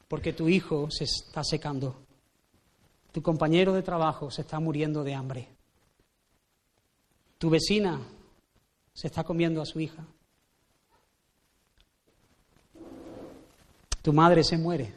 porque 0.08 0.32
tu 0.32 0.48
hijo 0.48 0.90
se 0.90 1.04
está 1.04 1.44
secando. 1.44 1.94
Tu 3.12 3.20
compañero 3.20 3.74
de 3.74 3.82
trabajo 3.82 4.30
se 4.30 4.40
está 4.40 4.58
muriendo 4.60 5.04
de 5.04 5.12
hambre. 5.12 5.48
Tu 7.36 7.50
vecina 7.50 8.00
se 8.94 9.08
está 9.08 9.24
comiendo 9.24 9.60
a 9.60 9.66
su 9.66 9.78
hija. 9.78 10.06
Tu 14.00 14.10
madre 14.10 14.42
se 14.42 14.56
muere. 14.56 14.94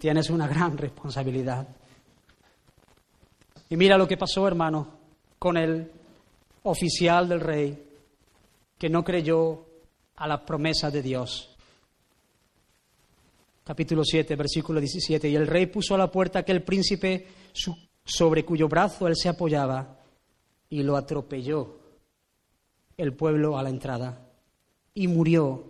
Tienes 0.00 0.28
una 0.28 0.48
gran 0.48 0.76
responsabilidad. 0.76 1.68
Y 3.68 3.76
mira 3.76 3.98
lo 3.98 4.06
que 4.06 4.16
pasó, 4.16 4.46
hermano, 4.46 4.98
con 5.38 5.56
el 5.56 5.90
oficial 6.62 7.28
del 7.28 7.40
rey 7.40 7.86
que 8.78 8.88
no 8.88 9.02
creyó 9.02 9.64
a 10.16 10.28
la 10.28 10.44
promesa 10.44 10.90
de 10.90 11.02
Dios. 11.02 11.56
Capítulo 13.64 14.04
7, 14.04 14.36
versículo 14.36 14.80
17. 14.80 15.28
Y 15.28 15.36
el 15.36 15.46
rey 15.46 15.66
puso 15.66 15.94
a 15.94 15.98
la 15.98 16.10
puerta 16.10 16.40
aquel 16.40 16.62
príncipe 16.62 17.26
sobre 18.04 18.44
cuyo 18.44 18.68
brazo 18.68 19.08
él 19.08 19.16
se 19.16 19.28
apoyaba 19.28 19.98
y 20.70 20.82
lo 20.82 20.96
atropelló 20.96 21.78
el 22.96 23.12
pueblo 23.14 23.58
a 23.58 23.62
la 23.62 23.70
entrada 23.70 24.30
y 24.94 25.08
murió 25.08 25.64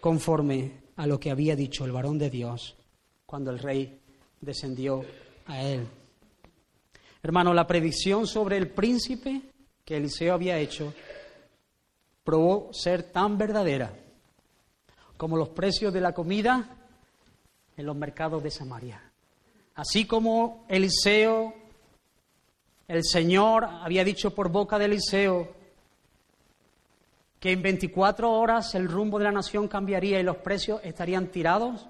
conforme 0.00 0.80
a 0.96 1.06
lo 1.06 1.18
que 1.18 1.30
había 1.30 1.56
dicho 1.56 1.84
el 1.84 1.92
varón 1.92 2.18
de 2.18 2.30
Dios 2.30 2.76
cuando 3.26 3.50
el 3.50 3.58
rey 3.58 4.00
descendió 4.40 5.04
a 5.46 5.62
él. 5.62 5.86
Hermano, 7.22 7.52
la 7.52 7.66
predicción 7.66 8.26
sobre 8.26 8.56
el 8.56 8.70
príncipe 8.70 9.42
que 9.84 9.96
Eliseo 9.96 10.34
había 10.34 10.58
hecho 10.58 10.94
probó 12.24 12.72
ser 12.72 13.12
tan 13.12 13.36
verdadera 13.36 13.92
como 15.16 15.36
los 15.36 15.50
precios 15.50 15.92
de 15.92 16.00
la 16.00 16.14
comida 16.14 16.76
en 17.76 17.86
los 17.86 17.96
mercados 17.96 18.42
de 18.42 18.50
Samaria. 18.50 19.02
Así 19.74 20.06
como 20.06 20.64
Eliseo 20.68 21.54
El 22.88 23.04
Señor 23.04 23.64
había 23.64 24.02
dicho 24.02 24.34
por 24.34 24.50
boca 24.50 24.78
de 24.78 24.86
Eliseo 24.86 25.54
que 27.38 27.52
en 27.52 27.62
24 27.62 28.30
horas 28.30 28.74
el 28.74 28.88
rumbo 28.88 29.18
de 29.18 29.24
la 29.24 29.32
nación 29.32 29.68
cambiaría 29.68 30.20
y 30.20 30.22
los 30.22 30.38
precios 30.38 30.80
estarían 30.84 31.28
tirados. 31.28 31.86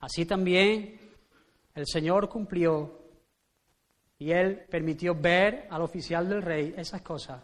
Así 0.00 0.26
también 0.26 1.00
el 1.74 1.86
Señor 1.86 2.28
cumplió 2.28 3.01
y 4.22 4.30
él 4.30 4.66
permitió 4.70 5.16
ver 5.16 5.66
al 5.68 5.82
oficial 5.82 6.28
del 6.28 6.42
rey 6.42 6.74
esas 6.76 7.02
cosas, 7.02 7.42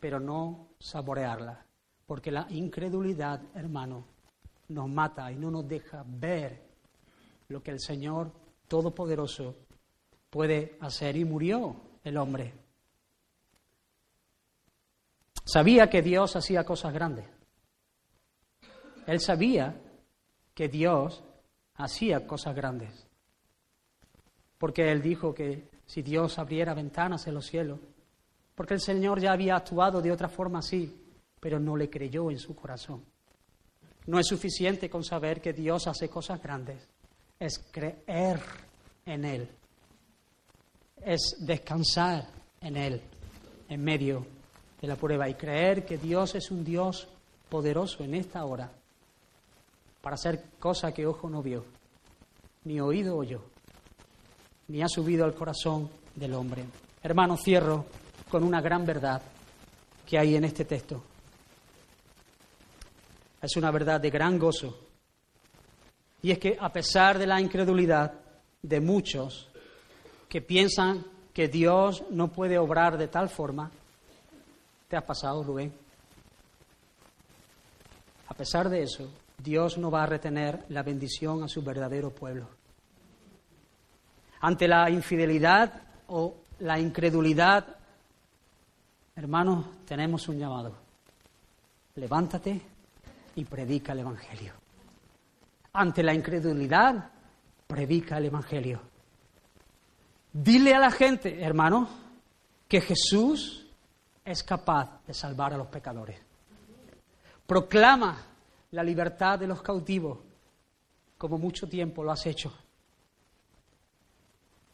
pero 0.00 0.18
no 0.18 0.70
saborearlas, 0.76 1.56
porque 2.04 2.32
la 2.32 2.48
incredulidad, 2.50 3.40
hermano, 3.54 4.04
nos 4.70 4.88
mata 4.88 5.30
y 5.30 5.36
no 5.36 5.52
nos 5.52 5.68
deja 5.68 6.04
ver 6.04 6.64
lo 7.46 7.62
que 7.62 7.70
el 7.70 7.78
Señor 7.78 8.32
Todopoderoso 8.66 9.54
puede 10.28 10.76
hacer. 10.80 11.16
Y 11.16 11.24
murió 11.24 11.76
el 12.02 12.16
hombre. 12.16 12.54
Sabía 15.44 15.88
que 15.88 16.02
Dios 16.02 16.34
hacía 16.34 16.64
cosas 16.64 16.92
grandes. 16.92 17.26
Él 19.06 19.20
sabía 19.20 19.80
que 20.54 20.68
Dios 20.68 21.22
hacía 21.76 22.26
cosas 22.26 22.56
grandes. 22.56 23.06
Porque 24.58 24.90
él 24.90 25.00
dijo 25.02 25.32
que 25.32 25.75
si 25.86 26.02
Dios 26.02 26.38
abriera 26.38 26.74
ventanas 26.74 27.26
en 27.26 27.34
los 27.34 27.46
cielos, 27.46 27.78
porque 28.54 28.74
el 28.74 28.80
Señor 28.80 29.20
ya 29.20 29.32
había 29.32 29.56
actuado 29.56 30.02
de 30.02 30.10
otra 30.10 30.28
forma 30.28 30.58
así, 30.58 30.94
pero 31.40 31.60
no 31.60 31.76
le 31.76 31.88
creyó 31.88 32.30
en 32.30 32.38
su 32.38 32.56
corazón. 32.56 33.04
No 34.06 34.18
es 34.18 34.26
suficiente 34.26 34.90
con 34.90 35.04
saber 35.04 35.40
que 35.40 35.52
Dios 35.52 35.86
hace 35.86 36.08
cosas 36.08 36.42
grandes, 36.42 36.88
es 37.38 37.58
creer 37.70 38.40
en 39.04 39.24
Él, 39.24 39.48
es 41.04 41.36
descansar 41.40 42.26
en 42.60 42.76
Él 42.76 43.00
en 43.68 43.82
medio 43.82 44.26
de 44.80 44.88
la 44.88 44.96
prueba 44.96 45.28
y 45.28 45.34
creer 45.34 45.84
que 45.84 45.98
Dios 45.98 46.34
es 46.34 46.50
un 46.50 46.64
Dios 46.64 47.08
poderoso 47.48 48.02
en 48.02 48.14
esta 48.14 48.44
hora 48.44 48.70
para 50.00 50.14
hacer 50.14 50.44
cosas 50.58 50.92
que 50.92 51.06
ojo 51.06 51.28
no 51.28 51.42
vio, 51.42 51.64
ni 52.64 52.80
oído 52.80 53.16
oyó 53.16 53.55
ni 54.68 54.82
ha 54.82 54.88
subido 54.88 55.24
al 55.24 55.34
corazón 55.34 55.88
del 56.14 56.34
hombre. 56.34 56.64
Hermano, 57.02 57.36
cierro 57.36 57.86
con 58.28 58.42
una 58.42 58.60
gran 58.60 58.84
verdad 58.84 59.22
que 60.04 60.18
hay 60.18 60.36
en 60.36 60.44
este 60.44 60.64
texto. 60.64 61.02
Es 63.40 63.56
una 63.56 63.70
verdad 63.70 64.00
de 64.00 64.10
gran 64.10 64.38
gozo. 64.38 64.76
Y 66.22 66.32
es 66.32 66.38
que 66.38 66.56
a 66.60 66.72
pesar 66.72 67.18
de 67.18 67.26
la 67.26 67.40
incredulidad 67.40 68.12
de 68.62 68.80
muchos 68.80 69.48
que 70.28 70.40
piensan 70.40 71.04
que 71.32 71.48
Dios 71.48 72.04
no 72.10 72.28
puede 72.28 72.58
obrar 72.58 72.98
de 72.98 73.08
tal 73.08 73.28
forma, 73.28 73.70
¿te 74.88 74.96
has 74.96 75.04
pasado, 75.04 75.44
Rubén? 75.44 75.72
A 78.28 78.34
pesar 78.34 78.68
de 78.68 78.82
eso, 78.82 79.08
Dios 79.38 79.78
no 79.78 79.90
va 79.90 80.02
a 80.02 80.06
retener 80.06 80.64
la 80.70 80.82
bendición 80.82 81.44
a 81.44 81.48
su 81.48 81.62
verdadero 81.62 82.10
pueblo 82.10 82.48
ante 84.46 84.68
la 84.68 84.88
infidelidad 84.88 85.72
o 86.06 86.36
la 86.60 86.78
incredulidad, 86.78 87.66
hermanos, 89.16 89.66
tenemos 89.84 90.28
un 90.28 90.38
llamado. 90.38 90.72
Levántate 91.96 92.62
y 93.34 93.44
predica 93.44 93.92
el 93.92 93.98
Evangelio. 93.98 94.52
Ante 95.72 96.04
la 96.04 96.14
incredulidad, 96.14 97.10
predica 97.66 98.18
el 98.18 98.26
Evangelio. 98.26 98.80
Dile 100.32 100.74
a 100.74 100.78
la 100.78 100.92
gente, 100.92 101.42
hermano, 101.42 101.88
que 102.68 102.80
Jesús 102.80 103.66
es 104.24 104.44
capaz 104.44 105.04
de 105.08 105.12
salvar 105.12 105.54
a 105.54 105.56
los 105.56 105.66
pecadores. 105.66 106.20
Proclama 107.48 108.16
la 108.70 108.84
libertad 108.84 109.40
de 109.40 109.48
los 109.48 109.60
cautivos, 109.60 110.20
como 111.18 111.36
mucho 111.36 111.68
tiempo 111.68 112.04
lo 112.04 112.12
has 112.12 112.24
hecho 112.26 112.65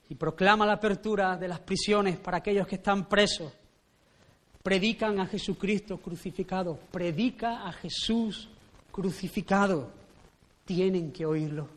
y 0.09 0.14
proclama 0.14 0.66
la 0.66 0.74
apertura 0.74 1.36
de 1.36 1.48
las 1.48 1.61
prisiones 1.61 2.18
para 2.18 2.38
aquellos 2.38 2.66
que 2.66 2.76
están 2.76 3.09
presos. 3.09 3.53
Predican 4.62 5.18
a 5.20 5.26
Jesucristo 5.26 5.98
crucificado, 5.98 6.78
predica 6.90 7.66
a 7.66 7.72
Jesús 7.72 8.48
crucificado. 8.90 9.90
Tienen 10.64 11.12
que 11.12 11.26
oírlo, 11.26 11.68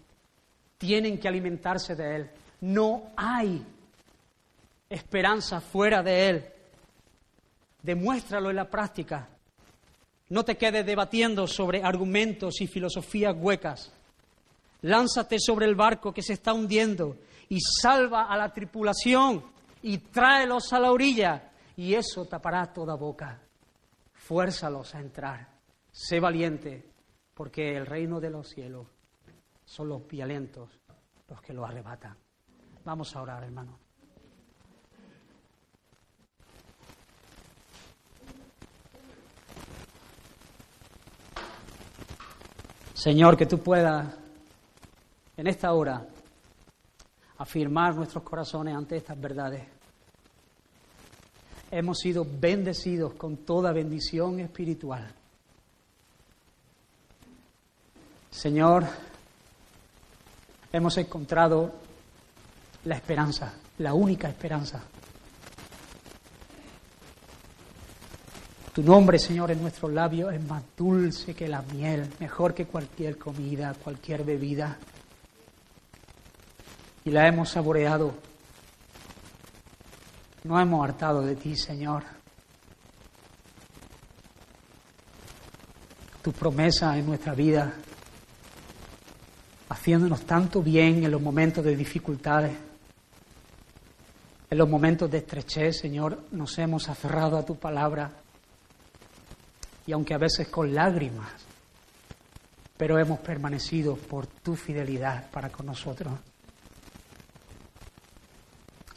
tienen 0.78 1.18
que 1.18 1.28
alimentarse 1.28 1.96
de 1.96 2.16
Él. 2.16 2.30
No 2.62 3.12
hay 3.16 3.66
esperanza 4.90 5.60
fuera 5.62 6.04
de 6.04 6.30
Él. 6.30 6.46
Demuéstralo 7.82 8.50
en 8.50 8.56
la 8.56 8.70
práctica. 8.70 9.30
No 10.30 10.44
te 10.44 10.58
quedes 10.58 10.86
debatiendo 10.86 11.48
sobre 11.48 11.84
argumentos 11.84 12.60
y 12.62 12.68
filosofías 12.68 13.36
huecas. 13.38 13.92
Lánzate 14.82 15.38
sobre 15.40 15.66
el 15.66 15.76
barco 15.76 16.14
que 16.14 16.22
se 16.22 16.34
está 16.34 16.54
hundiendo 16.54 17.18
y 17.50 17.60
salva 17.60 18.24
a 18.24 18.38
la 18.38 18.52
tripulación 18.54 19.44
y 19.82 20.00
tráelos 20.00 20.74
a 20.74 20.80
la 20.80 20.92
orilla 20.92 21.52
y 21.76 21.94
eso 21.94 22.26
tapará 22.26 22.72
toda 22.74 22.96
boca. 22.96 23.42
Fuérzalos 24.14 24.96
a 24.96 25.00
entrar. 25.00 25.48
Sé 25.92 26.20
valiente, 26.20 26.92
porque 27.34 27.76
el 27.76 27.86
reino 27.86 28.20
de 28.20 28.30
los 28.30 28.50
cielos 28.50 28.88
son 29.64 29.90
los 29.90 30.08
violentos 30.08 30.70
los 31.28 31.42
que 31.42 31.54
lo 31.54 31.66
arrebatan. 31.66 32.16
Vamos 32.84 33.16
a 33.16 33.22
orar, 33.22 33.44
hermano. 33.44 33.80
Señor, 42.94 43.38
que 43.38 43.46
tú 43.46 43.60
puedas 43.60 44.18
en 45.38 45.48
esta 45.48 45.74
hora 45.74 46.08
afirmar 47.38 47.96
nuestros 47.96 48.24
corazones 48.24 48.76
ante 48.76 48.98
estas 48.98 49.20
verdades. 49.20 49.64
Hemos 51.72 52.00
sido 52.00 52.26
bendecidos 52.26 53.14
con 53.14 53.38
toda 53.38 53.74
bendición 53.74 54.40
espiritual. 54.40 55.12
Señor, 58.30 58.86
hemos 60.72 60.98
encontrado 60.98 61.74
la 62.86 62.96
esperanza, 62.96 63.54
la 63.80 63.94
única 63.94 64.30
esperanza. 64.30 64.84
Tu 68.74 68.84
nombre, 68.84 69.18
Señor, 69.18 69.52
en 69.52 69.62
nuestros 69.62 69.92
labios 69.92 70.34
es 70.34 70.46
más 70.46 70.62
dulce 70.76 71.34
que 71.34 71.48
la 71.48 71.62
miel, 71.62 72.10
mejor 72.20 72.54
que 72.54 72.66
cualquier 72.66 73.18
comida, 73.18 73.74
cualquier 73.74 74.26
bebida 74.26 74.78
y 77.06 77.12
la 77.12 77.28
hemos 77.28 77.50
saboreado. 77.50 78.16
No 80.44 80.60
hemos 80.60 80.84
hartado 80.84 81.22
de 81.22 81.36
ti, 81.36 81.56
Señor. 81.56 82.04
Tu 86.22 86.32
promesa 86.32 86.98
en 86.98 87.06
nuestra 87.06 87.36
vida, 87.36 87.74
haciéndonos 89.70 90.22
tanto 90.26 90.64
bien 90.64 91.04
en 91.04 91.12
los 91.12 91.22
momentos 91.22 91.64
de 91.64 91.76
dificultades, 91.76 92.58
en 94.50 94.58
los 94.58 94.68
momentos 94.68 95.10
de 95.12 95.20
estrechez, 95.20 95.80
Señor, 95.80 96.24
nos 96.32 96.58
hemos 96.58 96.90
aferrado 96.90 97.38
a 97.38 97.46
tu 97.46 97.56
palabra 97.58 98.12
y 99.86 99.92
aunque 99.92 100.16
a 100.16 100.20
veces 100.20 100.48
con 100.48 100.74
lágrimas, 100.74 101.32
pero 102.78 102.98
hemos 102.98 103.20
permanecido 103.20 103.96
por 103.96 104.26
tu 104.26 104.56
fidelidad 104.56 105.30
para 105.30 105.50
con 105.50 105.68
nosotros. 105.68 106.14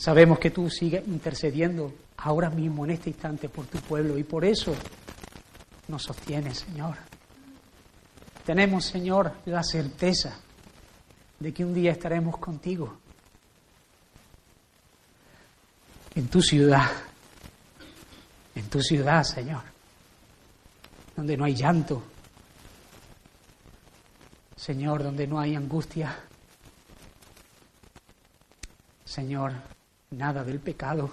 Sabemos 0.08 0.38
que 0.38 0.50
tú 0.50 0.70
sigues 0.70 1.06
intercediendo 1.06 1.92
ahora 2.16 2.48
mismo, 2.48 2.82
en 2.86 2.92
este 2.92 3.10
instante, 3.10 3.50
por 3.50 3.66
tu 3.66 3.76
pueblo 3.76 4.16
y 4.16 4.24
por 4.24 4.42
eso 4.42 4.74
nos 5.86 6.02
sostienes, 6.02 6.60
Señor. 6.60 6.96
Tenemos, 8.46 8.86
Señor, 8.86 9.34
la 9.44 9.62
certeza 9.62 10.40
de 11.38 11.52
que 11.52 11.62
un 11.62 11.74
día 11.74 11.92
estaremos 11.92 12.38
contigo 12.38 12.96
en 16.14 16.26
tu 16.28 16.40
ciudad, 16.40 16.90
en 18.54 18.66
tu 18.70 18.80
ciudad, 18.80 19.22
Señor, 19.24 19.60
donde 21.14 21.36
no 21.36 21.44
hay 21.44 21.54
llanto, 21.54 22.02
Señor, 24.56 25.02
donde 25.02 25.26
no 25.26 25.38
hay 25.38 25.54
angustia. 25.54 26.18
Señor, 29.04 29.52
nada 30.10 30.44
del 30.44 30.60
pecado. 30.60 31.10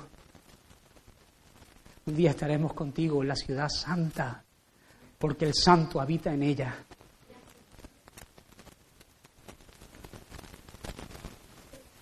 Un 2.05 2.15
día 2.15 2.31
estaremos 2.31 2.73
contigo 2.73 3.21
en 3.21 3.29
la 3.29 3.35
ciudad 3.35 3.67
santa, 3.69 4.43
porque 5.17 5.45
el 5.45 5.53
santo 5.53 5.99
habita 5.99 6.33
en 6.33 6.43
ella. 6.43 6.75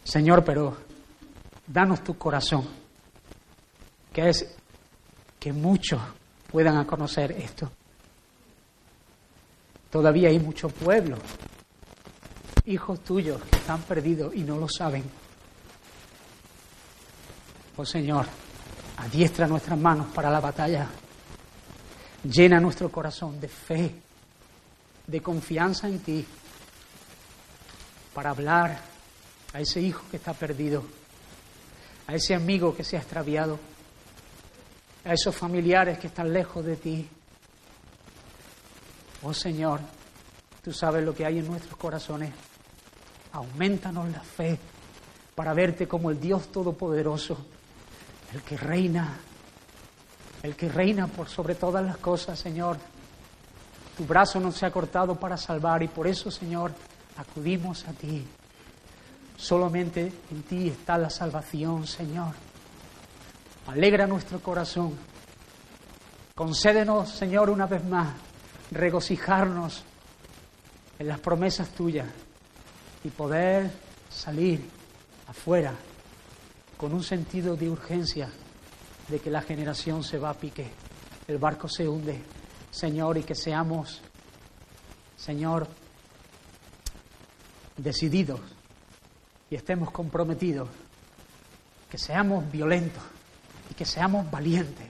Señor, 0.03 0.43
pero 0.43 0.77
danos 1.65 2.03
tu 2.03 2.17
corazón, 2.17 2.67
que 4.11 4.29
es 4.29 4.55
que 5.39 5.53
muchos 5.53 6.01
puedan 6.51 6.83
conocer 6.85 7.31
esto. 7.31 7.71
Todavía 9.89 10.29
hay 10.29 10.39
muchos 10.39 10.73
pueblos, 10.73 11.19
hijos 12.65 12.99
tuyos 13.03 13.41
que 13.43 13.57
están 13.57 13.81
perdidos 13.83 14.35
y 14.35 14.43
no 14.43 14.57
lo 14.57 14.67
saben. 14.67 15.22
Oh 17.76 17.86
Señor, 17.86 18.28
adiestra 18.97 19.47
nuestras 19.47 19.80
manos 19.80 20.07
para 20.13 20.30
la 20.30 20.39
batalla. 20.39 20.88
Llena 22.24 22.59
nuestro 22.59 22.91
corazón 22.91 23.39
de 23.39 23.47
fe, 23.47 23.95
de 25.07 25.21
confianza 25.21 25.88
en 25.88 25.99
ti, 25.99 26.26
para 28.13 28.30
hablar 28.30 28.80
a 29.53 29.59
ese 29.59 29.82
hijo 29.82 30.03
que 30.11 30.17
está 30.17 30.34
perdido, 30.34 30.84
a 32.05 32.13
ese 32.13 32.36
amigo 32.36 32.76
que 32.76 32.84
se 32.84 32.95
ha 32.95 32.99
extraviado, 32.99 33.59
a 35.03 35.13
esos 35.13 35.36
familiares 35.36 35.97
que 35.97 36.07
están 36.07 36.32
lejos 36.32 36.63
de 36.63 36.76
ti. 36.76 37.09
Oh 39.24 39.34
Señor, 39.34 39.80
tú 40.63 40.71
sabes 40.71 41.03
lo 41.03 41.15
que 41.15 41.26
hay 41.26 41.39
en 41.39 41.47
nuestros 41.47 41.76
corazones. 41.76 42.32
Aumentanos 43.32 44.09
la 44.09 44.21
fe 44.21 44.59
para 45.34 45.53
verte 45.55 45.88
como 45.88 46.11
el 46.11 46.19
Dios 46.19 46.51
Todopoderoso, 46.51 47.38
el 48.34 48.41
que 48.41 48.57
reina, 48.57 49.17
el 50.41 50.55
que 50.55 50.69
reina 50.69 51.07
por 51.07 51.29
sobre 51.29 51.55
todas 51.55 51.86
las 51.86 51.97
cosas, 51.97 52.39
Señor. 52.39 52.77
Tu 53.95 54.05
brazo 54.05 54.39
no 54.39 54.51
se 54.51 54.65
ha 54.65 54.71
cortado 54.71 55.15
para 55.15 55.38
salvar 55.38 55.84
y 55.84 55.88
por 55.88 56.07
eso, 56.07 56.31
Señor, 56.31 56.71
acudimos 57.17 57.88
a 57.88 57.93
ti. 57.93 58.25
Solamente 59.38 60.11
en 60.31 60.43
ti 60.43 60.69
está 60.69 60.97
la 60.97 61.09
salvación, 61.09 61.86
Señor. 61.86 62.34
Alegra 63.67 64.07
nuestro 64.07 64.39
corazón. 64.39 64.97
Concédenos, 66.34 67.09
Señor, 67.09 67.51
una 67.51 67.67
vez 67.67 67.84
más, 67.86 68.13
regocijarnos 68.71 69.84
en 70.97 71.07
las 71.07 71.19
promesas 71.19 71.69
tuyas 71.69 72.07
y 73.03 73.09
poder 73.09 73.69
salir 74.09 74.67
afuera 75.27 75.73
con 76.84 76.93
un 76.93 77.01
sentido 77.01 77.55
de 77.55 77.69
urgencia 77.69 78.29
de 79.07 79.19
que 79.19 79.31
la 79.31 79.41
generación 79.41 80.03
se 80.03 80.17
va 80.17 80.31
a 80.31 80.34
pique, 80.34 80.69
el 81.29 81.38
barco 81.38 81.69
se 81.69 81.88
hunde, 81.88 82.21
Señor, 82.71 83.17
y 83.17 83.23
que 83.23 83.36
seamos, 83.36 84.01
Señor, 85.15 85.65
decididos 87.77 88.41
y 89.49 89.55
estemos 89.55 89.91
comprometidos, 89.91 90.67
que 91.89 91.97
seamos 91.97 92.51
violentos 92.51 93.03
y 93.71 93.75
que 93.75 93.86
seamos 93.86 94.29
valientes, 94.29 94.88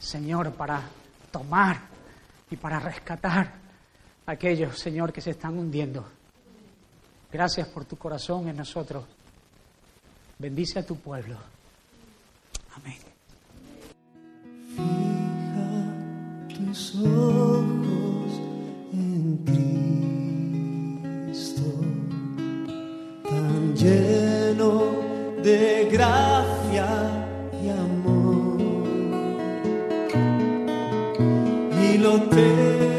Señor, 0.00 0.54
para 0.54 0.82
tomar 1.30 1.80
y 2.50 2.56
para 2.56 2.80
rescatar 2.80 3.54
a 4.26 4.32
aquellos, 4.32 4.80
Señor, 4.80 5.12
que 5.12 5.20
se 5.20 5.30
están 5.30 5.56
hundiendo. 5.56 6.04
Gracias 7.30 7.68
por 7.68 7.84
tu 7.84 7.96
corazón 7.96 8.48
en 8.48 8.56
nosotros. 8.56 9.04
Bendice 10.38 10.78
a 10.78 10.82
tu 10.82 10.96
pueblo. 10.96 11.36
Amén. 12.76 12.98
Fija 14.74 15.70
tus 16.48 16.96
ojos 16.96 18.40
en 18.92 19.38
Cristo, 21.30 21.62
tan 23.28 23.74
lleno 23.76 24.92
de 25.42 25.88
gracia 25.90 26.88
y 27.62 27.68
amor, 27.68 28.60
y 31.80 31.98
lo 31.98 32.20
te 32.22 32.93